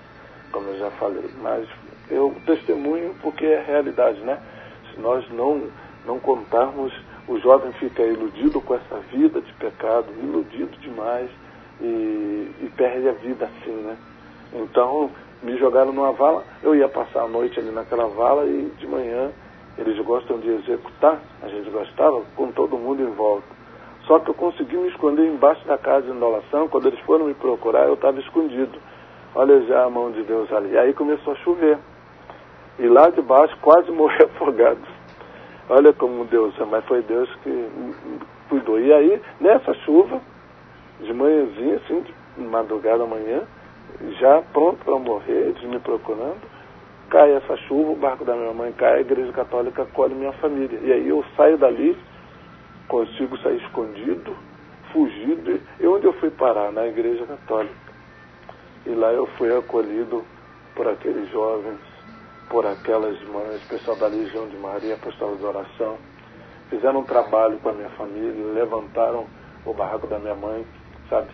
como 0.51 0.67
eu 0.69 0.79
já 0.79 0.89
falei. 0.91 1.29
Mas 1.41 1.67
eu 2.09 2.35
testemunho 2.45 3.15
porque 3.21 3.45
é 3.45 3.61
realidade, 3.61 4.19
né? 4.21 4.39
Se 4.91 4.99
nós 4.99 5.29
não, 5.31 5.69
não 6.05 6.19
contarmos, 6.19 6.91
o 7.27 7.37
jovem 7.39 7.71
fica 7.73 8.03
iludido 8.03 8.61
com 8.61 8.75
essa 8.75 8.97
vida 9.11 9.41
de 9.41 9.51
pecado, 9.53 10.07
iludido 10.21 10.77
demais 10.79 11.29
e, 11.81 12.51
e 12.61 12.71
perde 12.75 13.09
a 13.09 13.13
vida 13.13 13.45
assim, 13.45 13.71
né? 13.71 13.97
Então, 14.53 15.11
me 15.43 15.57
jogaram 15.57 15.91
numa 15.91 16.11
vala, 16.13 16.43
eu 16.63 16.73
ia 16.73 16.87
passar 16.87 17.23
a 17.23 17.27
noite 17.27 17.59
ali 17.59 17.69
naquela 17.69 18.07
vala 18.07 18.45
e 18.45 18.71
de 18.77 18.87
manhã 18.87 19.31
eles 19.77 19.99
gostam 20.03 20.39
de 20.39 20.49
executar, 20.49 21.19
a 21.43 21.47
gente 21.49 21.69
gostava, 21.69 22.21
com 22.35 22.51
todo 22.51 22.77
mundo 22.77 23.03
em 23.03 23.11
volta. 23.11 23.45
Só 24.07 24.19
que 24.19 24.29
eu 24.29 24.33
consegui 24.33 24.75
me 24.77 24.87
esconder 24.87 25.27
embaixo 25.27 25.67
da 25.67 25.77
casa 25.77 26.07
de 26.07 26.13
indolação, 26.13 26.67
quando 26.67 26.87
eles 26.87 26.99
foram 27.01 27.25
me 27.25 27.33
procurar, 27.33 27.87
eu 27.87 27.93
estava 27.93 28.19
escondido. 28.19 28.79
Olha 29.35 29.61
já 29.63 29.83
a 29.83 29.89
mão 29.89 30.11
de 30.11 30.23
Deus 30.23 30.51
ali. 30.51 30.71
E 30.71 30.77
aí 30.77 30.93
começou 30.93 31.33
a 31.33 31.35
chover. 31.37 31.77
E 32.79 32.87
lá 32.87 33.09
de 33.09 33.21
baixo 33.21 33.55
quase 33.61 33.91
morri 33.91 34.23
afogado. 34.23 34.96
Olha 35.69 35.91
como 35.91 36.23
Deus, 36.25 36.53
mas 36.69 36.85
foi 36.85 37.01
Deus 37.01 37.29
que 37.43 37.69
cuidou. 38.47 38.79
E 38.79 38.93
aí, 38.93 39.21
nessa 39.41 39.73
chuva, 39.73 40.21
de 41.01 41.13
manhãzinha, 41.13 41.75
assim, 41.75 42.01
de 42.01 42.41
madrugada 42.41 43.03
amanhã, 43.03 43.41
já 44.19 44.41
pronto 44.53 44.77
para 44.85 44.97
morrer, 44.97 45.49
eles 45.49 45.61
me 45.63 45.79
procurando, 45.79 46.39
cai 47.09 47.33
essa 47.33 47.57
chuva, 47.57 47.91
o 47.91 47.95
barco 47.95 48.23
da 48.23 48.33
minha 48.35 48.53
mãe 48.53 48.71
cai, 48.73 48.97
a 48.97 49.01
igreja 49.01 49.31
católica 49.33 49.81
acolhe 49.81 50.15
minha 50.15 50.31
família. 50.33 50.79
E 50.81 50.93
aí 50.93 51.09
eu 51.09 51.23
saio 51.35 51.57
dali, 51.57 51.97
consigo 52.87 53.37
sair 53.39 53.57
escondido, 53.57 54.33
fugido, 54.93 55.59
e 55.79 55.87
onde 55.87 56.05
eu 56.05 56.13
fui 56.13 56.29
parar? 56.29 56.71
Na 56.71 56.87
igreja 56.87 57.25
católica. 57.25 57.75
E 58.85 58.91
lá 58.91 59.11
eu 59.11 59.25
fui 59.37 59.53
acolhido 59.53 60.23
por 60.75 60.87
aqueles 60.87 61.29
jovens 61.29 61.86
por 62.49 62.65
aquelas 62.65 63.21
mães, 63.27 63.61
pessoal 63.67 63.97
da 63.97 64.07
Legião 64.07 64.47
de 64.47 64.57
Maria, 64.57 64.95
Apostólica 64.95 65.39
de 65.39 65.45
Oração, 65.45 65.97
fizeram 66.69 66.99
um 66.99 67.03
trabalho 67.03 67.57
com 67.59 67.69
a 67.69 67.73
minha 67.73 67.89
família, 67.89 68.53
levantaram 68.53 69.25
o 69.65 69.73
barraco 69.73 70.07
da 70.07 70.19
minha 70.19 70.35
mãe, 70.35 70.65
sabe? 71.09 71.27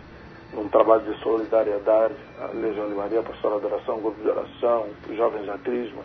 Um 0.56 0.67
trabalho 0.69 1.02
de 1.04 1.19
solidariedade, 1.21 2.15
a 2.39 2.47
Legião 2.54 2.88
de 2.88 2.95
Maria, 2.95 3.19
Apostólica 3.19 3.67
de 3.67 3.73
Oração, 3.73 4.02
Grupo 4.02 4.21
de 4.21 4.30
Oração, 4.30 4.88
Jovens 5.15 5.45
da 5.45 5.58
Crisma. 5.58 6.04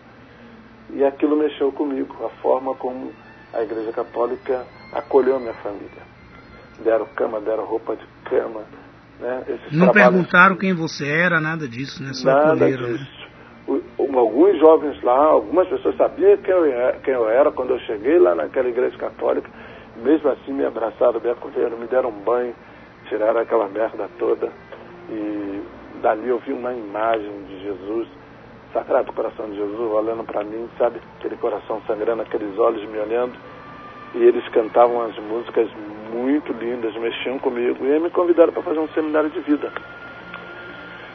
E 0.90 1.04
aquilo 1.04 1.36
mexeu 1.36 1.70
comigo, 1.72 2.24
a 2.24 2.30
forma 2.40 2.74
como 2.74 3.12
a 3.52 3.62
Igreja 3.62 3.92
Católica 3.92 4.64
acolheu 4.92 5.36
a 5.36 5.40
minha 5.40 5.54
família. 5.54 6.02
Deram 6.82 7.06
cama, 7.14 7.40
deram 7.40 7.64
roupa 7.64 7.96
de 7.96 8.06
cama. 8.24 8.62
Né? 9.20 9.44
Esses 9.48 9.72
Não 9.72 9.86
trabalhos... 9.86 10.16
perguntaram 10.16 10.56
quem 10.56 10.72
você 10.72 11.08
era, 11.08 11.40
nada 11.40 11.66
disso, 11.66 12.02
né? 12.02 12.12
Só 12.14 12.26
nada 12.26 12.52
acolheram, 12.52 12.82
né? 12.82 12.98
disso. 12.98 13.20
Né? 13.20 13.27
Alguns 14.16 14.58
jovens 14.58 15.02
lá, 15.02 15.16
algumas 15.16 15.68
pessoas 15.68 15.96
sabiam 15.96 16.36
quem 16.38 16.54
eu, 16.54 16.64
era, 16.64 16.92
quem 16.98 17.14
eu 17.14 17.28
era 17.28 17.50
quando 17.50 17.70
eu 17.70 17.78
cheguei 17.80 18.18
lá 18.18 18.34
naquela 18.34 18.68
igreja 18.68 18.96
católica, 18.96 19.50
mesmo 19.96 20.30
assim 20.30 20.52
me 20.52 20.64
abraçaram, 20.64 21.20
me 21.20 21.30
acolheram, 21.30 21.76
me 21.76 21.86
deram 21.86 22.10
um 22.10 22.20
banho, 22.24 22.54
tiraram 23.08 23.40
aquela 23.40 23.68
merda 23.68 24.08
toda. 24.18 24.50
E 25.10 25.62
dali 26.00 26.28
eu 26.28 26.38
vi 26.38 26.52
uma 26.52 26.72
imagem 26.72 27.44
de 27.48 27.62
Jesus, 27.62 28.08
Sagrado 28.72 29.12
Coração 29.12 29.46
de 29.50 29.56
Jesus, 29.56 29.92
olhando 29.92 30.24
para 30.24 30.44
mim, 30.44 30.68
sabe, 30.78 31.00
aquele 31.18 31.36
coração 31.36 31.80
sangrando, 31.86 32.22
aqueles 32.22 32.56
olhos 32.58 32.84
me 32.88 32.98
olhando. 32.98 33.34
E 34.14 34.22
eles 34.22 34.46
cantavam 34.48 35.02
as 35.02 35.18
músicas 35.18 35.68
muito 36.12 36.52
lindas, 36.52 36.94
mexiam 36.96 37.38
comigo. 37.38 37.84
E 37.84 37.98
me 37.98 38.10
convidaram 38.10 38.52
para 38.52 38.62
fazer 38.62 38.78
um 38.78 38.88
seminário 38.88 39.30
de 39.30 39.40
vida. 39.40 39.70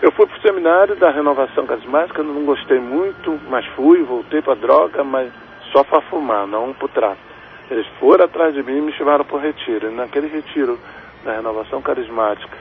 Eu 0.03 0.11
fui 0.11 0.27
para 0.27 0.37
o 0.37 0.41
seminário 0.41 0.97
da 0.97 1.11
renovação 1.11 1.65
carismática, 1.65 2.21
não 2.21 2.43
gostei 2.43 2.77
muito, 2.77 3.39
mas 3.49 3.65
fui, 3.67 4.03
voltei 4.03 4.41
para 4.41 4.53
droga, 4.53 5.01
mas 5.01 5.31
só 5.71 5.81
para 5.81 6.01
fumar, 6.01 6.45
não 6.45 6.73
para 6.73 6.85
o 6.85 6.89
tráfico. 6.89 7.23
Eles 7.71 7.87
foram 8.01 8.25
atrás 8.25 8.53
de 8.53 8.61
mim 8.61 8.79
e 8.79 8.81
me 8.81 8.91
chamaram 8.91 9.23
para 9.23 9.37
o 9.37 9.39
retiro. 9.39 9.89
E 9.89 9.95
naquele 9.95 10.27
retiro 10.27 10.77
da 11.23 11.31
renovação 11.31 11.81
carismática, 11.81 12.57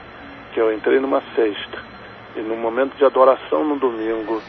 que 0.53 0.61
eu 0.61 0.73
entrei 0.73 1.01
numa 1.01 1.21
sexta, 1.35 1.79
e 2.37 2.39
no 2.39 2.55
momento 2.55 2.95
de 2.95 3.03
adoração 3.03 3.65
no 3.65 3.75
domingo, 3.75 4.41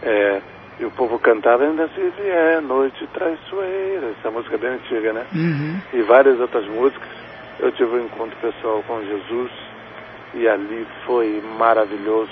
é, 0.00 0.40
e 0.78 0.84
o 0.84 0.92
povo 0.92 1.18
cantava 1.18 1.64
ainda 1.64 1.88
se 1.88 2.12
vier, 2.16 2.62
noite 2.62 3.08
traiçoeira, 3.12 4.12
essa 4.16 4.30
música 4.30 4.54
é 4.54 4.58
bem 4.58 4.70
antiga, 4.70 5.12
né? 5.12 5.26
Uhum. 5.34 5.80
E 5.92 6.02
várias 6.02 6.38
outras 6.38 6.64
músicas. 6.68 7.08
Eu 7.58 7.72
tive 7.72 7.96
um 7.96 8.04
encontro 8.04 8.36
pessoal 8.36 8.84
com 8.86 9.02
Jesus 9.02 9.67
e 10.34 10.48
ali 10.48 10.86
foi 11.06 11.42
maravilhoso. 11.58 12.30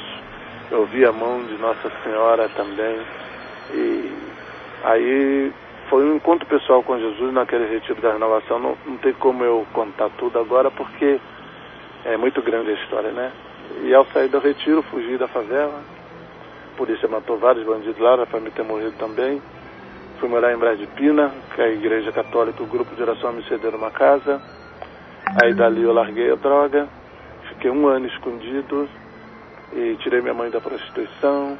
Eu 0.70 0.86
vi 0.86 1.04
a 1.04 1.12
mão 1.12 1.44
de 1.44 1.54
Nossa 1.54 1.90
Senhora 2.02 2.48
também. 2.50 3.00
E 3.72 4.12
aí 4.84 5.52
foi 5.88 6.04
um 6.04 6.16
encontro 6.16 6.46
pessoal 6.46 6.82
com 6.82 6.98
Jesus 6.98 7.32
naquele 7.32 7.66
retiro 7.66 8.00
da 8.00 8.12
renovação. 8.12 8.58
Não, 8.58 8.76
não 8.86 8.96
tem 8.98 9.12
como 9.14 9.44
eu 9.44 9.66
contar 9.72 10.10
tudo 10.18 10.38
agora 10.38 10.70
porque 10.70 11.20
é 12.04 12.16
muito 12.16 12.42
grande 12.42 12.70
a 12.70 12.74
história, 12.74 13.10
né? 13.10 13.32
E 13.82 13.94
ao 13.94 14.04
sair 14.06 14.28
do 14.28 14.38
retiro, 14.38 14.82
fugi 14.82 15.16
da 15.16 15.28
favela. 15.28 15.80
A 16.74 16.76
polícia 16.76 17.08
matou 17.08 17.38
vários 17.38 17.64
bandidos 17.64 17.98
lá, 17.98 18.12
era 18.12 18.26
para 18.26 18.40
me 18.40 18.50
ter 18.50 18.62
morrido 18.62 18.92
também. 18.98 19.40
Fui 20.18 20.28
morar 20.28 20.52
em 20.52 20.56
Brás 20.56 20.78
de 20.78 20.86
Pina, 20.86 21.30
que 21.54 21.60
é 21.60 21.64
a 21.64 21.68
igreja 21.68 22.10
católica, 22.10 22.62
o 22.62 22.66
grupo 22.66 22.94
de 22.94 23.02
oração 23.02 23.32
me 23.32 23.42
cederam 23.44 23.78
uma 23.78 23.90
casa. 23.90 24.40
Aí 25.42 25.52
dali 25.52 25.82
eu 25.82 25.92
larguei 25.92 26.30
a 26.30 26.36
droga, 26.36 26.88
Fiquei 27.66 27.80
um 27.80 27.88
ano 27.88 28.06
escondido 28.06 28.88
e 29.72 29.96
tirei 29.96 30.20
minha 30.20 30.32
mãe 30.32 30.48
da 30.48 30.60
prostituição, 30.60 31.58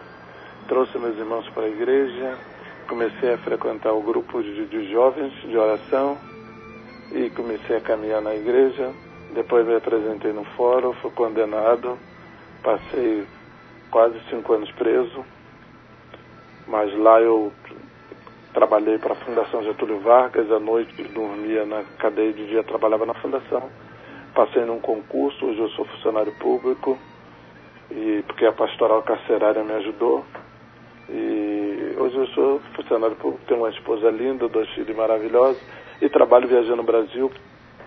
trouxe 0.69 0.97
meus 0.99 1.19
irmãos 1.19 1.49
para 1.49 1.65
a 1.65 1.69
igreja, 1.69 2.39
comecei 2.87 3.35
a 3.35 3.39
frequentar 3.39 3.93
o 3.93 4.01
grupo 4.03 4.41
de, 4.41 4.67
de 4.67 4.89
jovens 4.93 5.33
de 5.43 5.59
oração 5.59 6.17
e 7.11 7.29
comecei 7.31 7.79
a 7.79 7.81
caminhar 7.81 8.23
na 8.23 8.37
igreja. 8.37 8.93
Depois 9.35 9.67
me 9.67 9.75
apresentei 9.75 10.33
no 10.33 10.45
fórum, 10.45 10.93
fui 10.93 11.11
condenado, 11.11 11.99
passei 12.63 13.27
quase 13.91 14.17
cinco 14.31 14.53
anos 14.53 14.71
preso, 14.71 15.25
mas 16.69 16.97
lá 16.97 17.21
eu 17.21 17.53
trabalhei 18.55 18.97
para 18.99 19.15
a 19.15 19.17
Fundação 19.17 19.65
Getúlio 19.65 19.99
Vargas, 19.99 20.53
à 20.53 20.61
noite 20.61 21.03
dormia 21.03 21.67
na 21.67 21.83
cadeia, 21.99 22.33
de 22.33 22.47
dia 22.47 22.63
trabalhava 22.63 23.05
na 23.05 23.15
fundação. 23.15 23.69
Passei 24.37 24.67
num 24.67 24.81
concurso, 24.81 25.47
hoje 25.47 25.61
eu 25.61 25.71
sou 25.71 25.87
funcionário 25.87 26.31
público 26.33 26.99
e 27.91 28.23
porque 28.27 28.45
a 28.45 28.53
pastoral 28.53 29.03
carcerária 29.03 29.65
me 29.65 29.73
ajudou. 29.73 30.27
E 31.09 31.97
hoje 31.97 32.17
eu 32.17 32.27
sou 32.35 32.61
funcionário 32.75 33.17
público, 33.17 33.43
tenho 33.49 33.61
uma 33.61 33.71
esposa 33.71 34.11
linda, 34.11 34.47
dois 34.47 34.69
filhos 34.75 34.95
maravilhosos 34.95 35.59
e 36.03 36.11
trabalho 36.11 36.47
viajando 36.47 36.77
no 36.77 36.83
Brasil, 36.83 37.31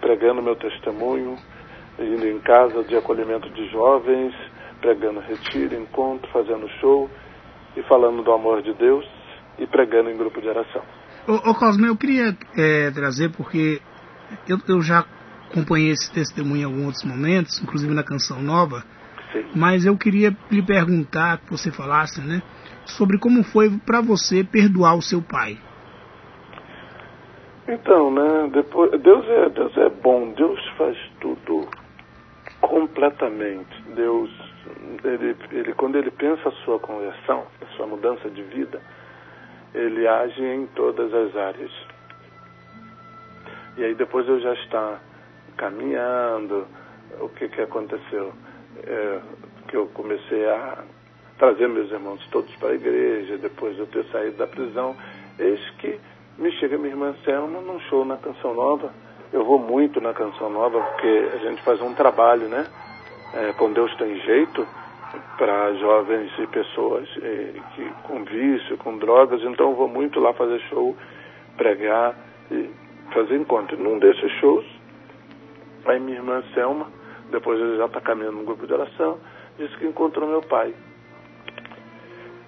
pregando 0.02 0.42
meu 0.42 0.56
testemunho, 0.56 1.36
indo 2.00 2.28
em 2.28 2.40
casa 2.40 2.84
de 2.84 2.98
acolhimento 2.98 3.48
de 3.52 3.70
jovens, 3.70 4.34
pregando 4.82 5.20
retiro, 5.20 5.76
encontro, 5.76 6.32
fazendo 6.32 6.68
show 6.82 7.08
e 7.78 7.84
falando 7.84 8.24
do 8.24 8.32
amor 8.32 8.64
de 8.64 8.74
Deus 8.74 9.06
e 9.60 9.68
pregando 9.68 10.10
em 10.10 10.18
grupo 10.18 10.42
de 10.42 10.48
oração. 10.48 10.82
Ô, 11.28 11.52
ô 11.52 11.54
Cosme, 11.54 11.90
eu 11.90 11.96
queria 11.96 12.36
é, 12.58 12.90
trazer 12.90 13.30
porque 13.38 13.80
eu, 14.48 14.58
eu 14.68 14.82
já 14.82 15.06
acompanhei 15.50 15.92
esse 15.92 16.12
testemunho 16.14 16.62
em 16.62 16.66
alguns 16.66 16.86
outros 16.86 17.04
momentos, 17.04 17.62
inclusive 17.62 17.94
na 17.94 18.04
canção 18.04 18.42
nova, 18.42 18.84
Sim. 19.34 19.46
mas 19.56 19.86
eu 19.86 19.98
queria 19.98 20.36
lhe 20.52 20.62
perguntar, 20.62 21.40
que 21.40 21.52
você 21.52 21.72
falasse, 21.72 22.22
né, 22.22 22.42
sobre 22.86 23.18
como 23.18 23.44
foi 23.44 23.70
para 23.86 24.02
você 24.02 24.44
perdoar 24.44 24.96
o 24.96 25.02
seu 25.02 25.22
pai. 25.22 25.58
Então, 27.68 28.12
né, 28.12 28.50
depois, 28.52 28.90
Deus 29.02 29.26
é, 29.28 29.50
Deus 29.50 29.78
é 29.78 29.90
bom, 29.90 30.32
Deus 30.32 30.60
faz 30.78 30.98
tudo 31.20 31.68
completamente. 32.62 33.84
Deus, 33.96 34.30
ele, 35.04 35.36
ele, 35.52 35.74
quando 35.74 35.96
ele 35.96 36.10
pensa 36.12 36.50
a 36.50 36.52
sua 36.64 36.80
conversão, 36.80 37.46
a 37.62 37.66
sua 37.76 37.86
mudança 37.86 38.30
de 38.30 38.42
vida, 38.42 38.82
ele 39.74 40.08
age 40.08 40.44
em 40.44 40.66
todas 40.68 41.14
as 41.14 41.36
áreas. 41.36 41.72
E 43.78 43.84
aí 43.84 43.94
depois 43.94 44.28
eu 44.28 44.40
já 44.42 44.54
estar 44.54 45.00
caminhando, 45.60 46.66
o 47.20 47.28
que 47.30 47.50
que 47.50 47.62
aconteceu? 47.62 48.32
É, 48.82 49.20
que 49.68 49.76
eu 49.76 49.88
comecei 49.88 50.48
a 50.48 50.84
trazer 51.38 51.68
meus 51.68 51.92
irmãos 51.92 52.26
todos 52.32 52.54
para 52.56 52.70
a 52.70 52.76
igreja, 52.76 53.38
depois 53.38 53.76
de 53.76 53.82
eu 53.82 53.88
ter 53.88 54.06
saído 54.06 54.38
da 54.38 54.48
prisão, 54.48 54.96
eis 55.38 55.60
que 55.80 56.00
me 56.38 56.52
chega 56.54 56.78
minha 56.78 56.92
irmã 56.92 57.14
Selma 57.26 57.60
num 57.60 57.80
show 57.82 58.06
na 58.06 58.18
Canção 58.18 58.54
Nova. 58.54 58.92
Eu 59.32 59.44
vou 59.44 59.60
muito 59.60 60.00
na 60.00 60.14
Canção 60.14 60.50
Nova 60.50 60.82
porque 60.82 61.30
a 61.34 61.38
gente 61.38 61.62
faz 61.64 61.82
um 61.82 61.94
trabalho, 61.94 62.48
né? 62.48 62.66
É, 63.34 63.54
com 63.54 63.72
Deus 63.72 63.94
tem 63.98 64.20
jeito 64.22 64.66
para 65.38 65.74
jovens 65.74 66.32
e 66.40 66.48
pessoas 66.48 67.08
é, 67.22 67.54
que 67.76 67.90
com 68.04 68.24
vício, 68.24 68.78
com 68.78 68.98
drogas. 68.98 69.42
Então 69.44 69.70
eu 69.70 69.76
vou 69.76 69.88
muito 69.88 70.20
lá 70.20 70.34
fazer 70.34 70.60
show, 70.70 70.96
pregar 71.58 72.16
e 72.50 72.70
fazer 73.14 73.36
encontro. 73.36 73.78
Num 73.78 74.00
desses 74.00 74.32
shows, 74.40 74.66
aí 75.86 76.00
minha 76.00 76.18
irmã 76.18 76.44
Selma, 76.54 76.88
depois 77.32 77.60
ele 77.60 77.78
já 77.78 77.86
está 77.86 78.02
caminhando 78.02 78.38
no 78.38 78.46
grupo 78.46 78.66
de 78.66 78.74
oração, 78.74 79.20
disse 79.58 79.76
que 79.78 79.86
encontrou 79.86 80.28
meu 80.28 80.42
pai. 80.42 80.74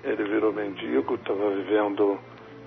Ele 0.03 0.23
virou 0.23 0.51
mendigo, 0.51 1.15
estava 1.15 1.49
vivendo 1.51 2.17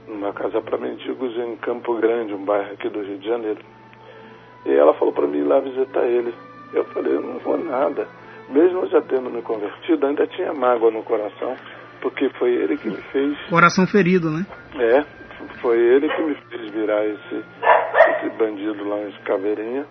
numa 0.07 0.33
casa 0.33 0.61
para 0.61 0.79
mendigos 0.79 1.37
em 1.37 1.57
Campo 1.57 1.95
Grande, 1.97 2.35
um 2.35 2.45
bairro 2.45 2.73
aqui 2.73 2.89
do 2.89 3.03
Rio 3.03 3.19
de 3.19 3.27
Janeiro. 3.27 3.61
E 4.67 4.73
ela 4.73 4.95
falou 4.95 5.13
para 5.13 5.27
mim 5.27 5.39
ir 5.39 5.45
lá 5.45 5.61
visitar 5.61 6.05
ele. 6.05 6.33
Eu 6.73 6.85
falei, 6.87 7.15
eu 7.15 7.21
não 7.21 7.39
vou 7.39 7.59
nada. 7.59 8.07
Mesmo 8.49 8.81
eu 8.81 8.89
já 8.89 9.01
tendo 9.03 9.31
me 9.31 9.43
convertido, 9.43 10.07
ainda 10.07 10.27
tinha 10.27 10.53
mágoa 10.53 10.91
no 10.91 11.03
coração, 11.03 11.57
porque 12.01 12.29
foi 12.39 12.51
ele 12.51 12.77
que 12.77 12.89
me 12.89 12.97
fez. 12.97 13.37
Coração 13.49 13.87
ferido, 13.87 14.31
né? 14.31 14.47
É, 14.79 15.03
foi 15.61 15.79
ele 15.79 16.09
que 16.09 16.23
me 16.23 16.35
fez 16.35 16.71
virar 16.73 17.05
esse, 17.07 17.35
esse 17.35 18.37
bandido 18.37 18.89
lá 18.89 18.99
em 19.01 19.13
Caveirinha. 19.25 19.87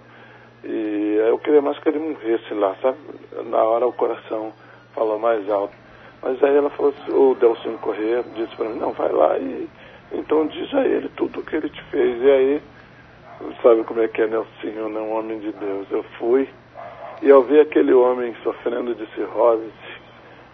E 0.64 1.18
eu 1.28 1.38
queria 1.40 1.62
mais 1.62 1.78
que 1.80 1.90
ele 1.90 2.00
morresse 2.00 2.54
lá, 2.54 2.76
sabe? 2.82 2.98
Na 3.46 3.64
hora 3.64 3.86
o 3.86 3.94
coração 3.94 4.54
falou 4.94 5.20
mais 5.20 5.50
alto. 5.50 5.76
Mas 6.22 6.42
aí 6.44 6.56
ela 6.56 6.70
falou 6.70 6.94
o 7.10 7.36
Delcinho 7.36 7.78
Corrêa 7.80 8.24
disse 8.36 8.56
para 8.56 8.70
mim, 8.70 8.80
não, 8.80 8.92
vai 8.94 9.12
lá 9.12 9.38
e 9.38 9.68
então 10.14 10.46
diz 10.46 10.72
a 10.74 10.86
ele 10.86 11.10
tudo 11.18 11.40
o 11.40 11.44
que 11.44 11.56
ele 11.56 11.70
te 11.70 11.84
fez. 11.86 12.22
E 12.22 12.32
aí, 12.32 12.62
sabe 13.62 13.84
como 13.84 14.02
é 14.02 14.08
que 14.08 14.22
é 14.22 14.28
Nelsinho, 14.28 14.90
né? 14.90 15.00
um 15.00 15.18
homem 15.18 15.40
de 15.40 15.52
Deus. 15.52 15.88
Eu 15.90 16.04
fui 16.18 16.48
e 17.22 17.32
ao 17.32 17.42
ver 17.42 17.62
aquele 17.62 17.94
homem 17.94 18.36
sofrendo 18.44 18.94
de 18.94 19.06
cirrose, 19.16 19.72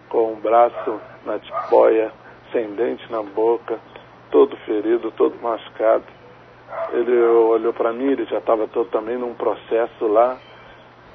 com 0.08 0.32
o 0.32 0.36
braço 0.36 1.00
na 1.26 1.38
tipóia, 1.38 2.10
sem 2.52 2.74
dente 2.74 3.10
na 3.12 3.22
boca, 3.22 3.78
todo 4.30 4.56
ferido, 4.58 5.10
todo 5.12 5.40
machucado, 5.42 6.04
ele 6.92 7.22
olhou 7.22 7.72
para 7.72 7.92
mim, 7.92 8.10
ele 8.10 8.24
já 8.24 8.38
estava 8.38 8.66
todo 8.68 8.88
também 8.90 9.16
num 9.16 9.34
processo 9.34 10.06
lá 10.06 10.38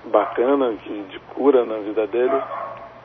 bacana 0.06 0.74
de, 0.74 1.04
de 1.04 1.20
cura 1.20 1.65
na 1.65 1.78
vida 1.78 2.08
dele. 2.08 2.41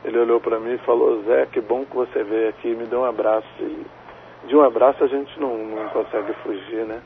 Ele 0.03 0.17
olhou 0.19 0.39
para 0.39 0.59
mim 0.59 0.73
e 0.73 0.77
falou: 0.79 1.21
Zé, 1.23 1.45
que 1.47 1.61
bom 1.61 1.85
que 1.85 1.95
você 1.95 2.23
veio 2.23 2.49
aqui, 2.49 2.69
me 2.69 2.85
deu 2.85 3.01
um 3.01 3.05
abraço. 3.05 3.47
E 3.59 3.85
de 4.47 4.55
um 4.55 4.63
abraço 4.63 5.03
a 5.03 5.07
gente 5.07 5.39
não, 5.39 5.57
não 5.57 5.89
consegue 5.89 6.33
fugir, 6.43 6.85
né? 6.85 7.01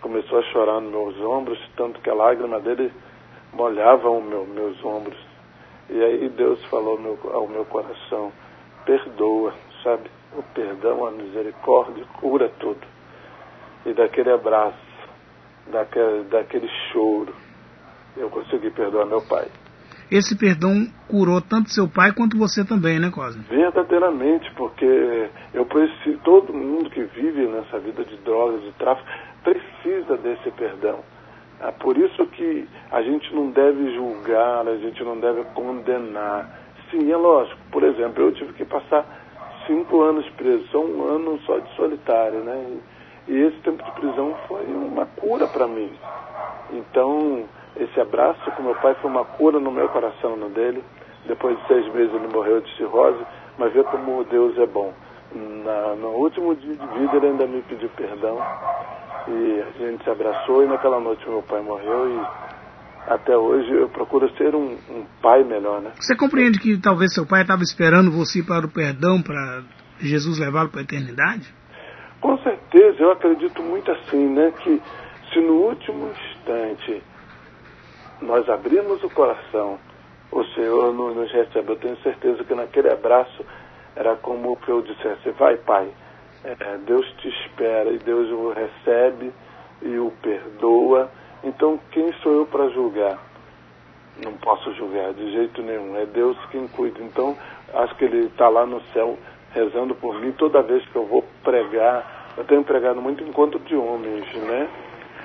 Começou 0.00 0.38
a 0.38 0.42
chorar 0.42 0.80
nos 0.80 0.90
meus 0.90 1.20
ombros, 1.20 1.58
tanto 1.76 2.00
que 2.00 2.10
a 2.10 2.14
lágrima 2.14 2.60
dele 2.60 2.92
molhava 3.52 4.10
os 4.10 4.24
meu, 4.24 4.44
meus 4.44 4.84
ombros. 4.84 5.18
E 5.88 6.02
aí 6.02 6.28
Deus 6.30 6.62
falou 6.66 6.98
meu, 6.98 7.18
ao 7.32 7.46
meu 7.46 7.64
coração: 7.66 8.32
perdoa, 8.84 9.52
sabe? 9.82 10.10
O 10.36 10.42
perdão, 10.54 11.06
a 11.06 11.10
misericórdia 11.10 12.04
cura 12.20 12.50
tudo. 12.58 12.93
E 13.86 13.92
daquele 13.92 14.30
abraço, 14.30 14.78
daquele, 15.70 16.24
daquele 16.24 16.68
choro, 16.90 17.34
eu 18.16 18.30
consegui 18.30 18.70
perdoar 18.70 19.06
meu 19.06 19.22
pai. 19.22 19.46
Esse 20.10 20.36
perdão 20.36 20.86
curou 21.08 21.40
tanto 21.40 21.70
seu 21.70 21.88
pai 21.88 22.12
quanto 22.12 22.38
você 22.38 22.64
também, 22.64 23.00
né, 23.00 23.10
Cosme? 23.10 23.42
Verdadeiramente, 23.48 24.50
porque 24.54 25.28
eu 25.52 25.64
preciso, 25.66 26.18
todo 26.18 26.52
mundo 26.52 26.90
que 26.90 27.02
vive 27.02 27.46
nessa 27.46 27.78
vida 27.78 28.04
de 28.04 28.16
drogas, 28.18 28.62
de 28.62 28.72
tráfico, 28.72 29.08
precisa 29.42 30.16
desse 30.18 30.50
perdão. 30.52 31.00
É 31.60 31.70
por 31.70 31.96
isso 31.96 32.26
que 32.26 32.68
a 32.90 33.02
gente 33.02 33.34
não 33.34 33.50
deve 33.50 33.94
julgar, 33.94 34.68
a 34.68 34.76
gente 34.76 35.02
não 35.02 35.18
deve 35.18 35.44
condenar. 35.54 36.60
Sim, 36.90 37.10
é 37.10 37.16
lógico. 37.16 37.58
Por 37.70 37.82
exemplo, 37.82 38.24
eu 38.24 38.32
tive 38.32 38.52
que 38.52 38.64
passar 38.64 39.06
cinco 39.66 40.02
anos 40.02 40.28
preso, 40.30 40.66
só 40.70 40.84
um 40.84 41.02
ano 41.08 41.40
só 41.46 41.58
de 41.58 41.74
solitário, 41.74 42.40
né? 42.40 42.76
E 43.26 43.36
esse 43.36 43.56
tempo 43.58 43.82
de 43.82 43.90
prisão 43.92 44.34
foi 44.46 44.64
uma 44.66 45.06
cura 45.06 45.46
para 45.46 45.66
mim. 45.66 45.90
Então, 46.72 47.44
esse 47.76 48.00
abraço 48.00 48.50
com 48.52 48.62
meu 48.62 48.74
pai 48.76 48.94
foi 49.00 49.10
uma 49.10 49.24
cura 49.24 49.58
no 49.58 49.70
meu 49.70 49.88
coração, 49.88 50.36
no 50.36 50.48
dele. 50.50 50.82
Depois 51.26 51.58
de 51.58 51.66
seis 51.66 51.94
meses 51.94 52.14
ele 52.14 52.28
morreu 52.28 52.60
de 52.60 52.76
cirrose, 52.76 53.24
mas 53.58 53.72
vê 53.72 53.82
como 53.84 54.24
Deus 54.24 54.58
é 54.58 54.66
bom. 54.66 54.92
Na, 55.34 55.96
no 55.96 56.08
último 56.08 56.54
dia 56.54 56.76
de 56.76 56.86
vida 56.98 57.16
ele 57.16 57.26
ainda 57.28 57.46
me 57.46 57.62
pediu 57.62 57.88
perdão 57.96 58.38
e 59.26 59.62
a 59.62 59.70
gente 59.78 60.04
se 60.04 60.10
abraçou 60.10 60.62
e 60.62 60.66
naquela 60.66 61.00
noite 61.00 61.28
meu 61.28 61.42
pai 61.42 61.60
morreu 61.62 62.10
e 62.10 63.10
até 63.10 63.36
hoje 63.36 63.70
eu 63.70 63.88
procuro 63.88 64.30
ser 64.36 64.54
um, 64.54 64.76
um 64.90 65.04
pai 65.20 65.42
melhor, 65.44 65.80
né? 65.80 65.92
Você 65.98 66.16
compreende 66.16 66.58
que 66.58 66.78
talvez 66.78 67.12
seu 67.12 67.26
pai 67.26 67.42
estava 67.42 67.62
esperando 67.62 68.10
você 68.10 68.42
para 68.42 68.66
o 68.66 68.70
perdão, 68.70 69.20
para 69.22 69.62
Jesus 69.98 70.38
levá-lo 70.38 70.70
para 70.70 70.80
a 70.80 70.84
eternidade? 70.84 71.52
Com 72.24 72.38
certeza, 72.38 73.02
eu 73.02 73.10
acredito 73.10 73.62
muito 73.62 73.92
assim, 73.92 74.26
né? 74.30 74.50
Que 74.62 74.80
se 75.30 75.40
no 75.40 75.66
último 75.66 76.08
instante 76.08 77.02
nós 78.22 78.48
abrimos 78.48 79.04
o 79.04 79.10
coração, 79.10 79.78
o 80.32 80.42
Senhor 80.42 80.94
nos 80.94 81.30
recebe. 81.30 81.72
Eu 81.72 81.76
tenho 81.76 81.98
certeza 81.98 82.42
que 82.42 82.54
naquele 82.54 82.90
abraço 82.90 83.44
era 83.94 84.16
como 84.16 84.56
que 84.56 84.70
eu 84.70 84.80
dissesse: 84.80 85.32
Vai, 85.32 85.58
Pai, 85.58 85.86
é, 86.44 86.78
Deus 86.86 87.06
te 87.18 87.28
espera 87.28 87.90
e 87.90 87.98
Deus 87.98 88.30
o 88.30 88.54
recebe 88.54 89.30
e 89.82 89.98
o 89.98 90.10
perdoa. 90.22 91.10
Então, 91.42 91.78
quem 91.90 92.10
sou 92.22 92.32
eu 92.32 92.46
para 92.46 92.70
julgar? 92.70 93.18
Não 94.24 94.32
posso 94.38 94.72
julgar 94.76 95.12
de 95.12 95.30
jeito 95.30 95.60
nenhum. 95.60 95.94
É 95.94 96.06
Deus 96.06 96.38
quem 96.50 96.66
cuida. 96.68 97.02
Então, 97.02 97.36
acho 97.74 97.94
que 97.96 98.06
Ele 98.06 98.28
está 98.28 98.48
lá 98.48 98.64
no 98.64 98.80
céu 98.94 99.18
rezando 99.54 99.94
por 99.94 100.20
mim 100.20 100.32
toda 100.32 100.60
vez 100.62 100.84
que 100.86 100.96
eu 100.96 101.06
vou 101.06 101.24
pregar. 101.42 102.34
Eu 102.36 102.44
tenho 102.44 102.64
pregado 102.64 103.00
muito 103.00 103.22
encontro 103.22 103.58
de 103.60 103.76
homens, 103.76 104.26
né? 104.34 104.68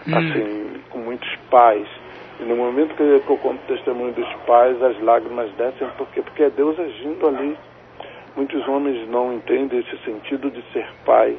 Hum. 0.08 0.16
Assim, 0.16 0.82
com 0.92 1.00
muitos 1.00 1.36
pais. 1.50 1.88
E 2.40 2.44
no 2.44 2.56
momento 2.56 2.96
que 2.96 3.02
eu 3.02 3.38
conto 3.38 3.56
o 3.56 3.76
testemunho 3.76 4.14
dos 4.14 4.32
pais, 4.46 4.82
as 4.82 5.02
lágrimas 5.02 5.52
descem, 5.58 5.88
por 5.98 6.08
quê? 6.10 6.22
Porque 6.22 6.44
é 6.44 6.50
Deus 6.50 6.80
agindo 6.80 7.28
ali. 7.28 7.58
Muitos 8.36 8.66
homens 8.68 9.10
não 9.10 9.34
entendem 9.34 9.80
esse 9.80 9.98
sentido 10.06 10.50
de 10.50 10.62
ser 10.72 10.88
pai, 11.06 11.36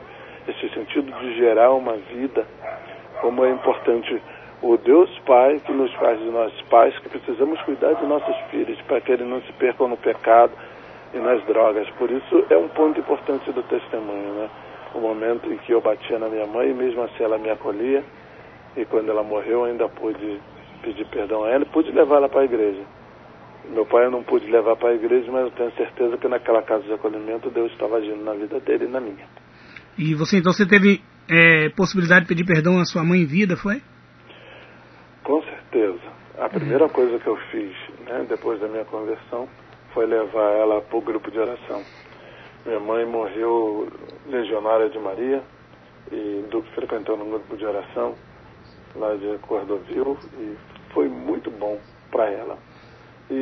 esse 0.46 0.68
sentido 0.74 1.10
de 1.20 1.36
gerar 1.36 1.72
uma 1.72 1.94
vida, 1.94 2.44
como 3.22 3.44
é 3.44 3.50
importante 3.50 4.20
o 4.62 4.76
Deus 4.76 5.10
Pai 5.20 5.60
que 5.64 5.72
nos 5.72 5.90
faz 5.94 6.18
de 6.18 6.26
nós 6.26 6.52
pais, 6.68 6.98
que 6.98 7.08
precisamos 7.08 7.60
cuidar 7.62 7.94
de 7.94 8.04
nossos 8.04 8.36
filhos 8.50 8.78
para 8.82 9.00
que 9.00 9.12
eles 9.12 9.26
não 9.26 9.40
se 9.42 9.52
percam 9.54 9.88
no 9.88 9.96
pecado 9.96 10.52
e 11.12 11.18
nas 11.18 11.44
drogas. 11.46 11.88
Por 11.90 12.10
isso 12.10 12.44
é 12.50 12.56
um 12.56 12.68
ponto 12.68 12.98
importante 12.98 13.50
do 13.52 13.62
testemunho, 13.64 14.34
né? 14.34 14.50
O 14.94 15.00
momento 15.00 15.52
em 15.52 15.56
que 15.58 15.72
eu 15.72 15.80
batia 15.80 16.18
na 16.18 16.28
minha 16.28 16.46
mãe, 16.46 16.70
e 16.70 16.74
mesmo 16.74 17.02
assim 17.02 17.22
ela 17.22 17.38
me 17.38 17.50
acolhia, 17.50 18.04
e 18.76 18.84
quando 18.84 19.08
ela 19.10 19.22
morreu 19.22 19.64
ainda 19.64 19.88
pude 19.88 20.40
pedir 20.82 21.06
perdão 21.06 21.44
a 21.44 21.50
ela 21.50 21.64
e 21.64 21.68
pude 21.68 21.90
levar 21.92 22.16
ela 22.16 22.28
para 22.28 22.40
a 22.40 22.44
igreja. 22.44 22.82
Meu 23.68 23.86
pai 23.86 24.06
eu 24.06 24.10
não 24.10 24.22
pude 24.22 24.50
levar 24.50 24.76
para 24.76 24.90
a 24.90 24.94
igreja, 24.94 25.30
mas 25.30 25.42
eu 25.42 25.50
tenho 25.50 25.70
certeza 25.72 26.16
que 26.16 26.26
naquela 26.26 26.62
casa 26.62 26.82
de 26.84 26.92
acolhimento 26.92 27.50
Deus 27.50 27.70
estava 27.72 27.96
agindo 27.96 28.24
na 28.24 28.32
vida 28.32 28.58
dele 28.60 28.86
e 28.86 28.88
na 28.88 29.00
minha. 29.00 29.26
E 29.98 30.14
você 30.14 30.38
então 30.38 30.52
você 30.52 30.66
teve 30.66 31.02
é, 31.28 31.68
possibilidade 31.70 32.22
de 32.22 32.28
pedir 32.28 32.44
perdão 32.44 32.80
à 32.80 32.84
sua 32.84 33.04
mãe 33.04 33.20
em 33.20 33.26
vida, 33.26 33.56
foi? 33.56 33.80
Com 35.22 35.42
certeza. 35.42 36.00
A 36.38 36.48
primeira 36.48 36.88
coisa 36.88 37.18
que 37.18 37.26
eu 37.26 37.36
fiz, 37.50 37.72
né, 38.08 38.24
depois 38.28 38.58
da 38.60 38.66
minha 38.66 38.84
conversão, 38.86 39.46
foi 39.92 40.06
levar 40.06 40.52
ela 40.52 40.80
para 40.80 40.96
o 40.96 41.00
grupo 41.00 41.30
de 41.30 41.38
oração. 41.38 41.82
Minha 42.64 42.80
mãe 42.80 43.06
morreu 43.06 43.88
legionária 44.26 44.88
de 44.88 44.98
Maria 44.98 45.42
e 46.10 46.44
do, 46.50 46.62
frequentando 46.74 47.24
um 47.24 47.30
grupo 47.30 47.56
de 47.56 47.64
oração 47.64 48.14
lá 48.94 49.14
de 49.14 49.38
Cordovil 49.38 50.16
e 50.34 50.56
foi 50.92 51.08
muito 51.08 51.50
bom 51.50 51.78
para 52.10 52.28
ela. 52.28 52.58
E 53.30 53.34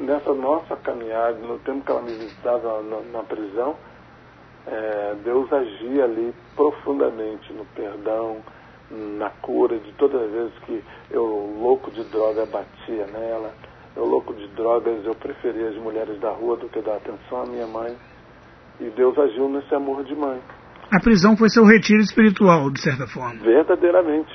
nessa 0.00 0.32
nossa 0.32 0.74
caminhada, 0.76 1.38
no 1.38 1.58
tempo 1.58 1.84
que 1.84 1.90
ela 1.90 2.00
me 2.00 2.12
visitava 2.12 2.82
na, 2.82 3.00
na 3.18 3.22
prisão, 3.22 3.76
é, 4.66 5.14
Deus 5.22 5.52
agia 5.52 6.04
ali 6.04 6.34
profundamente 6.56 7.52
no 7.52 7.64
perdão, 7.66 8.42
na 8.90 9.30
cura 9.30 9.78
de 9.78 9.92
todas 9.92 10.22
as 10.22 10.30
vezes 10.30 10.52
que 10.64 10.84
eu, 11.10 11.24
louco 11.60 11.90
de 11.90 12.04
droga, 12.04 12.46
batia 12.46 13.06
nela. 13.06 13.54
Eu, 13.96 14.06
louco 14.06 14.32
de 14.34 14.46
drogas, 14.48 15.04
eu 15.04 15.14
preferia 15.14 15.68
as 15.68 15.76
mulheres 15.76 16.18
da 16.20 16.30
rua 16.30 16.56
do 16.56 16.68
que 16.68 16.80
dar 16.80 16.96
atenção 16.96 17.42
à 17.42 17.46
minha 17.46 17.66
mãe. 17.66 17.94
E 18.80 18.88
Deus 18.90 19.18
agiu 19.18 19.48
nesse 19.48 19.74
amor 19.74 20.02
de 20.04 20.14
mãe. 20.14 20.40
A 20.90 21.00
prisão 21.00 21.36
foi 21.36 21.48
seu 21.48 21.64
retiro 21.64 22.00
espiritual, 22.00 22.70
de 22.70 22.80
certa 22.80 23.06
forma. 23.06 23.42
Verdadeiramente. 23.42 24.32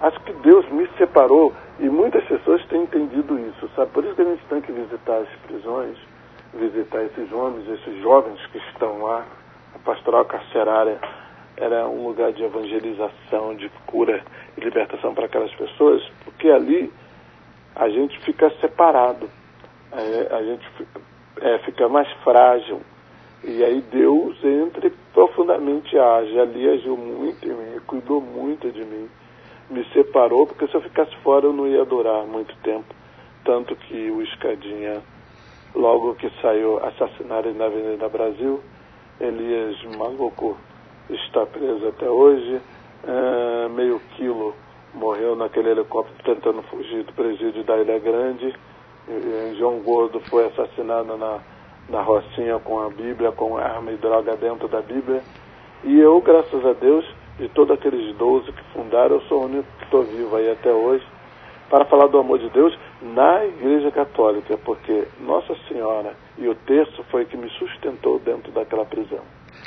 Acho 0.00 0.20
que 0.24 0.32
Deus 0.34 0.68
me 0.70 0.88
separou 0.98 1.52
e 1.80 1.88
muitas 1.88 2.24
pessoas 2.26 2.64
têm 2.66 2.82
entendido 2.82 3.38
isso, 3.38 3.68
sabe? 3.74 3.90
Por 3.92 4.04
isso 4.04 4.14
que 4.14 4.22
a 4.22 4.24
gente 4.24 4.44
tem 4.46 4.60
que 4.60 4.72
visitar 4.72 5.18
as 5.18 5.28
prisões, 5.46 5.96
visitar 6.54 7.02
esses 7.04 7.32
homens, 7.32 7.68
esses 7.68 8.02
jovens 8.02 8.38
que 8.46 8.58
estão 8.58 9.02
lá. 9.02 9.24
A 9.74 9.78
pastoral 9.78 10.24
carcerária 10.24 10.98
era 11.56 11.88
um 11.88 12.06
lugar 12.06 12.32
de 12.32 12.42
evangelização, 12.44 13.54
de 13.56 13.68
cura 13.86 14.22
e 14.56 14.60
libertação 14.60 15.14
para 15.14 15.26
aquelas 15.26 15.54
pessoas, 15.54 16.02
porque 16.24 16.48
ali 16.50 16.92
a 17.76 17.90
gente 17.90 18.18
fica 18.20 18.50
separado, 18.58 19.28
é, 19.92 20.34
a 20.34 20.42
gente 20.42 20.66
é, 21.42 21.58
fica 21.58 21.88
mais 21.88 22.10
frágil. 22.24 22.80
E 23.44 23.62
aí 23.62 23.82
Deus 23.92 24.42
entra 24.42 24.86
e 24.86 24.90
profundamente 25.12 25.96
age. 25.96 26.40
Ali 26.40 26.68
agiu 26.68 26.96
muito 26.96 27.46
em 27.46 27.52
mim, 27.52 27.80
cuidou 27.86 28.20
muito 28.20 28.72
de 28.72 28.82
mim, 28.82 29.08
me 29.70 29.84
separou, 29.92 30.46
porque 30.46 30.66
se 30.66 30.74
eu 30.74 30.80
ficasse 30.80 31.14
fora 31.16 31.44
eu 31.44 31.52
não 31.52 31.68
ia 31.68 31.84
durar 31.84 32.24
muito 32.24 32.56
tempo. 32.62 32.94
Tanto 33.44 33.76
que 33.76 34.10
o 34.10 34.22
Escadinha, 34.22 35.02
logo 35.74 36.14
que 36.14 36.30
saiu 36.40 36.82
assassinado 36.84 37.52
na 37.52 37.66
Avenida 37.66 38.08
Brasil, 38.08 38.60
Elias 39.20 39.76
Maluco 39.96 40.56
está 41.10 41.44
preso 41.46 41.88
até 41.88 42.08
hoje. 42.08 42.60
É, 43.06 43.68
meio 43.68 44.00
quilo 44.16 44.54
morreu 44.96 45.36
naquele 45.36 45.70
helicóptero 45.70 46.34
tentando 46.34 46.62
fugir 46.62 47.04
do 47.04 47.12
presídio 47.12 47.62
da 47.64 47.76
Ilha 47.78 47.98
Grande. 47.98 48.54
E, 49.08 49.54
João 49.58 49.78
Gordo 49.80 50.20
foi 50.28 50.46
assassinado 50.46 51.16
na, 51.16 51.38
na 51.88 52.02
Rocinha 52.02 52.58
com 52.58 52.80
a 52.80 52.90
Bíblia, 52.90 53.30
com 53.32 53.56
arma 53.56 53.92
e 53.92 53.96
droga 53.96 54.36
dentro 54.36 54.66
da 54.66 54.80
Bíblia. 54.80 55.22
E 55.84 56.00
eu, 56.00 56.20
graças 56.20 56.64
a 56.64 56.72
Deus, 56.72 57.04
de 57.38 57.48
todos 57.50 57.76
aqueles 57.76 58.16
12 58.16 58.50
que 58.50 58.62
fundaram, 58.72 59.16
eu 59.16 59.20
sou 59.22 59.42
o 59.42 59.44
único 59.44 59.68
que 59.78 59.84
estou 59.84 60.02
vivo 60.02 60.34
aí 60.36 60.50
até 60.50 60.72
hoje 60.72 61.04
para 61.68 61.84
falar 61.84 62.06
do 62.06 62.18
amor 62.18 62.38
de 62.38 62.48
Deus 62.50 62.76
na 63.02 63.44
Igreja 63.44 63.90
Católica, 63.90 64.56
porque 64.58 65.04
Nossa 65.20 65.54
Senhora 65.68 66.14
e 66.38 66.48
o 66.48 66.54
terço 66.54 67.04
foi 67.10 67.24
que 67.24 67.36
me 67.36 67.50
sustentou 67.50 68.18
dentro 68.20 68.52
daquela 68.52 68.84
prisão. 68.84 69.20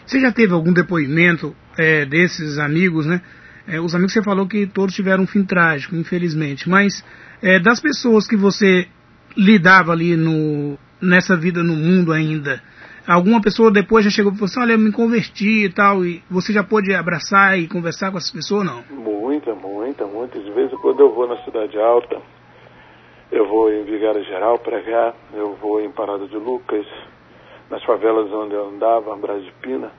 Você 0.05 0.19
já 0.19 0.31
teve 0.31 0.53
algum 0.53 0.73
depoimento 0.73 1.55
é, 1.77 2.05
desses 2.05 2.57
amigos, 2.57 3.05
né? 3.05 3.21
É, 3.69 3.79
os 3.79 3.93
amigos 3.93 4.13
você 4.13 4.23
falou 4.23 4.47
que 4.47 4.65
todos 4.65 4.95
tiveram 4.95 5.23
um 5.23 5.27
fim 5.27 5.45
trágico, 5.45 5.95
infelizmente, 5.95 6.67
mas 6.67 7.05
é, 7.39 7.59
das 7.59 7.79
pessoas 7.79 8.27
que 8.27 8.35
você 8.35 8.87
lidava 9.37 9.91
ali 9.91 10.17
no, 10.17 10.75
nessa 10.99 11.37
vida 11.37 11.61
no 11.61 11.75
mundo 11.75 12.11
ainda, 12.11 12.59
alguma 13.07 13.39
pessoa 13.39 13.71
depois 13.71 14.03
já 14.03 14.09
chegou 14.09 14.31
falou 14.33 14.45
assim, 14.45 14.59
olha, 14.59 14.71
eu 14.73 14.79
me 14.79 14.91
converti 14.91 15.65
e 15.65 15.69
tal, 15.69 16.03
e 16.03 16.23
você 16.31 16.51
já 16.51 16.63
pôde 16.63 16.95
abraçar 16.95 17.59
e 17.59 17.67
conversar 17.67 18.09
com 18.09 18.17
essas 18.17 18.31
pessoas 18.31 18.61
ou 18.61 18.65
não? 18.65 18.83
Muita, 18.89 19.53
muita, 19.53 20.05
muitas 20.07 20.43
vezes 20.55 20.73
quando 20.81 21.01
eu 21.01 21.13
vou 21.13 21.27
na 21.27 21.37
Cidade 21.43 21.77
Alta, 21.79 22.19
eu 23.31 23.47
vou 23.47 23.71
em 23.71 23.83
Vigário 23.83 24.23
Geral 24.23 24.57
pregar, 24.57 25.13
eu 25.35 25.55
vou 25.61 25.79
em 25.79 25.91
Parada 25.91 26.27
de 26.27 26.37
Lucas, 26.37 26.87
nas 27.69 27.83
favelas 27.83 28.31
onde 28.33 28.55
eu 28.55 28.67
andava, 28.67 29.15
Brás 29.15 29.43
de 29.43 29.51
Pina. 29.61 29.91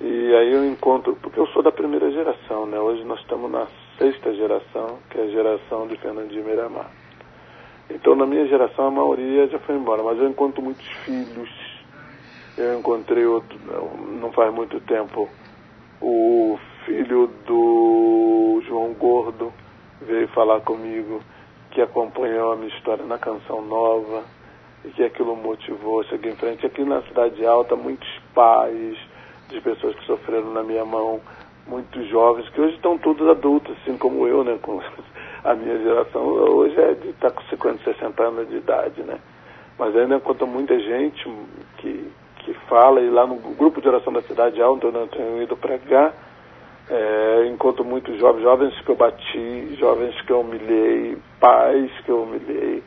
E 0.00 0.34
aí 0.34 0.50
eu 0.50 0.64
encontro, 0.64 1.14
porque 1.16 1.38
eu 1.38 1.46
sou 1.48 1.62
da 1.62 1.70
primeira 1.70 2.10
geração, 2.10 2.64
né? 2.64 2.80
Hoje 2.80 3.04
nós 3.04 3.20
estamos 3.20 3.50
na 3.50 3.66
sexta 3.98 4.32
geração, 4.34 4.98
que 5.10 5.18
é 5.18 5.24
a 5.24 5.28
geração 5.28 5.86
de 5.86 5.96
Fernandinho 5.98 6.42
Miramar. 6.42 6.90
Então 7.90 8.14
na 8.14 8.24
minha 8.24 8.46
geração 8.46 8.86
a 8.86 8.90
maioria 8.90 9.46
já 9.48 9.58
foi 9.58 9.74
embora, 9.74 10.02
mas 10.02 10.18
eu 10.18 10.26
encontro 10.26 10.62
muitos 10.62 10.86
filhos. 11.04 11.50
Eu 12.56 12.78
encontrei 12.78 13.26
outro, 13.26 13.58
não 14.20 14.32
faz 14.32 14.52
muito 14.54 14.80
tempo, 14.80 15.28
o 16.00 16.58
filho 16.86 17.30
do 17.46 18.62
João 18.66 18.94
Gordo 18.94 19.52
veio 20.00 20.28
falar 20.28 20.60
comigo 20.60 21.22
que 21.70 21.82
acompanhou 21.82 22.52
a 22.52 22.56
minha 22.56 22.74
história 22.74 23.04
na 23.04 23.18
Canção 23.18 23.60
Nova 23.60 24.24
e 24.82 24.88
que 24.88 25.04
aquilo 25.04 25.36
motivou 25.36 26.02
seguir 26.04 26.30
em 26.30 26.36
frente. 26.36 26.64
Aqui 26.64 26.84
na 26.84 27.02
Cidade 27.02 27.44
Alta, 27.44 27.76
muitos 27.76 28.08
pais 28.34 28.96
de 29.50 29.60
pessoas 29.60 29.94
que 29.96 30.06
sofreram 30.06 30.52
na 30.52 30.62
minha 30.62 30.84
mão, 30.84 31.20
muitos 31.66 32.06
jovens, 32.08 32.48
que 32.50 32.60
hoje 32.60 32.76
estão 32.76 32.98
todos 32.98 33.28
adultos, 33.28 33.76
assim 33.80 33.96
como 33.96 34.26
eu, 34.26 34.42
né? 34.44 34.58
Com 34.62 34.80
a 35.44 35.54
minha 35.54 35.78
geração 35.78 36.22
hoje 36.22 36.78
é 36.80 36.94
de 36.94 37.08
estar 37.08 37.30
tá 37.30 37.36
com 37.36 37.42
50, 37.48 37.84
60 37.84 38.22
anos 38.22 38.48
de 38.48 38.56
idade, 38.56 39.02
né? 39.02 39.18
Mas 39.78 39.96
ainda 39.96 40.16
encontro 40.16 40.46
muita 40.46 40.78
gente 40.78 41.30
que, 41.78 42.12
que 42.36 42.54
fala, 42.68 43.00
e 43.00 43.08
lá 43.08 43.26
no 43.26 43.36
grupo 43.36 43.80
de 43.80 43.88
oração 43.88 44.12
da 44.12 44.20
Cidade 44.22 44.60
Alta, 44.60 44.88
onde 44.88 44.98
eu 44.98 45.08
tenho 45.08 45.42
ido 45.42 45.56
pregar, 45.56 46.12
é, 46.90 47.46
encontro 47.46 47.84
muitos 47.84 48.18
jovens, 48.18 48.42
jovens 48.42 48.80
que 48.80 48.90
eu 48.90 48.96
bati, 48.96 49.76
jovens 49.78 50.20
que 50.22 50.32
eu 50.32 50.40
humilhei, 50.40 51.16
pais 51.38 51.90
que 52.04 52.10
eu 52.10 52.24
humilhei, 52.24 52.82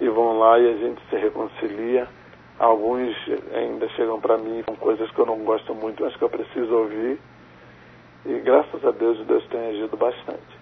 e 0.00 0.08
vão 0.08 0.38
lá 0.38 0.58
e 0.58 0.68
a 0.68 0.76
gente 0.78 1.00
se 1.08 1.16
reconcilia. 1.16 2.08
Alguns 2.58 3.14
ainda 3.52 3.88
chegam 3.90 4.20
para 4.20 4.38
mim 4.38 4.62
com 4.66 4.74
coisas 4.76 5.10
que 5.10 5.20
eu 5.20 5.26
não 5.26 5.38
gosto 5.44 5.74
muito, 5.74 6.02
mas 6.02 6.16
que 6.16 6.22
eu 6.22 6.30
preciso 6.30 6.72
ouvir. 6.72 7.18
E 8.24 8.40
graças 8.40 8.84
a 8.84 8.90
Deus, 8.90 9.24
Deus 9.26 9.46
tem 9.48 9.60
agido 9.68 9.96
bastante. 9.96 10.56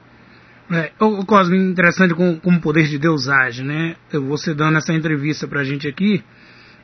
É, 0.72 0.90
o 0.98 1.24
Cosme, 1.24 1.58
interessante 1.58 2.14
como, 2.14 2.40
como 2.40 2.58
o 2.58 2.60
poder 2.60 2.84
de 2.84 2.98
Deus 2.98 3.28
age, 3.28 3.62
né? 3.62 3.96
Você 4.10 4.54
dando 4.54 4.78
essa 4.78 4.92
entrevista 4.92 5.46
para 5.46 5.60
a 5.60 5.64
gente 5.64 5.86
aqui 5.86 6.24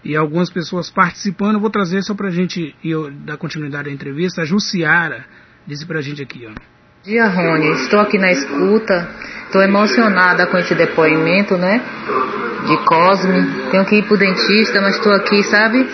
e 0.04 0.16
algumas 0.16 0.50
pessoas 0.50 0.90
participando, 0.90 1.54
eu 1.54 1.60
vou 1.60 1.70
trazer 1.70 2.02
só 2.02 2.14
para 2.14 2.28
a 2.28 2.30
gente 2.30 2.74
e 2.82 2.90
eu, 2.90 3.10
dar 3.10 3.36
continuidade 3.36 3.88
à 3.88 3.92
entrevista. 3.92 4.42
A 4.42 4.44
Jussiara 4.44 5.24
disse 5.66 5.86
para 5.86 5.98
a 5.98 6.02
gente 6.02 6.22
aqui, 6.22 6.46
ó. 6.46 6.52
Dia, 7.02 7.26
Rony, 7.28 7.72
estou 7.82 7.98
aqui 7.98 8.18
na 8.18 8.30
escuta, 8.30 9.08
estou 9.46 9.62
emocionada 9.62 10.46
com 10.46 10.58
esse 10.58 10.74
depoimento, 10.74 11.56
né? 11.56 11.82
De 12.66 12.84
Cosme. 12.84 13.70
Tenho 13.70 13.86
que 13.86 13.96
ir 13.96 14.06
pro 14.06 14.16
dentista, 14.16 14.80
mas 14.80 14.96
estou 14.96 15.12
aqui, 15.12 15.42
sabe? 15.44 15.86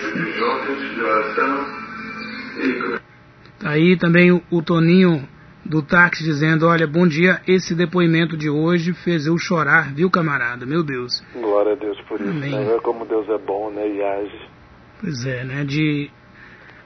Aí 3.63 3.97
também 3.97 4.31
o, 4.31 4.41
o 4.51 4.61
Toninho 4.61 5.27
do 5.65 5.81
táxi 5.81 6.23
dizendo, 6.23 6.65
olha, 6.65 6.87
bom 6.87 7.05
dia, 7.05 7.41
esse 7.47 7.75
depoimento 7.75 8.37
de 8.37 8.49
hoje 8.49 8.93
fez 8.93 9.27
eu 9.27 9.37
chorar, 9.37 9.93
viu, 9.93 10.09
camarada? 10.09 10.65
Meu 10.65 10.83
Deus. 10.83 11.21
Glória 11.33 11.73
a 11.73 11.75
Deus 11.75 11.99
por 12.07 12.19
isso, 12.21 12.29
Amém. 12.29 12.51
né? 12.51 12.77
Como 12.81 13.05
Deus 13.05 13.27
é 13.29 13.37
bom, 13.37 13.69
né? 13.71 13.87
E 13.87 14.01
age. 14.01 14.49
Pois 15.01 15.25
é, 15.25 15.43
né? 15.43 15.63
De... 15.65 16.09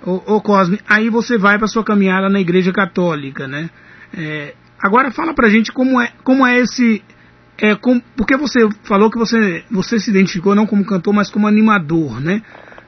Ô, 0.04 0.36
ô 0.36 0.42
Cosme, 0.42 0.80
aí 0.90 1.10
você 1.10 1.38
vai 1.38 1.58
para 1.60 1.68
sua 1.68 1.84
caminhada 1.84 2.28
na 2.28 2.40
igreja 2.40 2.74
católica, 2.74 3.48
né? 3.48 3.70
É, 4.18 4.56
agora 4.80 5.12
fala 5.12 5.34
pra 5.34 5.48
gente 5.48 5.72
como 5.72 6.02
é, 6.02 6.12
como 6.24 6.46
é 6.46 6.60
esse. 6.60 7.04
É, 7.62 7.76
com, 7.76 8.00
porque 8.18 8.36
você 8.36 8.68
falou 8.88 9.12
que 9.12 9.20
você, 9.20 9.64
você 9.70 10.00
se 10.00 10.10
identificou 10.10 10.56
não 10.56 10.66
como 10.66 10.84
cantor, 10.84 11.14
mas 11.14 11.30
como 11.30 11.48
animador, 11.48 12.20
né? 12.20 12.42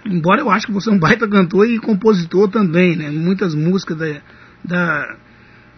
Embora 0.03 0.41
eu 0.41 0.49
acho 0.49 0.65
que 0.65 0.73
você 0.73 0.89
é 0.89 0.93
um 0.93 0.99
baita 0.99 1.29
cantor 1.29 1.67
e 1.67 1.77
compositor 1.79 2.49
também, 2.49 2.95
né? 2.97 3.11
Muitas 3.11 3.53
músicas 3.53 3.95
da, 3.95 4.21
da, 4.65 5.15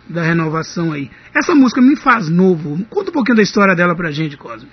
da 0.10 0.22
renovação 0.22 0.94
aí. 0.94 1.12
Essa 1.36 1.54
música 1.54 1.82
Me 1.82 1.98
Faz 1.98 2.30
Novo, 2.30 2.86
conta 2.90 3.10
um 3.10 3.14
pouquinho 3.14 3.36
da 3.36 3.44
história 3.44 3.76
dela 3.76 3.96
pra 3.96 4.12
gente, 4.12 4.38
Cosme. 4.38 4.70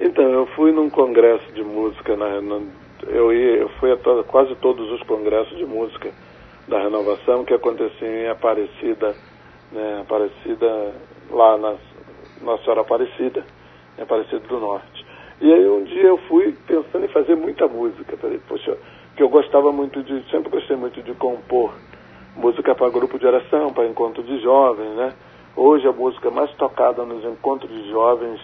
Então, 0.00 0.24
eu 0.32 0.46
fui 0.56 0.72
num 0.72 0.88
congresso 0.88 1.52
de 1.52 1.62
música, 1.62 2.16
na, 2.16 2.40
na 2.40 2.58
eu, 3.06 3.32
ia, 3.34 3.56
eu 3.58 3.68
fui 3.78 3.92
a 3.92 3.96
quase 4.24 4.54
todos 4.56 4.90
os 4.92 5.02
congressos 5.02 5.58
de 5.58 5.66
música 5.66 6.10
da 6.66 6.82
renovação 6.82 7.44
que 7.44 7.52
aconteciam 7.52 8.10
em 8.10 8.28
Aparecida, 8.28 9.14
né, 9.72 10.00
Aparecida, 10.00 10.94
lá 11.30 11.58
na 11.58 11.76
Nossa 12.42 12.62
Senhora 12.64 12.80
Aparecida, 12.82 13.44
em 13.98 14.02
Aparecida 14.02 14.40
do 14.40 14.58
Norte. 14.58 15.06
E 15.40 15.52
aí 15.52 15.68
um 15.68 15.84
dia 15.84 16.04
eu 16.04 16.18
fui 16.28 16.54
pensando 16.66 17.04
em 17.04 17.08
fazer 17.08 17.34
muita 17.36 17.66
música. 17.66 18.16
Falei, 18.16 18.40
poxa, 18.48 18.76
que 19.16 19.22
eu 19.22 19.28
gostava 19.28 19.72
muito 19.72 20.02
de, 20.02 20.22
sempre 20.30 20.50
gostei 20.50 20.76
muito 20.76 21.02
de 21.02 21.12
compor 21.14 21.72
música 22.36 22.74
para 22.74 22.88
grupo 22.90 23.18
de 23.18 23.26
oração, 23.26 23.72
para 23.72 23.86
encontro 23.86 24.22
de 24.22 24.40
jovens, 24.40 24.94
né? 24.94 25.12
Hoje 25.54 25.86
a 25.86 25.92
música 25.92 26.30
mais 26.30 26.50
tocada 26.52 27.04
nos 27.04 27.22
encontros 27.24 27.70
de 27.70 27.90
jovens 27.90 28.40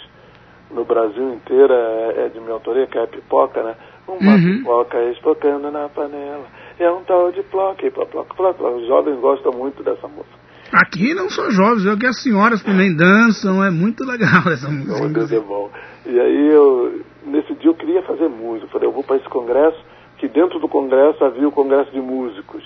no 0.70 0.84
Brasil 0.84 1.32
inteiro 1.32 1.72
é, 1.72 2.26
é 2.26 2.28
de 2.28 2.38
minha 2.38 2.52
autoria, 2.52 2.86
que 2.86 2.98
é 2.98 3.02
a 3.02 3.06
pipoca, 3.06 3.62
né? 3.62 3.76
Uma 4.06 4.34
Uhum. 4.34 4.58
pipoca 4.58 5.02
espocando 5.04 5.70
na 5.70 5.88
panela. 5.88 6.44
É 6.78 6.90
um 6.90 7.02
tal 7.04 7.32
de 7.32 7.42
ploque, 7.44 7.90
ploque, 7.90 8.12
ploque, 8.12 8.34
ploque. 8.36 8.62
Os 8.62 8.86
jovens 8.86 9.18
gostam 9.20 9.52
muito 9.52 9.82
dessa 9.82 10.06
música. 10.06 10.37
Aqui 10.72 11.14
não 11.14 11.30
só 11.30 11.50
jovens, 11.50 11.84
eu 11.86 11.96
que 11.96 12.06
as 12.06 12.22
senhoras 12.22 12.62
também 12.62 12.94
dançam, 12.94 13.64
é 13.64 13.70
muito 13.70 14.04
legal 14.04 14.42
essa 14.52 14.68
música. 14.68 15.00
Meu 15.00 15.08
Deus 15.10 15.32
é 15.32 15.40
bom. 15.40 15.70
E 16.06 16.20
aí 16.20 16.48
eu, 16.48 17.00
nesse 17.26 17.54
dia 17.54 17.70
eu 17.70 17.74
queria 17.74 18.02
fazer 18.02 18.28
música. 18.28 18.66
Eu 18.66 18.70
falei, 18.70 18.88
eu 18.88 18.92
vou 18.92 19.02
para 19.02 19.16
esse 19.16 19.28
congresso, 19.28 19.78
que 20.18 20.28
dentro 20.28 20.58
do 20.58 20.68
congresso 20.68 21.24
havia 21.24 21.48
o 21.48 21.52
congresso 21.52 21.90
de 21.92 22.00
músicos. 22.00 22.62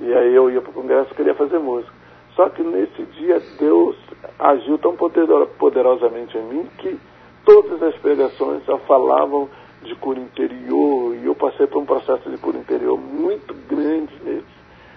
E 0.00 0.12
aí 0.12 0.34
eu 0.34 0.50
ia 0.50 0.60
para 0.60 0.70
o 0.70 0.74
congresso 0.74 1.10
e 1.12 1.14
queria 1.14 1.34
fazer 1.34 1.58
música. 1.58 1.92
Só 2.34 2.48
que 2.48 2.62
nesse 2.62 3.02
dia 3.18 3.40
Deus 3.58 3.96
agiu 4.38 4.78
tão 4.78 4.94
poder- 4.96 5.26
poderosamente 5.58 6.36
em 6.38 6.42
mim 6.44 6.66
que 6.78 6.96
todas 7.44 7.82
as 7.82 7.96
pregações 7.96 8.64
só 8.64 8.78
falavam 8.78 9.48
de 9.82 9.94
cura 9.96 10.20
interior 10.20 11.14
e 11.16 11.26
eu 11.26 11.34
passei 11.34 11.66
por 11.66 11.82
um 11.82 11.86
processo 11.86 12.28
de 12.30 12.36
cura 12.38 12.58
interior 12.58 12.96
muito 12.98 13.54
grande 13.68 14.12
nesse, 14.24 14.46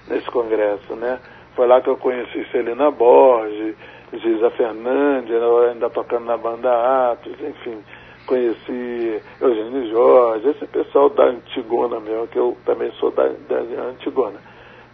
nesse 0.08 0.26
congresso, 0.32 0.96
né? 0.96 1.20
Foi 1.56 1.68
lá 1.68 1.82
que 1.82 1.90
eu 1.90 1.98
conheci 1.98 2.46
Celina 2.52 2.90
Borges, 2.92 3.76
Giza 4.14 4.50
Fernandes, 4.52 5.36
ainda 5.70 5.90
tocando 5.90 6.26
na 6.26 6.38
banda 6.38 7.12
Atos, 7.12 7.34
enfim, 7.42 7.84
conheci 8.26 9.22
Eugênio 9.40 9.90
Jorge, 9.90 10.50
esse 10.50 10.66
pessoal 10.68 11.10
da 11.10 11.26
Antigona 11.26 12.00
mesmo, 12.00 12.28
que 12.28 12.38
eu 12.38 12.58
também 12.66 12.92
sou 12.94 13.12
da, 13.12 13.28
da 13.50 13.58
Antigona. 13.90 14.40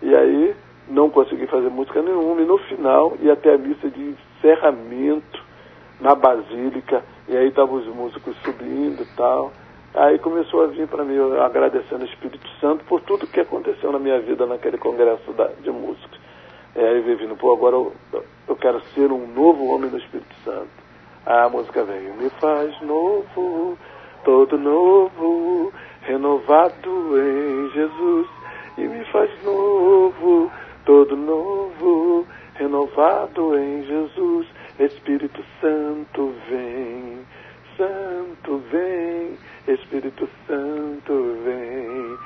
E 0.01 0.16
aí 0.16 0.55
não 0.88 1.10
consegui 1.10 1.47
fazer 1.47 1.70
música 1.70 2.01
nenhuma, 2.01 2.41
e 2.41 2.45
no 2.45 2.58
final 2.60 3.14
ia 3.22 3.34
até 3.34 3.53
a 3.53 3.58
missa 3.58 3.89
de 3.89 4.16
encerramento 4.38 5.43
na 5.99 6.16
Basílica, 6.16 7.03
e 7.28 7.36
aí 7.36 7.47
estavam 7.49 7.76
os 7.76 7.88
músicos 7.88 8.36
subindo 8.43 9.01
e 9.01 9.16
tal. 9.16 9.51
Aí 9.93 10.20
começou 10.20 10.64
a 10.64 10.68
vir 10.68 10.88
para 10.88 11.03
mim 11.03 11.18
agradecendo 11.43 12.03
ao 12.03 12.08
Espírito 12.10 12.47
Santo 12.62 12.84
por 12.86 13.01
tudo 13.01 13.26
que 13.26 13.39
aconteceu 13.39 13.91
na 13.91 13.97
minha 13.97 14.20
vida 14.20 14.45
naquele 14.45 14.78
congresso 14.78 15.32
da- 15.34 15.49
de 15.60 15.72
músicos. 15.72 16.26
E 16.78 16.80
aí 16.80 17.01
veio 17.01 17.17
vindo, 17.17 17.36
pô, 17.36 17.53
agora 17.53 17.75
eu, 17.75 17.91
eu 18.47 18.55
quero 18.55 18.80
ser 18.93 19.11
um 19.11 19.25
novo 19.34 19.65
homem 19.65 19.89
do 19.89 19.97
Espírito 19.97 20.36
Santo. 20.45 20.69
A 21.25 21.49
música 21.49 21.84
veio, 21.84 22.13
me 22.13 22.30
faz 22.39 22.80
novo, 22.82 23.75
todo 24.23 24.59
novo, 24.59 25.73
renovado 26.03 27.19
em 27.19 27.71
Jesus. 27.71 28.28
E 28.78 28.82
me 28.82 29.03
faz 29.05 29.32
novo, 29.43 30.51
todo 30.86 31.17
novo, 31.17 32.28
renovado 32.53 33.57
em 33.57 33.84
Jesus. 33.84 34.47
Espírito 34.78 35.43
Santo 35.59 36.32
vem, 36.47 37.25
Santo 37.75 38.61
vem, 38.71 39.36
Espírito 39.67 40.30
Santo 40.45 41.38
vem, 41.43 42.17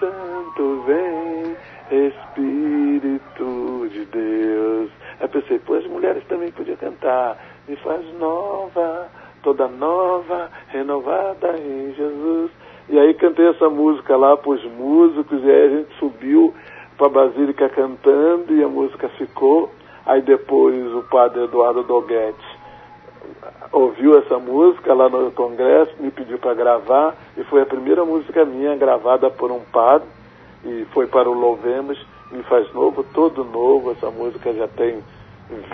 Santo 0.00 0.82
vem, 0.84 1.56
Espírito 1.90 3.88
de 3.90 4.04
Deus. 4.06 4.90
Aí 5.20 5.28
pensei, 5.28 5.58
pô, 5.58 5.74
as 5.74 5.86
mulheres 5.86 6.22
também 6.28 6.50
podiam 6.50 6.76
cantar. 6.76 7.36
Me 7.68 7.76
faz 7.76 8.00
nova, 8.18 9.08
toda 9.42 9.68
nova, 9.68 10.50
renovada 10.68 11.58
em 11.58 11.92
Jesus. 11.94 12.50
E 12.88 12.98
aí 12.98 13.14
cantei 13.14 13.48
essa 13.48 13.68
música 13.68 14.16
lá 14.16 14.36
para 14.36 14.50
os 14.50 14.64
músicos, 14.64 15.42
e 15.42 15.50
aí 15.50 15.64
a 15.64 15.68
gente 15.68 15.98
subiu 15.98 16.54
para 16.96 17.06
a 17.06 17.10
Basílica 17.10 17.68
cantando 17.68 18.54
e 18.54 18.62
a 18.62 18.68
música 18.68 19.08
ficou. 19.10 19.70
Aí 20.06 20.22
depois 20.22 20.92
o 20.94 21.02
padre 21.02 21.44
Eduardo 21.44 21.82
Doguete 21.82 22.60
ouviu 23.72 24.18
essa 24.18 24.38
música 24.38 24.92
lá 24.92 25.08
no 25.08 25.30
congresso, 25.30 25.94
me 26.00 26.10
pediu 26.10 26.38
para 26.38 26.54
gravar, 26.54 27.14
e 27.36 27.44
foi 27.44 27.62
a 27.62 27.66
primeira 27.66 28.04
música 28.04 28.44
minha 28.44 28.74
gravada 28.76 29.30
por 29.30 29.50
um 29.52 29.60
padre, 29.60 30.08
e 30.64 30.86
foi 30.92 31.06
para 31.06 31.28
o 31.28 31.34
Louvemos, 31.34 31.98
Me 32.30 32.42
Faz 32.44 32.72
Novo, 32.72 33.04
todo 33.14 33.44
novo, 33.44 33.92
essa 33.92 34.10
música 34.10 34.52
já 34.52 34.68
tem 34.68 35.02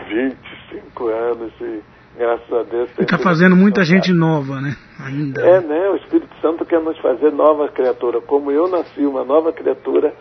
25 0.09 1.09
anos, 1.09 1.53
e 1.61 1.83
graças 2.17 2.53
a 2.53 2.63
Deus 2.63 2.91
Está 2.99 3.19
fazendo 3.19 3.55
muita 3.55 3.85
gente 3.85 4.13
nova, 4.13 4.61
né? 4.61 4.77
Ainda. 5.05 5.43
É, 5.43 5.61
né? 5.61 5.91
O 5.91 5.97
Espírito 5.97 6.35
Santo 6.41 6.65
quer 6.65 6.81
nos 6.81 6.99
fazer 6.99 7.31
nova 7.33 7.69
criatura. 7.69 8.21
Como 8.21 8.51
eu 8.51 8.69
nasci 8.69 9.05
uma 9.05 9.25
nova 9.25 9.53
criatura 9.53 10.15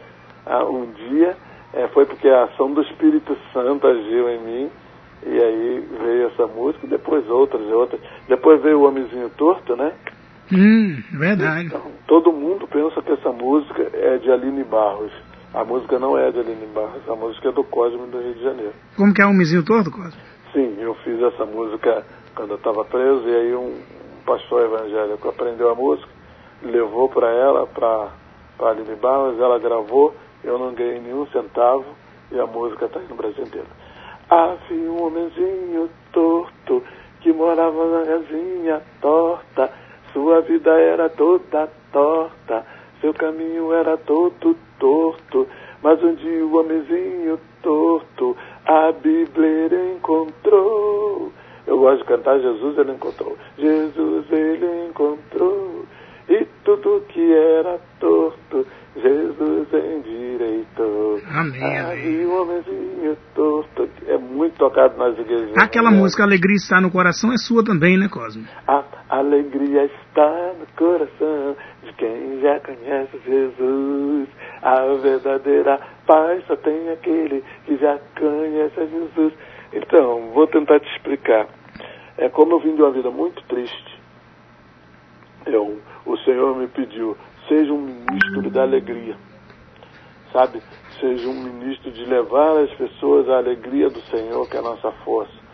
ah, 0.45 0.65
um 0.65 0.91
dia, 0.91 1.35
é, 1.73 1.87
foi 1.89 2.05
porque 2.05 2.27
a 2.27 2.43
ação 2.45 2.71
do 2.73 2.81
Espírito 2.81 3.37
Santo 3.53 3.87
agiu 3.87 4.29
em 4.29 4.39
mim. 4.41 4.69
E 5.27 5.41
aí 5.41 5.87
veio 6.03 6.27
essa 6.27 6.45
música, 6.45 6.85
depois 6.85 7.27
outras 7.29 7.65
outras. 7.71 7.99
Depois 8.27 8.61
veio 8.61 8.79
o 8.79 8.87
Homenzinho 8.87 9.29
Torto, 9.31 9.75
né? 9.75 9.93
Hum, 10.51 11.01
verdade. 11.11 11.67
Então, 11.67 11.81
todo 12.07 12.31
mundo 12.31 12.67
pensa 12.67 13.01
que 13.01 13.11
essa 13.11 13.31
música 13.31 13.89
é 13.93 14.17
de 14.17 14.31
Aline 14.31 14.63
Barros. 14.63 15.11
A 15.53 15.63
música 15.63 15.97
não 15.97 16.17
é 16.17 16.31
de 16.31 16.39
Aline 16.39 16.67
Barros, 16.67 17.07
a 17.07 17.15
música 17.15 17.49
é 17.49 17.51
do 17.51 17.63
Cosme 17.63 18.07
do 18.07 18.19
Rio 18.19 18.33
de 18.33 18.43
Janeiro. 18.43 18.73
Como 18.95 19.13
que 19.13 19.21
é 19.21 19.25
o 19.25 19.29
homenzinho 19.29 19.63
torto, 19.63 19.89
Cosme? 19.89 20.21
Sim, 20.53 20.75
eu 20.79 20.93
fiz 20.95 21.21
essa 21.21 21.45
música 21.45 22.05
quando 22.35 22.51
eu 22.51 22.57
estava 22.57 22.83
preso 22.85 23.27
e 23.27 23.35
aí 23.35 23.55
um, 23.55 23.67
um 23.67 24.23
pastor 24.25 24.63
evangélico 24.63 25.29
aprendeu 25.29 25.69
a 25.69 25.75
música, 25.75 26.09
levou 26.61 27.09
para 27.09 27.29
ela, 27.29 27.65
para 27.67 28.09
a 28.59 28.69
Aline 28.69 28.95
Barros, 28.95 29.39
ela 29.39 29.57
gravou, 29.57 30.13
eu 30.43 30.59
não 30.59 30.73
ganhei 30.73 30.99
nenhum 30.99 31.25
centavo 31.27 31.85
e 32.31 32.39
a 32.39 32.45
música 32.45 32.85
está 32.85 32.99
aí 32.99 33.07
no 33.09 33.15
Brasil 33.15 33.43
inteiro. 33.43 33.67
Havia 34.29 34.91
um 34.91 35.05
homenzinho 35.05 35.89
torto 36.11 36.83
que 37.21 37.31
morava 37.31 37.99
na 37.99 38.05
casinha 38.05 38.81
torta, 39.01 39.71
sua 40.15 40.39
vida 40.39 40.71
era 40.71 41.09
toda 41.09 41.67
torta, 41.91 42.65
seu 43.01 43.13
caminho 43.13 43.73
era 43.73 43.97
todo 43.97 44.55
torto, 44.79 45.45
mas 45.83 46.01
um 46.01 46.15
dia 46.15 46.45
o 46.45 46.55
homenzinho 46.55 47.37
torto 47.61 48.33
a 48.65 48.93
Bíblia 48.93 49.45
ele 49.45 49.95
encontrou. 49.97 51.33
Eu 51.67 51.79
gosto 51.79 51.99
de 51.99 52.05
cantar 52.05 52.39
Jesus 52.39 52.77
ele 52.77 52.93
encontrou. 52.93 53.37
Jesus 53.57 54.25
ele 54.31 54.87
encontrou. 54.87 55.83
E 56.29 56.47
tudo 56.63 57.03
que 57.09 57.33
era 57.33 57.77
torto, 57.99 58.65
Jesus 58.95 59.67
endireitou. 59.73 61.19
Amém, 61.29 61.61
amém. 61.61 61.77
Aí 61.77 62.25
o 62.25 62.41
homenzinho 62.41 63.17
torto 63.35 63.89
é 64.07 64.17
muito 64.17 64.55
tocado 64.57 64.97
nas 64.97 65.19
igrejas. 65.19 65.57
Aquela 65.57 65.91
música 65.91 66.23
Alegria 66.23 66.55
Está 66.55 66.79
no 66.79 66.89
Coração 66.89 67.33
é 67.33 67.37
sua 67.37 67.63
também, 67.63 67.97
né, 67.97 68.07
Cosme? 68.07 68.47
A 68.65 68.81
alegria 69.25 69.85
está 69.85 70.53
no 70.57 70.65
coração 70.77 71.55
de 71.83 71.93
quem 71.93 72.39
já 72.41 72.59
conhece 72.59 73.19
Jesus. 73.25 74.29
A 74.61 74.81
verdadeira 75.01 75.79
paz 76.05 76.43
só 76.47 76.55
tem 76.55 76.89
aquele 76.89 77.43
que 77.65 77.77
já 77.77 77.99
conhece 78.17 78.87
Jesus. 78.87 79.33
Então, 79.73 80.31
vou 80.33 80.47
tentar 80.47 80.79
te 80.79 80.89
explicar. 80.95 81.47
É 82.17 82.29
como 82.29 82.53
eu 82.53 82.59
vim 82.59 82.75
de 82.75 82.81
uma 82.81 82.91
vida 82.91 83.11
muito 83.11 83.43
triste. 83.43 83.99
Eu, 85.45 85.79
o 86.05 86.17
Senhor 86.19 86.55
me 86.55 86.67
pediu, 86.67 87.17
seja 87.47 87.73
um 87.73 87.81
ministro 87.81 88.49
da 88.49 88.61
alegria. 88.61 89.15
Sabe? 90.31 90.61
Seja 90.99 91.27
um 91.27 91.43
ministro 91.43 91.91
de 91.91 92.05
levar 92.05 92.57
as 92.57 92.71
pessoas 92.73 93.29
à 93.29 93.37
alegria 93.37 93.89
do 93.89 93.99
Senhor, 94.01 94.49
que 94.49 94.55
é 94.55 94.59
a 94.59 94.63
nossa 94.63 94.91
força 95.03 95.44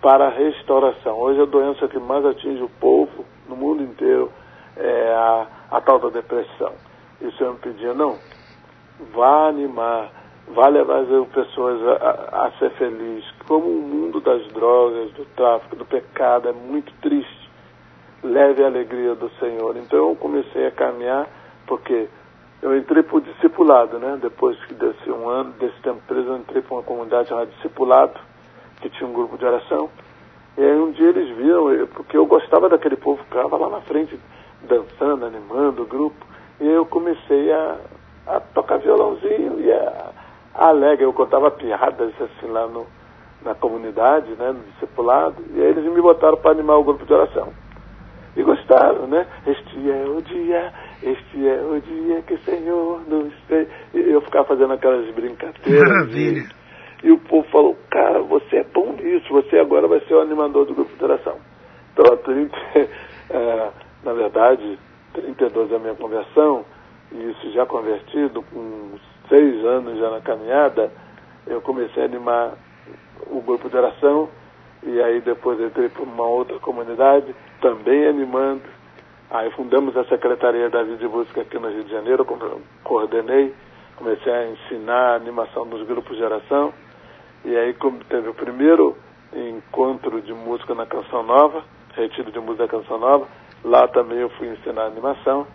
para 0.00 0.26
a 0.26 0.30
restauração. 0.30 1.18
Hoje 1.18 1.42
a 1.42 1.46
doença 1.46 1.88
que 1.88 1.98
mais 1.98 2.24
atinge 2.24 2.62
o 2.62 2.68
povo 2.68 3.24
no 3.48 3.56
mundo 3.56 3.82
inteiro 3.82 4.30
é 4.76 5.12
a, 5.12 5.46
a 5.70 5.80
tal 5.80 5.98
da 5.98 6.08
depressão. 6.08 6.72
E 7.20 7.26
o 7.26 7.32
Senhor 7.32 7.54
me 7.54 7.58
pedia, 7.58 7.94
não, 7.94 8.16
vá 9.12 9.48
animar, 9.48 10.10
vá 10.48 10.68
levar 10.68 11.00
as 11.00 11.28
pessoas 11.28 11.80
a, 11.82 11.92
a, 11.92 12.46
a 12.46 12.52
ser 12.58 12.70
feliz. 12.72 13.24
Como 13.46 13.66
o 13.66 13.82
mundo 13.82 14.20
das 14.20 14.46
drogas, 14.48 15.10
do 15.12 15.24
tráfico, 15.36 15.76
do 15.76 15.84
pecado 15.84 16.48
é 16.48 16.52
muito 16.52 16.92
triste, 17.00 17.50
leve 18.22 18.62
a 18.62 18.66
alegria 18.66 19.14
do 19.14 19.30
Senhor. 19.40 19.76
Então 19.76 19.98
eu 19.98 20.16
comecei 20.16 20.66
a 20.66 20.70
caminhar, 20.70 21.26
porque 21.66 22.08
eu 22.62 22.76
entrei 22.76 23.02
por 23.02 23.20
discipulado, 23.20 23.98
né? 23.98 24.18
Depois 24.20 24.56
que 24.66 24.74
desse 24.74 25.10
um 25.10 25.28
ano, 25.28 25.52
desse 25.52 25.80
tempo 25.80 26.00
preso, 26.06 26.28
eu 26.28 26.36
entrei 26.36 26.62
para 26.62 26.74
uma 26.76 26.82
comunidade 26.82 27.28
chamada 27.28 27.50
Discipulado, 27.56 28.18
que 28.80 28.88
tinha 28.90 29.08
um 29.08 29.12
grupo 29.12 29.36
de 29.38 29.44
oração. 29.44 29.88
E 30.56 30.62
aí 30.62 30.78
um 30.78 30.90
dia 30.90 31.08
eles 31.08 31.36
viram, 31.36 31.70
eu- 31.72 31.86
porque 31.88 32.16
eu 32.16 32.26
gostava 32.26 32.68
daquele 32.68 32.96
povo 32.96 33.18
que 33.18 33.24
ficava 33.28 33.56
lá 33.56 33.68
na 33.68 33.80
frente, 33.82 34.18
dançando, 34.68 35.24
animando 35.26 35.82
o 35.82 35.86
grupo. 35.86 36.26
E 36.60 36.66
eu 36.68 36.84
comecei 36.84 37.52
a, 37.52 37.76
a 38.26 38.40
tocar 38.40 38.78
violãozinho 38.78 39.60
e 39.60 39.70
a, 39.72 40.10
a 40.54 40.66
alegre. 40.68 41.04
Eu 41.04 41.12
contava 41.12 41.50
piadas 41.50 42.12
assim 42.20 42.50
lá 42.50 42.66
no, 42.66 42.86
na 43.44 43.54
comunidade, 43.54 44.30
né, 44.32 44.52
no 44.52 44.60
discipulado. 44.72 45.36
E 45.54 45.60
aí 45.60 45.68
eles 45.68 45.84
me 45.84 46.00
botaram 46.00 46.36
para 46.38 46.50
animar 46.50 46.76
o 46.78 46.84
grupo 46.84 47.06
de 47.06 47.12
oração. 47.14 47.52
E 48.36 48.42
gostaram, 48.42 49.06
né? 49.06 49.26
Este 49.46 49.90
é 49.90 50.04
o 50.08 50.20
dia, 50.22 50.72
este 51.02 51.48
é 51.48 51.60
o 51.60 51.80
dia 51.80 52.22
que 52.22 52.34
o 52.34 52.38
Senhor 52.42 53.00
nos 53.08 53.32
fez. 53.48 53.68
E 53.94 53.98
eu 54.10 54.20
ficava 54.20 54.44
fazendo 54.44 54.72
aquelas 54.74 55.08
brincadeiras. 55.12 55.88
Maravilha. 55.88 56.48
E, 57.02 57.10
o 57.10 57.18
povo 57.18 57.48
falou, 57.50 57.76
cara, 57.90 58.20
você 58.20 58.56
é 58.56 58.64
bom 58.64 58.92
nisso, 58.92 59.26
você 59.30 59.58
agora 59.58 59.86
vai 59.86 60.00
ser 60.00 60.14
o 60.14 60.20
animador 60.20 60.66
do 60.66 60.74
grupo 60.74 60.96
de 60.96 61.04
oração. 61.04 61.36
Então, 61.92 62.16
30, 62.16 62.56
é, 63.30 63.70
na 64.02 64.12
verdade, 64.12 64.78
32 65.12 65.72
é 65.72 65.76
a 65.76 65.78
minha 65.78 65.94
conversão, 65.94 66.64
e 67.12 67.30
isso 67.30 67.50
já 67.52 67.64
convertido, 67.66 68.42
com 68.42 68.98
seis 69.28 69.64
anos 69.64 69.98
já 69.98 70.10
na 70.10 70.20
caminhada, 70.20 70.90
eu 71.46 71.60
comecei 71.60 72.02
a 72.02 72.06
animar 72.06 72.54
o 73.30 73.40
grupo 73.40 73.68
de 73.68 73.76
oração, 73.76 74.28
e 74.82 75.00
aí 75.02 75.20
depois 75.20 75.60
entrei 75.60 75.88
para 75.88 76.02
uma 76.02 76.26
outra 76.26 76.58
comunidade, 76.58 77.34
também 77.60 78.06
animando. 78.06 78.62
Aí 79.30 79.50
fundamos 79.52 79.96
a 79.96 80.04
Secretaria 80.04 80.70
da 80.70 80.82
Vida 80.82 81.04
e 81.04 81.08
Música 81.08 81.42
aqui 81.42 81.58
no 81.58 81.68
Rio 81.68 81.84
de 81.84 81.90
Janeiro, 81.90 82.24
coordenei, 82.82 83.54
comecei 83.96 84.32
a 84.32 84.46
ensinar 84.46 85.12
a 85.12 85.16
animação 85.16 85.66
dos 85.66 85.86
grupos 85.86 86.16
de 86.16 86.22
oração. 86.22 86.72
E 87.44 87.56
aí 87.56 87.74
teve 88.08 88.28
o 88.28 88.34
primeiro 88.34 88.96
encontro 89.32 90.20
de 90.20 90.32
música 90.32 90.74
na 90.74 90.86
Canção 90.86 91.22
Nova, 91.22 91.62
retiro 91.94 92.30
de 92.30 92.38
música 92.40 92.66
da 92.66 92.68
Canção 92.68 92.98
Nova. 92.98 93.26
Lá 93.64 93.88
também 93.88 94.18
eu 94.18 94.28
fui 94.30 94.48
ensinar 94.48 94.86
animação. 94.86 95.46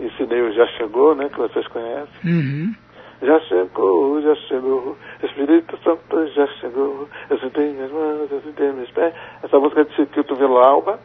Ensinei 0.00 0.40
o 0.40 0.52
Já 0.52 0.66
Chegou, 0.78 1.14
né, 1.14 1.28
que 1.28 1.38
vocês 1.38 1.66
conhecem. 1.68 2.08
Uhum. 2.24 2.74
Já 3.22 3.38
chegou, 3.40 4.20
já 4.20 4.34
chegou, 4.34 4.96
Espírito 5.22 5.78
Santo 5.84 6.26
já 6.34 6.44
chegou, 6.58 7.08
eu 7.30 7.38
sentei 7.38 7.72
minhas 7.72 7.92
mãos, 7.92 8.28
eu 8.32 8.40
sentei 8.40 8.72
meus 8.72 8.90
pés. 8.90 9.14
Essa 9.44 9.60
música 9.60 9.82
é 9.82 9.84
de 9.84 9.94
Chiquito 9.94 10.34
Vila 10.34 10.66
Alba, 10.66 10.98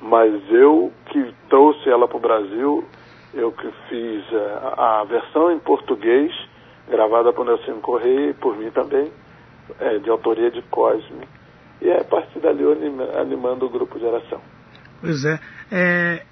mas 0.00 0.40
eu 0.52 0.92
que 1.06 1.34
trouxe 1.48 1.90
ela 1.90 2.06
para 2.06 2.16
o 2.16 2.20
Brasil, 2.20 2.84
eu 3.34 3.50
que 3.50 3.68
fiz 3.88 4.24
a, 4.76 5.00
a, 5.00 5.04
versão 5.04 5.50
em 5.50 5.58
português, 5.58 6.32
gravada 6.90 7.32
por 7.32 7.46
Nelson 7.46 7.80
Correia 7.80 8.30
e 8.30 8.34
por 8.34 8.56
mim 8.56 8.70
também, 8.70 9.10
é, 9.78 9.98
de 9.98 10.10
autoria 10.10 10.50
de 10.50 10.62
Cosme. 10.62 11.26
E 11.80 11.88
é 11.88 12.00
a 12.00 12.04
partir 12.04 12.40
dali 12.40 12.62
eu 12.62 12.72
animando 13.18 13.66
o 13.66 13.70
grupo 13.70 13.98
de 13.98 14.04
oração. 14.04 14.40
Pois 15.00 15.24
é. 15.24 15.40
é 15.72 16.22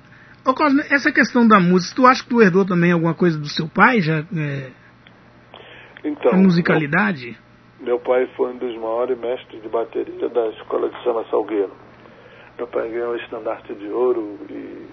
Ô 0.46 0.54
Cosme, 0.54 0.82
essa 0.90 1.12
questão 1.12 1.46
da 1.46 1.60
música, 1.60 1.96
tu 1.96 2.06
acha 2.06 2.22
que 2.22 2.28
tu 2.30 2.40
herdou 2.40 2.64
também 2.64 2.92
alguma 2.92 3.14
coisa 3.14 3.38
do 3.38 3.48
seu 3.48 3.68
pai? 3.68 4.00
Já, 4.00 4.24
é, 4.34 4.70
então, 6.04 6.32
a 6.32 6.36
musicalidade? 6.36 7.36
Meu, 7.78 7.86
meu, 7.86 7.98
pai 8.00 8.26
foi 8.36 8.52
um 8.52 8.56
dos 8.56 8.74
maiores 8.76 9.18
mestres 9.18 9.60
de 9.62 9.68
bateria 9.68 10.28
da 10.28 10.48
escola 10.48 10.88
de 10.88 11.02
Samba 11.02 11.24
Salgueiro. 11.30 11.72
Meu 12.56 12.66
pai 12.66 12.88
ganhou 12.88 13.12
o 13.12 13.16
estandarte 13.16 13.74
de 13.74 13.88
ouro 13.88 14.38
e 14.50 14.86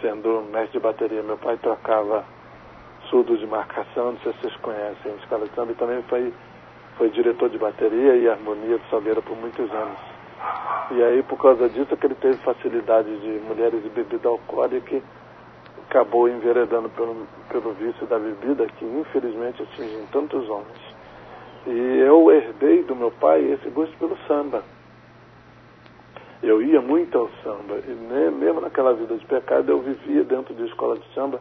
sendo 0.00 0.42
mestre 0.52 0.78
de 0.78 0.80
bateria, 0.80 1.22
meu 1.22 1.38
pai 1.38 1.56
tocava 1.58 2.24
surdo 3.12 3.36
de 3.36 3.46
marcação, 3.46 4.12
não 4.12 4.18
sei 4.20 4.32
se 4.32 4.38
vocês 4.40 4.56
conhecem 4.56 5.12
a 5.12 5.16
escola 5.16 5.46
de 5.46 5.54
samba, 5.54 5.72
e 5.72 5.74
também 5.74 6.02
foi, 6.04 6.32
foi 6.96 7.10
diretor 7.10 7.50
de 7.50 7.58
bateria 7.58 8.16
e 8.16 8.26
harmonia 8.26 8.78
de 8.78 8.88
Salgueiro 8.88 9.20
por 9.20 9.36
muitos 9.36 9.70
anos. 9.70 9.98
E 10.92 11.02
aí, 11.02 11.22
por 11.22 11.36
causa 11.36 11.68
disso, 11.68 11.94
que 11.94 12.06
ele 12.06 12.14
teve 12.14 12.38
facilidade 12.38 13.14
de 13.20 13.28
mulheres 13.46 13.84
e 13.84 13.88
bebida 13.90 14.30
alcoólica 14.30 14.96
e 14.96 15.02
acabou 15.90 16.26
enveredando 16.26 16.88
pelo, 16.88 17.26
pelo 17.50 17.74
vício 17.74 18.06
da 18.06 18.18
bebida, 18.18 18.66
que 18.66 18.84
infelizmente 18.86 19.62
atinge 19.62 20.08
tantos 20.10 20.48
homens. 20.48 20.80
E 21.66 21.98
eu 21.98 22.32
herdei 22.32 22.82
do 22.82 22.96
meu 22.96 23.10
pai 23.10 23.44
esse 23.52 23.68
gosto 23.68 23.94
pelo 23.98 24.16
samba. 24.26 24.64
Eu 26.42 26.62
ia 26.62 26.80
muito 26.80 27.16
ao 27.18 27.28
samba, 27.44 27.78
e 27.86 27.90
mesmo 27.90 28.62
naquela 28.62 28.94
vida 28.94 29.14
de 29.14 29.26
pecado, 29.26 29.70
eu 29.70 29.80
vivia 29.80 30.24
dentro 30.24 30.54
de 30.54 30.64
escola 30.64 30.96
de 30.96 31.04
samba, 31.14 31.40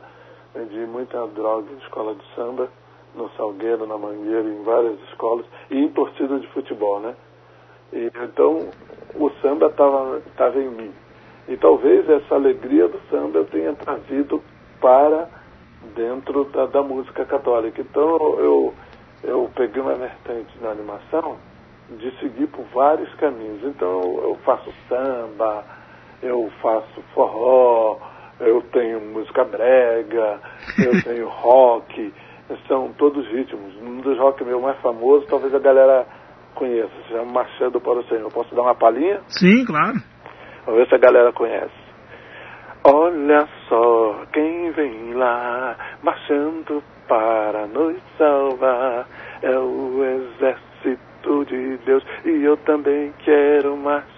vendi 0.54 0.80
muita 0.80 1.26
droga 1.28 1.72
em 1.72 1.78
escola 1.78 2.16
de 2.16 2.24
samba, 2.36 2.70
no 3.16 3.30
Salgueiro, 3.32 3.86
na 3.86 3.98
Mangueira, 3.98 4.48
em 4.48 4.64
várias 4.64 5.00
escolas, 5.10 5.46
e 5.70 5.78
em 5.78 5.90
torcida 5.90 6.40
de 6.40 6.48
futebol, 6.48 7.00
né? 7.00 7.16
E, 7.92 8.12
então, 8.24 8.70
o 9.16 9.30
samba 9.42 9.68
estava 9.68 10.60
em 10.60 10.70
mim. 10.70 10.94
E 11.48 11.58
talvez 11.58 12.10
essa 12.10 12.36
alegria 12.36 12.88
do 12.88 13.00
samba 13.10 13.40
eu 13.40 13.46
tenha 13.46 13.74
trazido 13.74 14.42
para 14.80 15.28
dentro 15.96 16.46
da, 16.46 16.66
da 16.68 16.82
música 16.82 17.26
católica. 17.26 17.82
Então, 17.82 18.18
eu, 18.40 18.74
eu 19.24 19.50
peguei 19.56 19.82
uma 19.82 19.96
vertente 19.96 20.58
na 20.62 20.70
animação 20.70 21.38
de 21.90 22.12
seguir 22.20 22.48
por 22.48 22.64
vários 22.74 23.14
caminhos. 23.16 23.64
Então, 23.64 24.02
eu 24.24 24.38
faço 24.46 24.72
samba, 24.88 25.66
eu 26.22 26.50
faço 26.62 27.02
forró, 27.14 27.98
eu 28.42 28.62
tenho 28.74 29.00
música 29.02 29.44
brega, 29.44 30.40
eu 30.78 31.02
tenho 31.04 31.28
rock, 31.28 32.14
são 32.68 32.92
todos 32.94 33.28
ritmos. 33.28 33.76
Um 33.82 34.02
dos 34.02 34.18
rock 34.18 34.44
meu 34.44 34.60
mais 34.60 34.80
famoso, 34.82 35.26
talvez 35.28 35.54
a 35.54 35.60
galera 35.60 36.06
conheço, 36.56 36.92
se 37.04 37.10
chama 37.10 37.32
Marchando 37.32 37.80
para 37.80 38.00
o 38.00 38.04
Senhor. 38.06 38.32
Posso 38.32 38.54
dar 38.56 38.64
uma 38.64 38.76
palhinha? 38.76 39.22
Sim, 39.28 39.66
claro. 39.66 39.98
Vamos 40.66 40.82
ver 40.82 40.90
se 40.90 40.96
a 40.96 41.00
galera 41.00 41.32
conhece. 41.32 41.92
Olha 42.84 43.48
só 43.70 44.26
quem 44.34 44.72
vem 44.72 45.14
lá, 45.14 45.76
marchando 46.02 46.84
para 47.08 47.68
nos 47.68 47.98
salvar. 48.18 49.08
É 49.42 49.58
o 49.58 50.04
exército 50.04 51.46
de 51.46 51.78
Deus 51.86 52.04
e 52.26 52.44
eu 52.44 52.58
também 52.58 53.14
quero 53.24 53.78
marchar. 53.78 54.11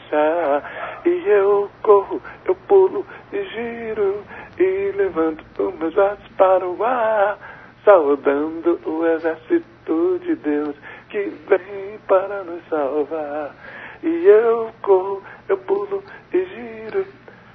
E 1.05 1.27
eu 1.27 1.69
corro, 1.81 2.21
eu 2.45 2.55
pulo 2.67 3.05
e 3.31 3.43
giro 3.45 4.23
e 4.59 4.91
levanto 4.95 5.43
os 5.57 5.75
meus 5.79 5.93
braços 5.93 6.27
para 6.37 6.67
o 6.67 6.83
ar, 6.83 7.37
saudando 7.83 8.79
o 8.85 9.05
exército 9.07 10.19
de 10.23 10.35
Deus 10.35 10.75
que 11.09 11.33
vem 11.47 11.99
para 12.07 12.43
nos 12.43 12.63
salvar. 12.69 13.55
E 14.03 14.25
eu 14.27 14.71
corro, 14.81 15.23
eu 15.49 15.57
pulo 15.57 16.03
e 16.31 16.45
giro 16.45 17.05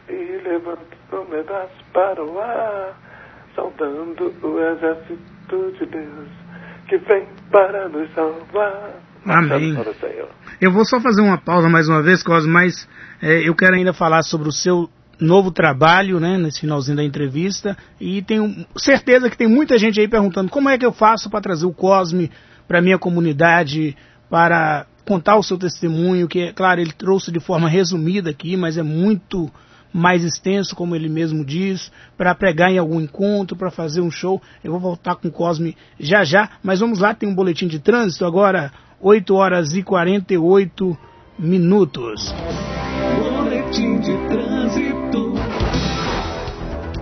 e 0.09 0.41
levanto 0.43 0.97
o 1.13 1.25
meu 1.31 1.45
braço 1.45 1.85
para 1.93 2.25
o 2.25 2.41
ar, 2.41 2.97
saudando 3.55 4.35
o 4.43 4.61
exército 4.61 5.73
de 5.79 5.87
Deus 5.87 6.29
que 6.89 6.97
vem 6.97 7.27
para 7.51 7.89
nos 7.89 8.13
salvar. 8.15 9.08
Amém. 9.29 9.77
Eu 10.61 10.73
vou 10.73 10.85
só 10.85 11.01
fazer 11.01 11.21
uma 11.21 11.39
pausa 11.39 11.69
mais 11.69 11.89
uma 11.89 12.03
vez, 12.03 12.23
Cosme, 12.23 12.51
mas 12.51 12.89
é, 13.23 13.47
eu 13.47 13.55
quero 13.55 13.75
ainda 13.75 13.93
falar 13.93 14.23
sobre 14.23 14.49
o 14.49 14.53
seu 14.53 14.89
novo 15.21 15.51
trabalho, 15.51 16.21
né, 16.21 16.39
nesse 16.39 16.61
finalzinho 16.61 16.97
da 16.97 17.05
entrevista, 17.05 17.77
e 18.01 18.23
tenho 18.23 18.65
certeza 18.77 19.29
que 19.29 19.37
tem 19.37 19.49
muita 19.49 19.77
gente 19.77 20.01
aí 20.01 20.09
perguntando 20.09 20.51
como 20.51 20.69
é 20.69 20.79
que 20.79 20.87
eu 20.87 20.93
faço 20.93 21.29
para 21.29 21.41
trazer 21.41 21.67
o 21.67 21.73
Cosme 21.73 22.31
para 22.67 22.79
a 22.79 22.83
minha 22.83 22.99
comunidade, 22.99 23.97
para 24.31 24.87
contar 25.05 25.37
o 25.37 25.43
seu 25.43 25.59
testemunho, 25.59 26.29
que, 26.29 26.41
é 26.41 26.53
claro, 26.53 26.81
ele 26.81 26.93
trouxe 26.93 27.33
de 27.33 27.41
forma 27.41 27.69
resumida 27.69 28.31
aqui, 28.31 28.57
mas 28.57 28.77
é 28.77 28.83
muito 28.83 29.51
mais 29.93 30.23
extenso, 30.23 30.77
como 30.77 30.95
ele 30.95 31.09
mesmo 31.09 31.45
diz, 31.45 31.91
para 32.17 32.35
pregar 32.35 32.71
em 32.71 32.79
algum 32.79 33.01
encontro, 33.01 33.57
para 33.57 33.71
fazer 33.71 34.03
um 34.03 34.11
show. 34.11 34.41
Eu 34.63 34.73
vou 34.73 34.81
voltar 34.81 35.17
com 35.17 35.29
o 35.29 35.33
Cosme 35.33 35.77
já 35.99 36.25
já, 36.25 36.51
mas 36.63 36.81
vamos 36.81 36.99
lá, 36.99 37.15
tem 37.15 37.29
um 37.29 37.35
boletim 37.35 37.67
de 37.67 37.79
trânsito 37.79 38.27
agora, 38.27 38.71
8 39.01 39.35
horas 39.35 39.75
e 39.75 39.83
48 39.83 40.99
minutos. 41.39 42.35
Boletim 43.17 44.01
de 44.01 44.17
trânsito 44.29 45.48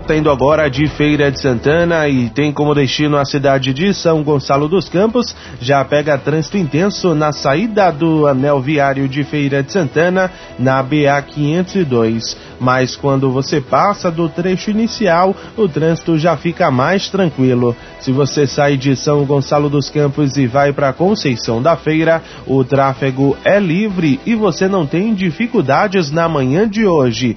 tendo 0.07 0.31
agora 0.31 0.71
de 0.71 0.87
Feira 0.87 1.33
de 1.33 1.41
Santana 1.41 2.09
e 2.09 2.31
tem 2.31 2.53
como 2.53 2.75
destino 2.75 3.17
a 3.17 3.25
cidade 3.25 3.75
de 3.75 3.93
São 3.93 4.23
Gonçalo 4.23 4.69
dos 4.69 4.89
Campos, 4.89 5.35
já 5.61 5.85
pega 5.85 6.17
trânsito 6.17 6.57
intenso 6.57 7.13
na 7.13 7.33
saída 7.33 7.91
do 7.91 8.25
anel 8.27 8.61
viário 8.61 9.09
de 9.09 9.25
Feira 9.25 9.65
de 9.65 9.73
Santana, 9.73 10.31
na 10.59 10.81
BA 10.81 11.21
502. 11.27 12.37
Mas 12.61 12.95
quando 12.95 13.33
você 13.33 13.61
passa 13.61 14.11
do 14.11 14.29
trecho 14.29 14.71
inicial, 14.71 15.35
o 15.57 15.69
trânsito 15.69 16.17
já 16.17 16.37
fica 16.37 16.71
mais 16.71 17.11
tranquilo. 17.11 17.75
Se 17.99 18.13
você 18.13 18.47
sai 18.47 18.77
de 18.77 18.95
São 18.95 19.25
Gonçalo 19.25 19.69
dos 19.69 19.91
Campos 19.91 20.37
e 20.37 20.47
vai 20.47 20.73
para 20.73 20.93
Conceição 20.93 21.61
da 21.61 21.77
Feira, 21.77 22.23
o 22.47 22.63
tráfego 22.63 23.37
é 23.45 23.59
livre 23.59 24.21
e 24.25 24.37
você 24.37 24.69
não 24.69 24.87
tem 24.87 25.13
dificuldades 25.15 26.13
na 26.13 26.29
manhã 26.29 26.69
de 26.69 26.87
hoje. 26.87 27.37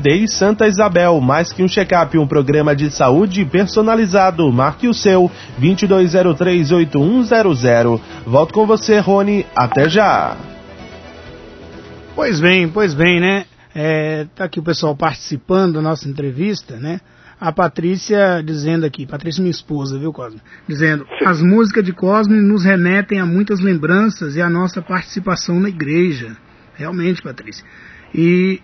Day 0.00 0.28
Santa 0.28 0.68
Isabel, 0.68 1.20
mais 1.20 1.52
que 1.52 1.62
um 1.62 1.68
check 1.68 1.87
Checkup, 1.88 2.18
um 2.18 2.26
programa 2.26 2.76
de 2.76 2.90
saúde 2.90 3.46
personalizado. 3.46 4.52
Marque 4.52 4.86
o 4.86 4.92
seu 4.92 5.30
22038100. 5.58 7.98
Volto 8.26 8.52
com 8.52 8.66
você, 8.66 8.98
Rony. 8.98 9.46
Até 9.56 9.88
já. 9.88 10.36
Pois 12.14 12.38
bem, 12.40 12.68
pois 12.68 12.92
bem, 12.92 13.18
né? 13.20 13.46
É, 13.74 14.26
tá 14.36 14.44
aqui 14.44 14.60
o 14.60 14.62
pessoal 14.62 14.94
participando 14.94 15.72
da 15.74 15.82
nossa 15.82 16.08
entrevista, 16.08 16.76
né? 16.76 17.00
A 17.40 17.52
Patrícia 17.52 18.42
dizendo 18.44 18.84
aqui, 18.84 19.06
Patrícia 19.06 19.40
minha 19.40 19.50
esposa, 19.50 19.98
viu, 19.98 20.12
Cosme? 20.12 20.42
Dizendo, 20.68 21.06
as 21.24 21.40
músicas 21.40 21.82
de 21.84 21.92
Cosme 21.92 22.42
nos 22.42 22.64
remetem 22.64 23.18
a 23.20 23.24
muitas 23.24 23.60
lembranças 23.60 24.36
e 24.36 24.42
a 24.42 24.50
nossa 24.50 24.82
participação 24.82 25.58
na 25.58 25.70
igreja. 25.70 26.36
Realmente, 26.74 27.22
Patrícia. 27.22 27.64
E 28.14 28.60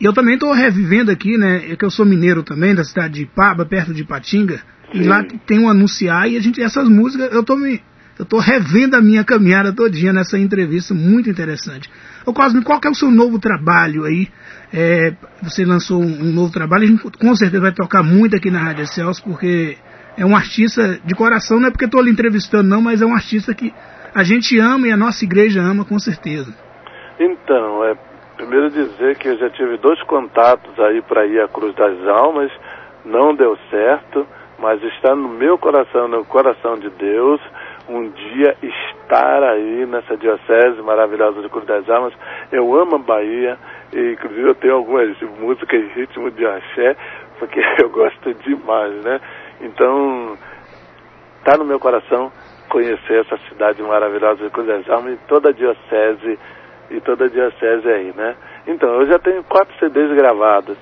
E 0.00 0.04
eu 0.04 0.12
também 0.12 0.34
estou 0.34 0.52
revivendo 0.52 1.10
aqui, 1.10 1.38
né? 1.38 1.70
É 1.70 1.76
que 1.76 1.84
eu 1.84 1.90
sou 1.90 2.04
mineiro 2.04 2.42
também, 2.42 2.74
da 2.74 2.84
cidade 2.84 3.14
de 3.14 3.22
Ipaba, 3.22 3.64
perto 3.64 3.94
de 3.94 4.02
Ipatinga. 4.02 4.60
E 4.92 5.02
lá 5.02 5.22
tem 5.46 5.58
um 5.58 5.68
anunciar 5.68 6.30
e 6.30 6.36
a 6.36 6.40
gente, 6.40 6.62
essas 6.62 6.88
músicas, 6.88 7.32
eu 7.32 7.42
tô 7.42 7.56
me. 7.56 7.82
Eu 8.18 8.24
tô 8.24 8.38
revendo 8.38 8.96
a 8.96 9.02
minha 9.02 9.22
caminhada 9.22 9.74
todinha 9.74 10.10
nessa 10.10 10.38
entrevista, 10.38 10.94
muito 10.94 11.28
interessante. 11.28 11.90
Ô 12.24 12.32
Cosme, 12.32 12.62
qual 12.62 12.80
que 12.80 12.88
é 12.88 12.90
o 12.90 12.94
seu 12.94 13.10
novo 13.10 13.38
trabalho 13.38 14.04
aí? 14.04 14.28
É, 14.72 15.14
você 15.42 15.66
lançou 15.66 16.02
um, 16.02 16.22
um, 16.22 16.32
novo 16.32 16.50
trabalho, 16.50 16.84
a 16.84 16.86
gente 16.86 17.02
com 17.02 17.36
certeza 17.36 17.60
vai 17.60 17.72
tocar 17.72 18.02
muito 18.02 18.34
aqui 18.34 18.50
na 18.50 18.58
Rádio 18.58 18.86
Celso, 18.86 19.22
porque 19.22 19.76
é 20.16 20.24
um 20.24 20.34
artista 20.34 20.98
de 21.04 21.14
coração, 21.14 21.60
não 21.60 21.68
é 21.68 21.70
porque 21.70 21.84
estou 21.84 22.00
lhe 22.00 22.10
entrevistando 22.10 22.66
não, 22.66 22.80
mas 22.80 23.02
é 23.02 23.06
um 23.06 23.14
artista 23.14 23.54
que 23.54 23.70
a 24.14 24.24
gente 24.24 24.58
ama 24.58 24.88
e 24.88 24.92
a 24.92 24.96
nossa 24.96 25.22
igreja 25.22 25.60
ama 25.60 25.84
com 25.84 25.98
certeza. 25.98 26.54
Então, 27.20 27.84
é, 27.84 27.94
primeiro 28.36 28.70
dizer 28.70 29.16
que 29.16 29.28
eu 29.28 29.38
já 29.38 29.50
tive 29.50 29.76
dois 29.78 30.00
contatos 30.02 30.78
aí 30.78 31.00
para 31.02 31.26
ir 31.26 31.40
à 31.40 31.48
Cruz 31.48 31.74
das 31.74 32.06
Almas, 32.06 32.52
não 33.04 33.34
deu 33.34 33.56
certo, 33.70 34.26
mas 34.58 34.82
está 34.82 35.14
no 35.14 35.28
meu 35.28 35.58
coração, 35.58 36.06
no 36.08 36.24
coração 36.24 36.78
de 36.78 36.90
Deus, 36.90 37.40
um 37.88 38.08
dia 38.10 38.56
estar 38.62 39.42
aí 39.42 39.86
nessa 39.86 40.16
diocese 40.16 40.80
maravilhosa 40.82 41.40
de 41.40 41.48
Cruz 41.48 41.66
das 41.66 41.88
Almas. 41.88 42.12
Eu 42.52 42.74
amo 42.78 42.96
a 42.96 42.98
Bahia, 42.98 43.58
e 43.92 44.12
inclusive 44.12 44.48
eu 44.48 44.54
tenho 44.54 44.74
algumas 44.74 45.18
músicas 45.38 45.80
em 45.80 45.88
ritmo 45.88 46.30
de 46.30 46.46
axé, 46.46 46.96
porque 47.38 47.60
eu 47.82 47.88
gosto 47.90 48.34
demais, 48.34 48.92
né? 49.04 49.20
Então, 49.60 50.36
está 51.38 51.56
no 51.56 51.64
meu 51.64 51.78
coração 51.78 52.30
conhecer 52.68 53.20
essa 53.20 53.38
cidade 53.48 53.82
maravilhosa 53.82 54.44
de 54.44 54.50
Cruz 54.50 54.66
das 54.66 54.88
Almas 54.90 55.14
e 55.14 55.28
toda 55.28 55.50
a 55.50 55.52
diocese, 55.52 56.38
e 56.90 57.00
toda 57.00 57.24
a 57.26 57.28
diocese 57.28 57.88
aí, 57.88 58.12
né? 58.16 58.36
Então, 58.66 59.00
eu 59.00 59.06
já 59.06 59.18
tenho 59.18 59.42
quatro 59.44 59.74
CDs 59.78 60.12
gravados 60.14 60.76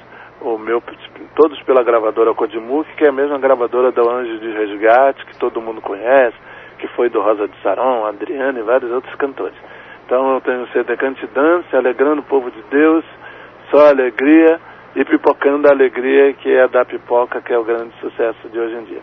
o 0.44 0.58
meu, 0.58 0.82
todos 1.34 1.60
pela 1.62 1.82
gravadora 1.82 2.34
Codimuk, 2.34 2.88
que 2.96 3.04
é 3.04 3.08
a 3.08 3.12
mesma 3.12 3.38
gravadora 3.38 3.90
do 3.90 4.10
Anjo 4.10 4.38
de 4.38 4.50
Resgate, 4.50 5.24
que 5.24 5.38
todo 5.38 5.60
mundo 5.60 5.80
conhece, 5.80 6.36
que 6.78 6.86
foi 6.88 7.08
do 7.08 7.20
Rosa 7.20 7.48
de 7.48 7.56
Saron, 7.62 8.04
Adriana 8.04 8.58
e 8.58 8.62
vários 8.62 8.90
outros 8.92 9.14
cantores. 9.14 9.56
Então 10.04 10.34
eu 10.34 10.40
tenho 10.42 10.68
CD 10.68 10.96
Cante 10.98 11.26
Dance, 11.28 11.74
Alegrando 11.74 12.20
o 12.20 12.24
Povo 12.24 12.50
de 12.50 12.60
Deus, 12.70 13.04
Só 13.70 13.88
Alegria 13.88 14.60
e 14.94 15.04
Pipocando 15.04 15.66
a 15.66 15.70
Alegria, 15.70 16.34
que 16.34 16.52
é 16.52 16.68
da 16.68 16.84
Pipoca, 16.84 17.40
que 17.40 17.52
é 17.52 17.58
o 17.58 17.64
grande 17.64 17.94
sucesso 18.00 18.48
de 18.50 18.58
hoje 18.58 18.74
em 18.74 18.84
dia. 18.84 19.02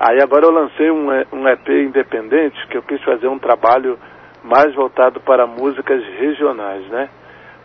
Aí 0.00 0.22
agora 0.22 0.46
eu 0.46 0.52
lancei 0.52 0.90
um, 0.90 1.08
um 1.32 1.48
EP 1.48 1.68
independente, 1.68 2.66
que 2.68 2.78
eu 2.78 2.82
quis 2.82 3.02
fazer 3.02 3.28
um 3.28 3.38
trabalho 3.38 3.98
mais 4.44 4.74
voltado 4.74 5.20
para 5.20 5.46
músicas 5.46 6.02
regionais, 6.18 6.86
né? 6.88 7.08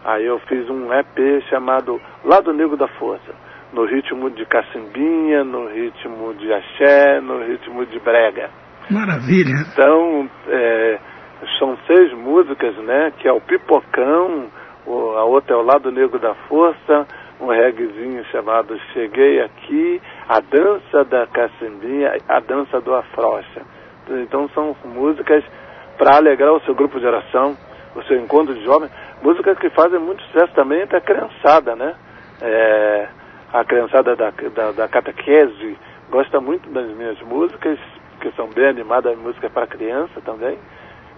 Aí 0.04 0.26
eu 0.26 0.40
fiz 0.40 0.70
um 0.70 0.92
EP 0.94 1.44
chamado 1.50 2.00
Lado 2.26 2.54
Negro 2.54 2.76
da 2.76 2.88
Força, 2.88 3.34
no 3.72 3.86
ritmo 3.86 4.30
de 4.30 4.46
cacimbinha, 4.46 5.44
no 5.44 5.68
ritmo 5.68 6.34
de 6.34 6.52
axé, 6.52 7.22
no 7.22 7.44
ritmo 7.44 7.86
de 7.86 8.00
brega. 8.00 8.50
Maravilha! 8.90 9.56
Então, 9.72 10.30
é, 10.50 11.00
são 11.58 11.78
seis 11.88 12.12
músicas, 12.14 12.76
né? 12.78 13.14
Que 13.18 13.28
é 13.28 13.32
o 13.32 13.40
Pipocão, 13.40 14.50
a 14.86 15.24
outra 15.24 15.56
é 15.56 15.58
o 15.58 15.64
Lado 15.64 15.90
Negro 15.92 16.20
da 16.20 16.34
Força, 16.50 17.08
um 17.40 17.48
reggaezinho 17.48 18.24
chamado 18.26 18.78
Cheguei 18.94 19.42
Aqui, 19.42 20.02
a 20.28 20.40
dança 20.40 21.04
da 21.06 21.26
cacimbinha, 21.28 22.18
a 22.28 22.40
dança 22.40 22.82
do 22.82 22.94
afrocha. 22.94 23.62
Então 24.10 24.50
são 24.50 24.76
músicas 24.84 25.44
para 25.98 26.18
alegrar 26.18 26.54
o 26.54 26.62
seu 26.62 26.76
grupo 26.76 27.00
de 27.00 27.06
oração, 27.06 27.56
o 27.96 28.04
seu 28.04 28.18
encontro 28.18 28.54
de 28.54 28.64
jovens, 28.64 28.92
músicas 29.22 29.58
que 29.60 29.70
fazem 29.70 30.00
muito 30.00 30.24
sucesso 30.24 30.54
também 30.54 30.82
entre 30.82 30.98
a 30.98 31.02
criançada, 31.02 31.76
né? 31.76 31.96
É, 32.42 33.08
a 33.54 33.64
criançada 33.64 34.16
da, 34.16 34.32
da, 34.32 34.72
da 34.72 34.88
catequese 34.88 35.78
gosta 36.10 36.42
muito 36.42 36.70
das 36.72 36.88
minhas 36.96 37.20
músicas, 37.22 37.80
que 38.20 38.32
são 38.32 38.50
bem 38.50 38.68
animadas, 38.68 39.18
músicas 39.18 39.52
para 39.52 39.68
criança 39.68 40.22
também. 40.22 40.58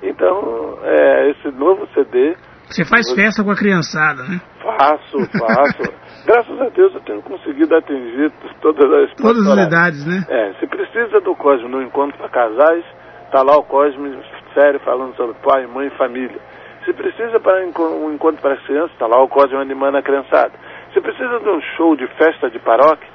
Então, 0.03 0.77
é, 0.83 1.31
esse 1.31 1.49
novo 1.51 1.87
CD. 1.93 2.35
Você 2.65 2.83
faz 2.83 3.11
festa 3.13 3.43
com 3.43 3.51
a 3.51 3.55
criançada, 3.55 4.23
né? 4.23 4.41
Faço, 4.61 5.17
faço. 5.37 5.93
Graças 6.25 6.59
a 6.59 6.69
Deus 6.69 6.93
eu 6.95 7.01
tenho 7.01 7.21
conseguido 7.21 7.75
atingir 7.75 8.31
todas 8.59 8.91
as 8.91 9.15
Todas 9.15 9.47
as 9.47 9.67
idades, 9.67 10.05
né? 10.05 10.25
É, 10.27 10.53
se 10.59 10.67
precisa 10.67 11.21
do 11.21 11.35
Cosme 11.35 11.69
no 11.69 11.81
encontro 11.81 12.17
para 12.17 12.29
casais, 12.29 12.83
tá 13.31 13.43
lá 13.43 13.57
o 13.57 13.63
Cosme 13.63 14.17
sério 14.55 14.79
falando 14.79 15.15
sobre 15.15 15.35
pai, 15.43 15.67
mãe 15.67 15.87
e 15.87 15.97
família. 15.97 16.39
Se 16.85 16.93
precisa 16.93 17.39
para 17.39 17.63
um 17.65 18.13
encontro 18.13 18.41
para 18.41 18.53
as 18.53 18.61
crianças, 18.61 18.91
está 18.91 19.05
lá 19.05 19.21
o 19.21 19.27
Código 19.27 19.59
animando 19.59 19.97
a 19.97 20.01
criançada. 20.01 20.53
Se 20.93 21.01
precisa 21.01 21.39
de 21.39 21.49
um 21.49 21.61
show 21.75 21.95
de 21.95 22.07
festa 22.15 22.49
de 22.49 22.57
paróquia, 22.59 23.07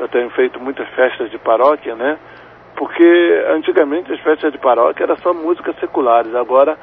eu 0.00 0.08
tenho 0.08 0.28
feito 0.30 0.58
muitas 0.58 0.88
festas 0.90 1.30
de 1.30 1.38
paróquia, 1.38 1.94
né? 1.94 2.18
Porque 2.74 3.44
antigamente 3.48 4.12
as 4.12 4.20
festas 4.20 4.50
de 4.50 4.58
paróquia 4.58 5.04
eram 5.04 5.16
só 5.18 5.32
músicas 5.32 5.76
seculares, 5.78 6.34
agora 6.34 6.76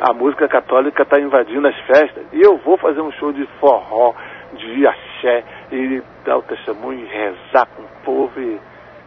a 0.00 0.12
música 0.12 0.48
católica 0.48 1.02
está 1.02 1.20
invadindo 1.20 1.68
as 1.68 1.78
festas. 1.82 2.24
E 2.32 2.40
eu 2.40 2.56
vou 2.56 2.76
fazer 2.76 3.00
um 3.00 3.12
show 3.12 3.32
de 3.32 3.46
forró, 3.60 4.14
de 4.54 4.86
axé, 4.86 5.44
e 5.70 6.02
dar 6.24 6.38
o 6.38 6.42
testemunho, 6.42 7.00
e 7.00 7.04
rezar 7.04 7.66
com 7.76 7.82
o 7.82 8.04
povo, 8.04 8.40
e 8.40 8.58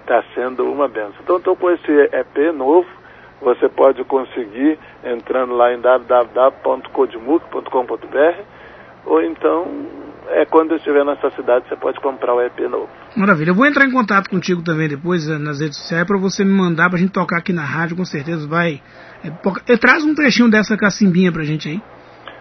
está 0.02 0.24
sendo 0.34 0.72
uma 0.72 0.88
benção. 0.88 1.16
Então 1.22 1.38
estou 1.38 1.56
com 1.56 1.70
esse 1.72 1.92
EP 1.92 2.54
novo, 2.54 2.88
você 3.42 3.68
pode 3.70 4.04
conseguir 4.06 4.80
entrando 5.04 5.54
lá 5.54 5.72
em 5.74 5.80
www.codemuk.com.br 5.80 8.42
ou 9.06 9.22
então 9.22 9.68
é 10.30 10.46
quando 10.46 10.72
eu 10.72 10.78
estiver 10.78 11.06
nessa 11.06 11.30
cidade 11.32 11.68
você 11.68 11.76
pode 11.76 12.00
comprar 12.00 12.34
o 12.34 12.42
EP 12.42 12.60
novo. 12.62 12.90
Maravilha. 13.16 13.52
Eu 13.52 13.56
vou 13.56 13.66
entrar 13.66 13.86
em 13.86 13.92
contato 13.92 14.30
contigo 14.30 14.62
também 14.62 14.90
depois 14.90 15.30
eh, 15.30 15.38
nas 15.38 15.62
redes 15.62 15.78
sociais 15.78 16.06
para 16.06 16.18
você 16.18 16.44
me 16.44 16.52
mandar 16.52 16.90
para 16.90 16.98
a 16.98 17.00
gente 17.00 17.12
tocar 17.12 17.38
aqui 17.38 17.54
na 17.54 17.64
rádio, 17.64 17.96
com 17.96 18.06
certeza 18.06 18.48
vai. 18.48 18.82
É, 19.24 19.78
traz 19.78 20.04
um 20.04 20.14
trechinho 20.14 20.50
dessa 20.50 20.78
cacimbinha 20.78 21.32
pra 21.32 21.44
gente 21.44 21.70
aí. 21.70 21.82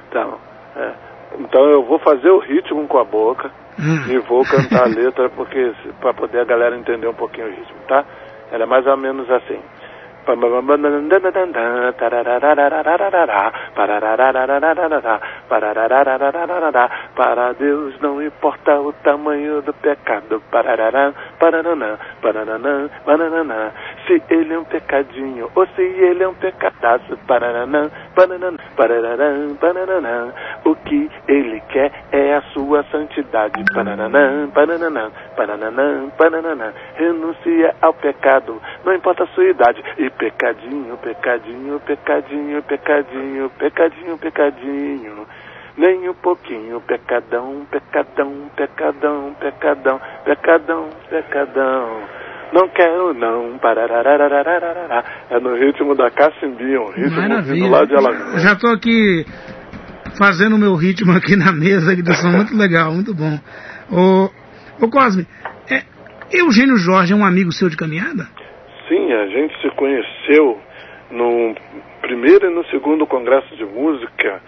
Então, 0.09 0.38
é. 0.76 0.94
então 1.38 1.64
eu 1.70 1.84
vou 1.84 1.99
fazer 2.01 2.30
o 2.30 2.38
ritmo 2.38 2.86
com 2.88 2.99
a 2.99 3.05
boca 3.05 3.51
hum. 3.78 4.11
e 4.11 4.18
vou 4.18 4.44
cantar 4.44 4.84
a 4.84 4.88
letra 5.01 5.28
porque 5.30 5.72
para 6.01 6.12
poder 6.12 6.40
a 6.40 6.44
galera 6.44 6.76
entender 6.76 7.07
um 7.07 7.14
pouquinho 7.14 7.47
o 7.47 7.51
ritmo, 7.51 7.78
tá? 7.88 8.05
Ela 8.51 8.64
é 8.64 8.66
mais 8.66 8.86
ou 8.86 8.97
menos 8.97 9.30
assim. 9.30 9.59
Para 17.14 17.53
Deus 17.53 18.01
não 18.01 18.20
importa 18.22 18.81
o 18.81 18.93
tamanho 18.93 19.62
do 19.62 19.72
pecado. 19.74 20.43
Se 24.07 24.22
ele 24.31 24.55
é 24.55 24.59
um 24.59 24.64
pecadinho 24.64 25.49
ou 25.55 25.66
se 25.68 25.83
ele 25.83 26.24
é 26.24 26.29
um 26.29 26.35
pecadaço. 26.35 27.16
O 30.64 30.75
que 30.75 31.11
ele 31.29 31.61
quer 31.69 31.93
é 32.11 32.35
a 32.35 32.43
sua 32.53 32.83
santidade. 32.85 33.62
Renuncia 36.97 37.77
ao 37.83 37.93
pecado, 37.93 38.61
não 38.85 38.95
importa 38.95 39.25
a 39.25 39.27
sua 39.29 39.45
idade. 39.45 39.85
E 39.99 40.09
pecadinho, 40.09 40.97
pecadinho, 40.97 41.79
pecadinho, 41.81 42.62
pecadinho, 42.62 43.51
pecadinho, 43.51 44.19
pecadinho. 44.19 45.27
Nem 45.77 46.09
um 46.09 46.14
pouquinho, 46.14 46.81
pecadão, 46.81 47.67
pecadão, 47.71 48.51
pecadão, 48.57 49.37
pecadão, 49.39 50.01
pecadão, 50.25 50.89
pecadão. 51.11 52.26
Não 52.53 52.68
quero 52.68 53.12
não, 53.14 53.59
parararararararará. 53.59 55.05
É 55.30 55.40
no 55.40 55.55
ritmo 55.57 55.94
da 55.94 56.11
cacimbinha, 56.11 56.80
um 56.80 56.90
ritmo 56.90 57.20
Maravilha. 57.20 57.70
lá 57.70 57.84
de 57.84 57.94
Alagoas. 57.94 58.42
Já 58.42 58.53
estou 58.53 58.70
aqui 58.70 59.24
fazendo 60.16 60.57
o 60.57 60.59
meu 60.59 60.74
ritmo 60.74 61.12
aqui 61.12 61.36
na 61.36 61.53
mesa, 61.53 61.94
que 61.94 62.14
som 62.14 62.30
muito 62.30 62.57
legal, 62.57 62.92
muito 62.92 63.14
bom. 63.14 63.38
Ô, 63.90 64.30
ô 64.84 64.88
Cosme, 64.88 65.26
é, 65.70 65.82
Eugênio 66.32 66.76
Jorge 66.76 67.12
é 67.12 67.16
um 67.16 67.24
amigo 67.24 67.53
seu 67.53 67.68
de 67.68 67.76
caminhada? 67.76 68.26
Sim, 68.88 69.12
a 69.12 69.26
gente 69.26 69.61
se 69.61 69.68
conheceu 69.76 70.61
no 71.11 71.55
primeiro 72.01 72.51
e 72.51 72.55
no 72.55 72.64
segundo 72.66 73.07
congresso 73.07 73.55
de 73.57 73.64
música 73.64 74.40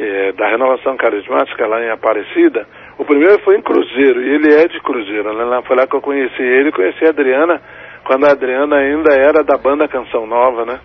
que 0.00 0.06
é 0.06 0.32
da 0.32 0.48
renovação 0.48 0.96
carismática 0.96 1.66
lá 1.66 1.78
em 1.84 1.90
Aparecida. 1.90 2.66
O 2.96 3.04
primeiro 3.04 3.38
foi 3.40 3.58
em 3.58 3.62
Cruzeiro, 3.62 4.22
e 4.22 4.34
ele 4.34 4.54
é 4.54 4.66
de 4.66 4.80
Cruzeiro. 4.80 5.30
Né? 5.34 5.62
Foi 5.66 5.76
lá 5.76 5.86
que 5.86 5.94
eu 5.94 6.00
conheci 6.00 6.40
ele, 6.40 6.72
conheci 6.72 7.04
a 7.04 7.10
Adriana, 7.10 7.60
quando 8.02 8.24
a 8.24 8.30
Adriana 8.30 8.76
ainda 8.76 9.12
era 9.12 9.44
da 9.44 9.58
banda 9.58 9.86
Canção 9.88 10.26
Nova, 10.26 10.64
né? 10.64 10.80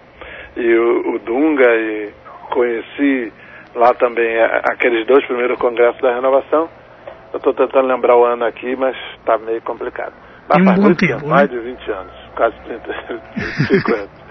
E 0.57 0.75
o, 0.75 1.15
o 1.15 1.19
Dunga, 1.19 1.63
e 1.63 2.11
conheci 2.51 3.31
lá 3.73 3.93
também 3.93 4.37
aqueles 4.69 5.07
dois 5.07 5.25
primeiros 5.25 5.57
congressos 5.59 6.01
da 6.01 6.13
renovação. 6.13 6.67
Eu 7.31 7.37
estou 7.37 7.53
tentando 7.53 7.87
lembrar 7.87 8.17
o 8.17 8.25
ano 8.25 8.43
aqui, 8.43 8.75
mas 8.75 8.97
está 9.17 9.37
meio 9.37 9.61
complicado. 9.61 10.13
Mas 10.49 10.61
um 10.61 10.81
bom 10.81 10.93
tempo, 10.93 11.19
tempo, 11.19 11.27
mais 11.29 11.49
né? 11.49 11.57
de 11.57 11.63
20 11.63 11.91
anos, 11.91 12.13
quase 12.35 12.55
30, 12.65 12.93
50. 13.67 14.09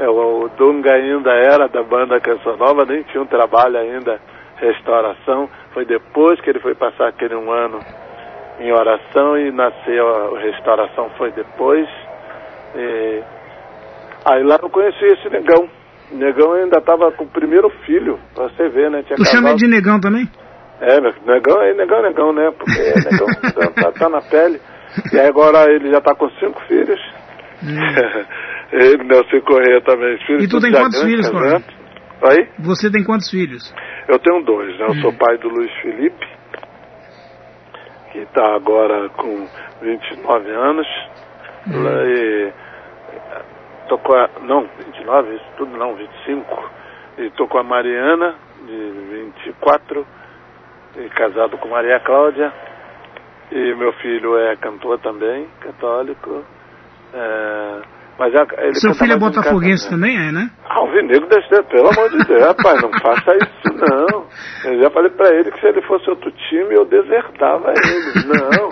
É, 0.00 0.08
o 0.08 0.48
Dunga 0.56 0.94
ainda 0.94 1.30
era 1.30 1.68
da 1.68 1.82
banda 1.82 2.18
Canção 2.20 2.56
Nova, 2.56 2.86
nem 2.86 3.02
tinha 3.02 3.22
um 3.22 3.26
trabalho 3.26 3.76
ainda, 3.76 4.18
restauração, 4.56 5.46
Foi 5.74 5.84
depois 5.84 6.40
que 6.40 6.48
ele 6.48 6.58
foi 6.58 6.74
passar 6.74 7.08
aquele 7.08 7.34
um 7.34 7.52
ano 7.52 7.78
em 8.58 8.72
oração 8.72 9.36
e 9.36 9.52
nasceu 9.52 10.08
a 10.08 10.38
restauração 10.40 11.10
foi 11.18 11.30
depois. 11.32 11.86
E... 12.74 13.22
Aí 14.24 14.42
lá 14.42 14.58
eu 14.62 14.70
conheci 14.70 15.04
esse 15.04 15.28
negão. 15.28 15.68
O 16.10 16.16
negão 16.16 16.54
ainda 16.54 16.78
estava 16.78 17.12
com 17.12 17.24
o 17.24 17.28
primeiro 17.28 17.68
filho, 17.84 18.18
pra 18.34 18.44
você 18.44 18.70
ver, 18.70 18.90
né? 18.90 19.02
Tinha 19.02 19.16
tu 19.16 19.24
chama 19.26 19.50
ele 19.50 19.58
de 19.58 19.68
negão 19.68 20.00
também? 20.00 20.26
É, 20.80 20.98
negão 20.98 21.62
é 21.62 21.74
negão, 21.74 22.02
negão, 22.02 22.32
né? 22.32 22.50
Porque 22.58 22.80
é 22.80 22.94
negão, 22.94 23.26
tá, 23.74 23.92
tá, 23.92 24.08
na 24.08 24.22
pele. 24.22 24.60
E 25.12 25.20
agora 25.20 25.70
ele 25.70 25.90
já 25.90 25.98
está 25.98 26.14
com 26.14 26.30
cinco 26.30 26.58
filhos. 26.62 27.00
Hum. 27.62 27.76
ele, 28.72 29.04
Nelson 29.04 29.40
Correia 29.40 29.80
também. 29.82 30.18
Filhos 30.26 30.44
e 30.44 30.48
tu 30.48 30.60
tem 30.60 30.72
quantos 30.72 31.02
filhos, 31.02 31.28
Cláudio? 31.28 31.64
Aí? 32.22 32.48
Você 32.58 32.90
tem 32.90 33.02
quantos 33.02 33.30
filhos? 33.30 33.74
Eu 34.08 34.18
tenho 34.18 34.44
dois, 34.44 34.78
né? 34.78 34.86
Eu 34.86 34.90
hum. 34.90 35.00
sou 35.00 35.12
pai 35.14 35.38
do 35.38 35.48
Luiz 35.48 35.72
Felipe, 35.80 36.26
que 38.12 38.18
está 38.18 38.54
agora 38.54 39.08
com 39.10 39.48
29 39.80 40.50
anos. 40.50 40.86
Hum. 41.66 41.86
E 41.86 42.52
tô 43.88 43.98
com 43.98 44.14
a, 44.14 44.28
não, 44.42 44.68
29, 44.84 45.34
isso 45.34 45.44
tudo 45.56 45.76
não, 45.76 45.94
25. 45.94 46.70
E 47.18 47.30
tô 47.30 47.48
com 47.48 47.58
a 47.58 47.62
Mariana, 47.62 48.36
de 48.66 48.90
24, 49.42 50.06
e 50.96 51.08
casado 51.10 51.58
com 51.58 51.68
Maria 51.68 51.98
Cláudia. 52.00 52.52
E 53.50 53.74
meu 53.74 53.92
filho 53.94 54.38
é 54.38 54.54
cantor 54.56 54.98
também, 55.00 55.48
católico. 55.60 56.44
É, 57.12 57.80
mas 58.20 58.34
ele 58.34 58.74
Seu 58.74 58.92
filho 58.92 59.14
é 59.14 59.18
botafoguense 59.18 59.88
também, 59.88 60.14
é, 60.14 60.30
né? 60.30 60.50
Alvinegro 60.68 61.26
deve 61.26 61.62
pelo 61.70 61.88
amor 61.88 62.10
de 62.10 62.18
Deus, 62.26 62.42
rapaz, 62.44 62.82
não 62.82 62.90
faça 63.00 63.34
isso 63.34 63.72
não. 63.72 64.26
Eu 64.70 64.82
já 64.82 64.90
falei 64.90 65.10
pra 65.10 65.34
ele 65.34 65.50
que 65.50 65.58
se 65.58 65.66
ele 65.66 65.80
fosse 65.86 66.10
outro 66.10 66.30
time, 66.30 66.74
eu 66.74 66.84
desertava 66.84 67.72
ele. 67.72 68.26
Não. 68.28 68.68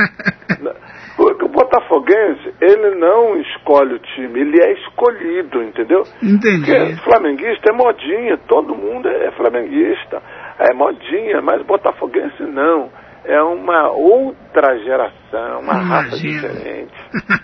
Porque 1.17 1.47
o 1.47 1.49
Botafoguense, 1.49 2.55
ele 2.61 2.95
não 2.97 3.41
escolhe 3.41 3.95
o 3.95 3.99
time, 3.99 4.39
ele 4.39 4.63
é 4.63 4.73
escolhido, 4.75 5.63
entendeu? 5.63 6.03
Entendi. 6.23 6.67
Porque 6.67 6.97
flamenguista 7.05 7.73
é 7.73 7.75
modinha, 7.75 8.39
todo 8.47 8.75
mundo 8.75 9.09
é 9.09 9.31
flamenguista, 9.31 10.23
é 10.59 10.75
modinha, 10.75 11.41
mas 11.41 11.63
botafoguense 11.63 12.43
não. 12.43 12.91
É 13.25 13.43
uma 13.43 13.91
outra 13.91 14.79
geração, 14.79 15.61
uma 15.61 15.75
Imagina. 15.75 15.95
raça 15.95 16.17
diferente. 16.19 16.93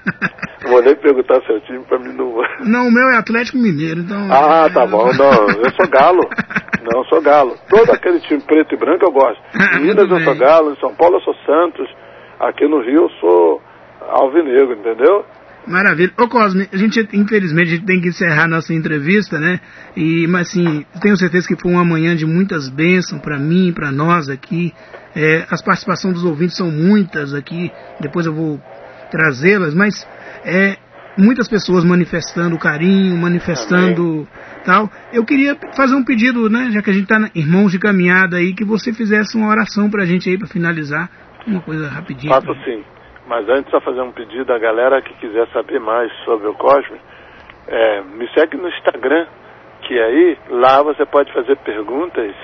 Vou 0.66 0.80
nem 0.82 0.96
perguntar 0.96 1.42
seu 1.42 1.60
time 1.62 1.84
pra 1.84 1.98
mim 1.98 2.12
não. 2.14 2.34
Não, 2.60 2.88
o 2.88 2.90
meu 2.92 3.10
é 3.10 3.18
Atlético 3.18 3.58
Mineiro, 3.58 4.00
então. 4.00 4.16
Ah, 4.32 4.68
tá 4.72 4.86
bom, 4.86 5.12
não. 5.12 5.48
Eu 5.50 5.70
sou 5.72 5.86
galo. 5.90 6.22
Não, 6.82 7.00
eu 7.00 7.04
sou 7.06 7.20
galo. 7.20 7.54
Todo 7.68 7.90
aquele 7.92 8.18
time 8.20 8.40
preto 8.40 8.74
e 8.74 8.78
branco 8.78 9.04
eu 9.04 9.12
gosto. 9.12 9.42
Em 9.76 9.80
Minas 9.84 10.08
eu 10.10 10.20
sou 10.20 10.34
galo, 10.36 10.72
em 10.72 10.76
São 10.76 10.94
Paulo 10.94 11.16
eu 11.16 11.20
sou 11.20 11.34
Santos. 11.44 11.86
Aqui 12.40 12.66
no 12.66 12.80
Rio 12.80 13.02
eu 13.02 13.10
sou 13.20 13.62
alvinegro, 14.08 14.72
entendeu? 14.74 15.24
Maravilha. 15.66 16.12
Ô 16.18 16.28
Cosme, 16.28 16.68
a 16.72 16.76
gente, 16.76 17.08
infelizmente, 17.12 17.68
a 17.68 17.76
gente 17.76 17.86
tem 17.86 18.00
que 18.00 18.08
encerrar 18.08 18.46
nossa 18.46 18.74
entrevista, 18.74 19.38
né? 19.40 19.60
E, 19.96 20.26
mas 20.26 20.48
assim, 20.48 20.84
tenho 21.00 21.16
certeza 21.16 21.48
que 21.48 21.56
foi 21.56 21.72
uma 21.72 21.84
manhã 21.84 22.14
de 22.14 22.26
muitas 22.26 22.68
bênçãos 22.68 23.22
para 23.22 23.38
mim, 23.38 23.72
para 23.72 23.90
nós 23.90 24.28
aqui. 24.28 24.74
É, 25.16 25.46
as 25.50 25.62
participações 25.62 26.14
dos 26.14 26.24
ouvintes 26.24 26.56
são 26.56 26.70
muitas 26.70 27.32
aqui, 27.32 27.70
depois 28.00 28.26
eu 28.26 28.34
vou 28.34 28.60
trazê-las, 29.10 29.72
mas 29.74 30.06
é, 30.44 30.76
muitas 31.16 31.48
pessoas 31.48 31.84
manifestando 31.84 32.58
carinho, 32.58 33.16
manifestando 33.16 34.02
Amém. 34.02 34.28
tal. 34.64 34.90
Eu 35.12 35.24
queria 35.24 35.56
fazer 35.76 35.94
um 35.94 36.04
pedido, 36.04 36.50
né? 36.50 36.70
Já 36.72 36.82
que 36.82 36.90
a 36.90 36.92
gente 36.92 37.04
está 37.04 37.30
irmãos 37.34 37.70
de 37.70 37.78
caminhada 37.78 38.36
aí, 38.36 38.52
que 38.52 38.64
você 38.64 38.92
fizesse 38.92 39.36
uma 39.36 39.48
oração 39.48 39.88
para 39.88 40.02
a 40.02 40.06
gente 40.06 40.28
aí, 40.28 40.36
para 40.36 40.48
finalizar. 40.48 41.08
Uma 41.46 41.60
coisa 41.60 41.88
rapidinha. 41.88 42.34
Faço 42.34 42.54
sim. 42.64 42.82
Mas 43.26 43.48
antes 43.48 43.70
só 43.70 43.80
fazer 43.80 44.02
um 44.02 44.12
pedido 44.12 44.52
à 44.52 44.58
galera 44.58 45.00
que 45.00 45.14
quiser 45.14 45.46
saber 45.48 45.80
mais 45.80 46.12
sobre 46.24 46.46
o 46.46 46.54
Cosme, 46.54 47.00
é, 47.66 48.02
me 48.02 48.28
segue 48.34 48.56
no 48.56 48.68
Instagram, 48.68 49.26
que 49.82 49.98
aí 49.98 50.38
lá 50.50 50.82
você 50.82 51.06
pode 51.06 51.32
fazer 51.32 51.56
perguntas 51.58 52.34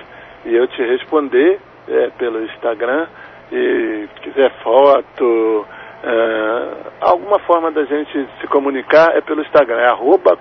e 0.44 0.54
eu 0.54 0.66
te 0.68 0.82
responder 0.82 1.60
é, 1.88 2.10
pelo 2.18 2.42
Instagram. 2.44 3.06
E 3.52 4.08
quiser 4.22 4.52
foto, 4.62 5.66
é, 6.02 6.72
alguma 7.00 7.38
forma 7.40 7.70
da 7.72 7.84
gente 7.84 8.28
se 8.40 8.46
comunicar 8.46 9.14
é 9.16 9.20
pelo 9.20 9.42
Instagram, 9.42 9.80
é 9.80 9.88
arroba 9.88 10.38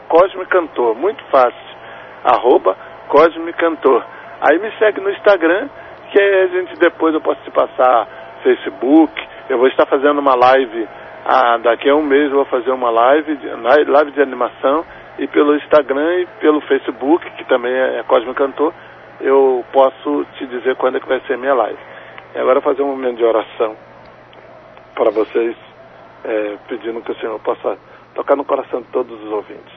muito 0.95 1.23
fácil, 1.25 1.75
arroba 2.23 2.77
Cosme 3.07 3.51
Cantor. 3.53 4.05
Aí 4.41 4.57
me 4.59 4.71
segue 4.77 5.01
no 5.01 5.09
Instagram, 5.09 5.67
que 6.11 6.21
a 6.21 6.47
gente 6.47 6.79
depois 6.79 7.13
eu 7.13 7.21
posso 7.21 7.41
te 7.41 7.51
passar 7.51 8.07
Facebook. 8.43 9.13
Eu 9.49 9.57
vou 9.57 9.67
estar 9.67 9.85
fazendo 9.85 10.19
uma 10.19 10.35
live, 10.35 10.87
ah, 11.25 11.57
daqui 11.57 11.89
a 11.89 11.95
um 11.95 12.03
mês 12.03 12.31
vou 12.31 12.45
fazer 12.45 12.71
uma 12.71 12.89
live, 12.89 13.37
live 13.87 14.11
de 14.11 14.21
animação, 14.21 14.85
e 15.17 15.27
pelo 15.27 15.55
Instagram 15.55 16.21
e 16.21 16.25
pelo 16.39 16.61
Facebook, 16.61 17.29
que 17.31 17.43
também 17.45 17.73
é 17.73 18.03
Cosme 18.07 18.33
Cantor, 18.33 18.73
eu 19.19 19.65
posso 19.73 20.25
te 20.37 20.45
dizer 20.47 20.75
quando 20.77 20.97
é 20.97 20.99
que 20.99 21.07
vai 21.07 21.19
ser 21.21 21.37
minha 21.37 21.53
live. 21.53 21.79
E 22.33 22.39
agora 22.39 22.61
fazer 22.61 22.81
um 22.83 22.87
momento 22.87 23.17
de 23.17 23.25
oração 23.25 23.75
para 24.95 25.11
vocês, 25.11 25.55
é, 26.23 26.57
pedindo 26.67 27.01
que 27.01 27.11
o 27.11 27.15
Senhor 27.15 27.39
possa 27.39 27.77
tocar 28.15 28.35
no 28.35 28.45
coração 28.45 28.81
de 28.81 28.87
todos 28.87 29.21
os 29.23 29.31
ouvintes. 29.31 29.73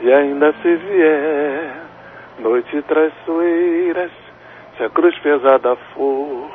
E 0.00 0.12
ainda 0.12 0.52
se 0.62 0.76
vier 0.76 1.76
noite 2.38 2.82
traiçoeiras, 2.82 4.10
se 4.76 4.84
a 4.84 4.90
cruz 4.90 5.18
pesada 5.18 5.76
for, 5.94 6.50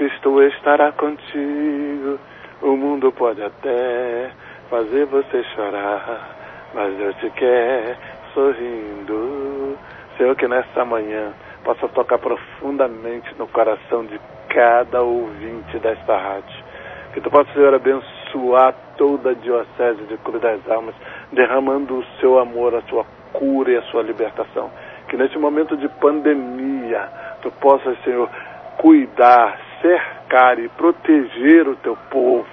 Cristo 0.00 0.42
estará 0.44 0.92
contigo. 0.92 2.18
O 2.62 2.74
mundo 2.74 3.12
pode 3.12 3.42
até 3.42 4.30
fazer 4.70 5.04
você 5.04 5.44
chorar, 5.54 6.70
mas 6.72 6.96
Deus 6.96 7.14
te 7.16 7.28
quer 7.32 7.98
sorrindo. 8.32 9.76
Senhor, 10.16 10.34
que 10.36 10.48
nessa 10.48 10.86
manhã 10.86 11.34
possa 11.62 11.86
tocar 11.88 12.16
profundamente 12.16 13.28
no 13.38 13.46
coração 13.48 14.06
de 14.06 14.18
cada 14.48 15.02
ouvinte 15.02 15.78
desta 15.80 16.16
rádio. 16.16 16.64
Que 17.12 17.20
tu 17.20 17.30
possa, 17.30 17.52
Senhor, 17.52 17.74
abençoar 17.74 18.74
toda 18.96 19.32
a 19.32 19.34
diocese 19.34 20.04
de 20.08 20.16
Cruz 20.16 20.40
das 20.40 20.66
Almas, 20.70 20.94
derramando 21.30 21.98
o 21.98 22.04
seu 22.18 22.38
amor, 22.38 22.74
a 22.74 22.80
sua 22.88 23.04
cura 23.34 23.70
e 23.70 23.76
a 23.76 23.82
sua 23.82 24.02
libertação. 24.02 24.70
Que 25.10 25.18
nesse 25.18 25.36
momento 25.36 25.76
de 25.76 25.90
pandemia, 25.90 27.06
tu 27.42 27.50
possas, 27.50 28.02
Senhor, 28.02 28.30
cuidar, 28.78 29.68
cercar 29.80 30.58
e 30.58 30.68
proteger 30.68 31.68
o 31.68 31.76
teu 31.76 31.96
povo, 32.10 32.46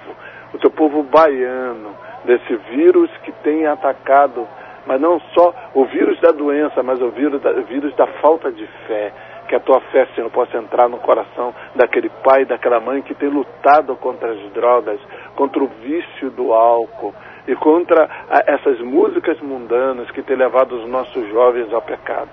o 0.52 0.58
teu 0.58 0.70
povo 0.70 1.02
baiano, 1.02 1.94
desse 2.24 2.56
vírus 2.70 3.10
que 3.24 3.32
tem 3.42 3.66
atacado, 3.66 4.46
mas 4.86 5.00
não 5.00 5.20
só 5.34 5.54
o 5.74 5.84
vírus 5.84 6.18
da 6.20 6.30
doença, 6.30 6.82
mas 6.82 7.00
o 7.00 7.10
vírus 7.10 7.40
da, 7.40 7.50
o 7.50 7.62
vírus 7.62 7.94
da 7.96 8.06
falta 8.06 8.50
de 8.50 8.66
fé. 8.86 9.12
Que 9.48 9.54
a 9.54 9.60
tua 9.60 9.80
fé, 9.80 10.06
Senhor, 10.14 10.30
possa 10.30 10.58
entrar 10.58 10.90
no 10.90 10.98
coração 10.98 11.54
daquele 11.74 12.10
pai, 12.22 12.44
daquela 12.44 12.80
mãe 12.80 13.00
que 13.00 13.14
tem 13.14 13.30
lutado 13.30 13.96
contra 13.96 14.32
as 14.32 14.40
drogas, 14.52 15.00
contra 15.36 15.62
o 15.64 15.66
vício 15.66 16.30
do 16.30 16.52
álcool 16.52 17.14
e 17.46 17.54
contra 17.54 18.08
essas 18.46 18.78
músicas 18.80 19.40
mundanas 19.40 20.10
que 20.10 20.22
têm 20.22 20.36
levado 20.36 20.72
os 20.72 20.86
nossos 20.86 21.26
jovens 21.30 21.72
ao 21.72 21.80
pecado. 21.80 22.28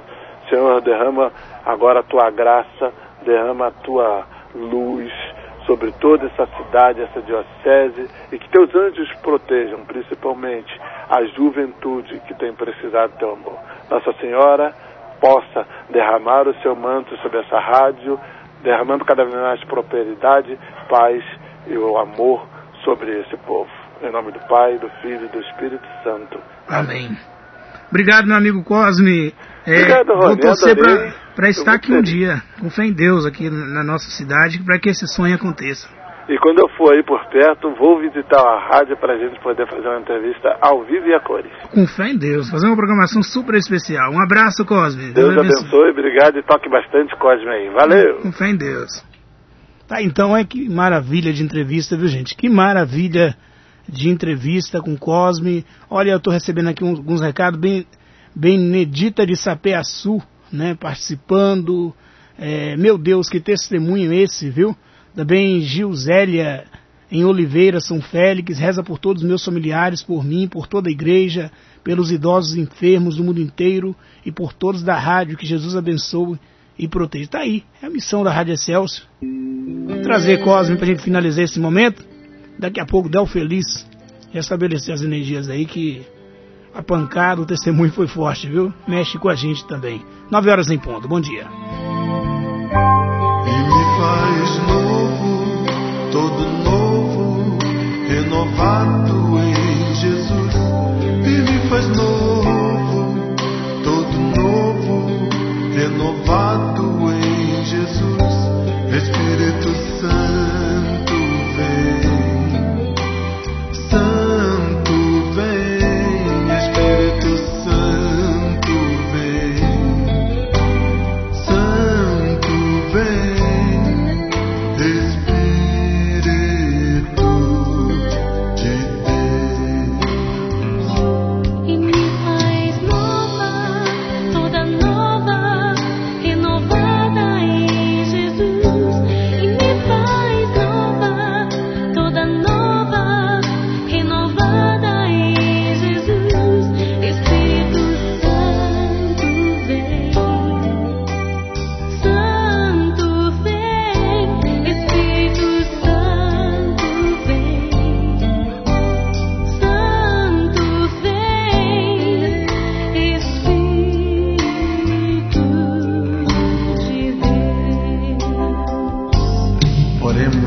Senhor, 0.49 0.81
derrama 0.81 1.31
agora 1.65 2.01
a 2.01 2.03
tua 2.03 2.29
graça, 2.29 2.91
derrama 3.23 3.67
a 3.67 3.71
tua 3.71 4.25
luz 4.55 5.11
sobre 5.65 5.91
toda 5.93 6.27
essa 6.27 6.47
cidade, 6.57 7.01
essa 7.01 7.21
diocese, 7.21 8.07
e 8.31 8.37
que 8.37 8.49
teus 8.49 8.73
anjos 8.73 9.11
protejam, 9.21 9.83
principalmente 9.85 10.79
a 11.09 11.23
juventude 11.35 12.19
que 12.27 12.33
tem 12.35 12.53
precisado 12.53 13.13
do 13.13 13.17
teu 13.17 13.33
amor. 13.33 13.59
Nossa 13.89 14.13
Senhora 14.19 14.73
possa 15.19 15.65
derramar 15.89 16.47
o 16.47 16.53
seu 16.61 16.75
manto 16.75 17.15
sobre 17.17 17.39
essa 17.39 17.59
rádio, 17.59 18.19
derramando 18.61 19.05
cada 19.05 19.23
vez 19.23 19.35
mais 19.35 19.63
prosperidade, 19.65 20.57
paz 20.87 21.23
e 21.67 21.77
o 21.77 21.97
amor 21.97 22.47
sobre 22.83 23.21
esse 23.21 23.35
povo. 23.37 23.69
Em 24.01 24.11
nome 24.11 24.31
do 24.31 24.39
Pai, 24.47 24.77
do 24.77 24.89
Filho 25.01 25.25
e 25.25 25.29
do 25.29 25.39
Espírito 25.39 25.87
Santo. 26.03 26.39
Amém. 26.67 27.17
Obrigado, 27.89 28.27
meu 28.27 28.35
amigo 28.35 28.63
Cosme. 28.63 29.33
É, 29.65 29.71
Obrigado, 29.71 30.13
Rony. 30.13 30.25
Vou 30.25 30.37
torcer 30.37 30.75
para 31.35 31.49
estar 31.49 31.73
aqui 31.73 31.91
um 31.91 32.01
dia, 32.01 32.41
com 32.59 32.69
fé 32.69 32.85
em 32.85 32.93
Deus, 32.93 33.25
aqui 33.25 33.49
na 33.49 33.83
nossa 33.83 34.09
cidade, 34.11 34.63
para 34.63 34.79
que 34.79 34.89
esse 34.89 35.07
sonho 35.07 35.35
aconteça. 35.35 35.89
E 36.27 36.39
quando 36.39 36.59
eu 36.59 36.69
for 36.69 36.93
aí 36.93 37.03
por 37.03 37.23
perto, 37.29 37.75
vou 37.75 37.99
visitar 37.99 38.41
a 38.41 38.67
rádio 38.69 38.97
para 38.97 39.13
a 39.13 39.17
gente 39.17 39.39
poder 39.41 39.67
fazer 39.69 39.87
uma 39.87 39.99
entrevista 39.99 40.57
ao 40.59 40.83
vivo 40.83 41.05
e 41.07 41.13
a 41.13 41.19
cores. 41.19 41.51
Com 41.71 41.85
fé 41.85 42.09
em 42.09 42.17
Deus, 42.17 42.49
fazer 42.49 42.65
uma 42.65 42.75
programação 42.75 43.21
super 43.21 43.53
especial. 43.55 44.11
Um 44.11 44.23
abraço, 44.23 44.65
Cosme. 44.65 45.13
Deus, 45.13 45.13
Deus 45.13 45.37
abençoe. 45.37 45.59
abençoe, 45.59 45.89
obrigado 45.91 46.37
e 46.39 46.43
toque 46.43 46.67
bastante 46.67 47.15
Cosme 47.17 47.47
aí. 47.47 47.69
Valeu! 47.69 48.21
Com 48.21 48.31
fé 48.31 48.49
em 48.49 48.55
Deus. 48.55 49.03
Tá, 49.87 50.01
então 50.01 50.35
é 50.35 50.43
que 50.43 50.67
maravilha 50.67 51.31
de 51.31 51.43
entrevista, 51.43 51.95
viu 51.95 52.07
gente? 52.07 52.35
Que 52.35 52.49
maravilha 52.49 53.35
de 53.87 54.09
entrevista 54.09 54.81
com 54.81 54.97
Cosme. 54.97 55.63
Olha, 55.87 56.09
eu 56.11 56.17
estou 56.17 56.33
recebendo 56.33 56.69
aqui 56.69 56.83
alguns 56.83 57.21
recados 57.21 57.59
bem, 57.59 57.85
bem 58.35 58.59
Nedita 58.59 59.25
de 59.25 59.35
Sapeaçu, 59.35 60.21
né, 60.51 60.75
participando. 60.75 61.93
É, 62.37 62.75
meu 62.75 62.97
Deus, 62.97 63.29
que 63.29 63.39
testemunho 63.39 64.11
esse, 64.11 64.49
viu? 64.49 64.75
Também 65.15 65.61
Gilzélia 65.61 66.65
em 67.09 67.23
Oliveira, 67.23 67.79
São 67.79 68.01
Félix, 68.01 68.57
reza 68.57 68.83
por 68.83 68.99
todos 68.99 69.23
os 69.23 69.27
meus 69.27 69.45
familiares, 69.45 70.03
por 70.03 70.23
mim, 70.23 70.47
por 70.47 70.67
toda 70.67 70.89
a 70.89 70.91
igreja, 70.91 71.51
pelos 71.83 72.11
idosos 72.11 72.57
enfermos 72.57 73.15
do 73.15 73.23
mundo 73.23 73.39
inteiro 73.39 73.95
e 74.25 74.31
por 74.31 74.51
todos 74.51 74.83
da 74.83 74.97
rádio, 74.97 75.37
que 75.37 75.45
Jesus 75.45 75.75
abençoe 75.75 76.37
e 76.77 76.87
proteja. 76.87 77.25
Está 77.25 77.39
aí, 77.39 77.63
é 77.81 77.85
a 77.85 77.89
missão 77.89 78.23
da 78.23 78.33
Rádio 78.33 78.53
Excelsior. 78.53 79.07
Trazer 80.03 80.43
Cosme 80.43 80.75
para 80.75 80.87
gente 80.87 81.01
finalizar 81.01 81.45
esse 81.45 81.59
momento. 81.59 82.03
Daqui 82.59 82.79
a 82.79 82.85
pouco, 82.85 83.07
Del 83.07 83.25
Feliz 83.25 83.87
restabelecer 84.31 84.93
as 84.93 85.01
energias 85.01 85.47
aí 85.47 85.65
que 85.65 86.01
a 86.75 86.83
pancada, 86.83 87.41
o 87.41 87.45
testemunho 87.45 87.91
foi 87.91 88.07
forte, 88.07 88.49
viu? 88.49 88.73
Mexe 88.85 89.17
com 89.17 89.29
a 89.29 89.35
gente 89.35 89.65
também. 89.65 90.05
9 90.29 90.49
horas 90.49 90.69
em 90.69 90.77
ponto. 90.77 91.07
Bom 91.07 91.21
dia. 91.21 91.47
E 93.45 93.57
me 93.63 93.83
faz 93.97 94.67
novo, 94.67 96.11
todo 96.11 96.45
novo, 96.65 97.57
renovado 98.09 99.14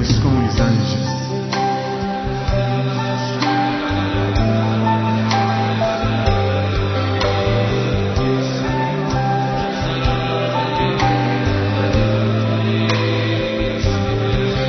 Oremos 0.08 0.18
com 0.20 0.46
os 0.46 0.60
anjos. 0.60 1.08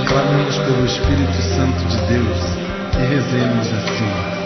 Clamemos 0.08 0.58
pelo 0.58 0.86
Espírito 0.86 1.42
Santo 1.42 1.86
de 1.86 1.98
Deus 2.08 2.38
e 2.98 3.06
rezemos 3.08 3.68
assim. 3.68 4.40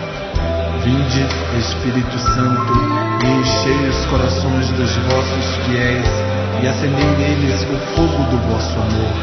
Vinde, 0.84 1.26
Espírito 1.58 2.20
Santo, 2.20 2.74
e 3.24 3.39
enchei 3.39 3.89
os 3.89 4.06
corações 4.08 4.70
dos 4.72 4.96
vossos 4.98 5.56
fiéis 5.66 6.08
e 6.62 6.68
acendei 6.68 7.06
neles 7.18 7.62
o 7.64 7.96
fogo 7.96 8.24
do 8.30 8.38
vosso 8.50 8.74
amor. 8.74 9.23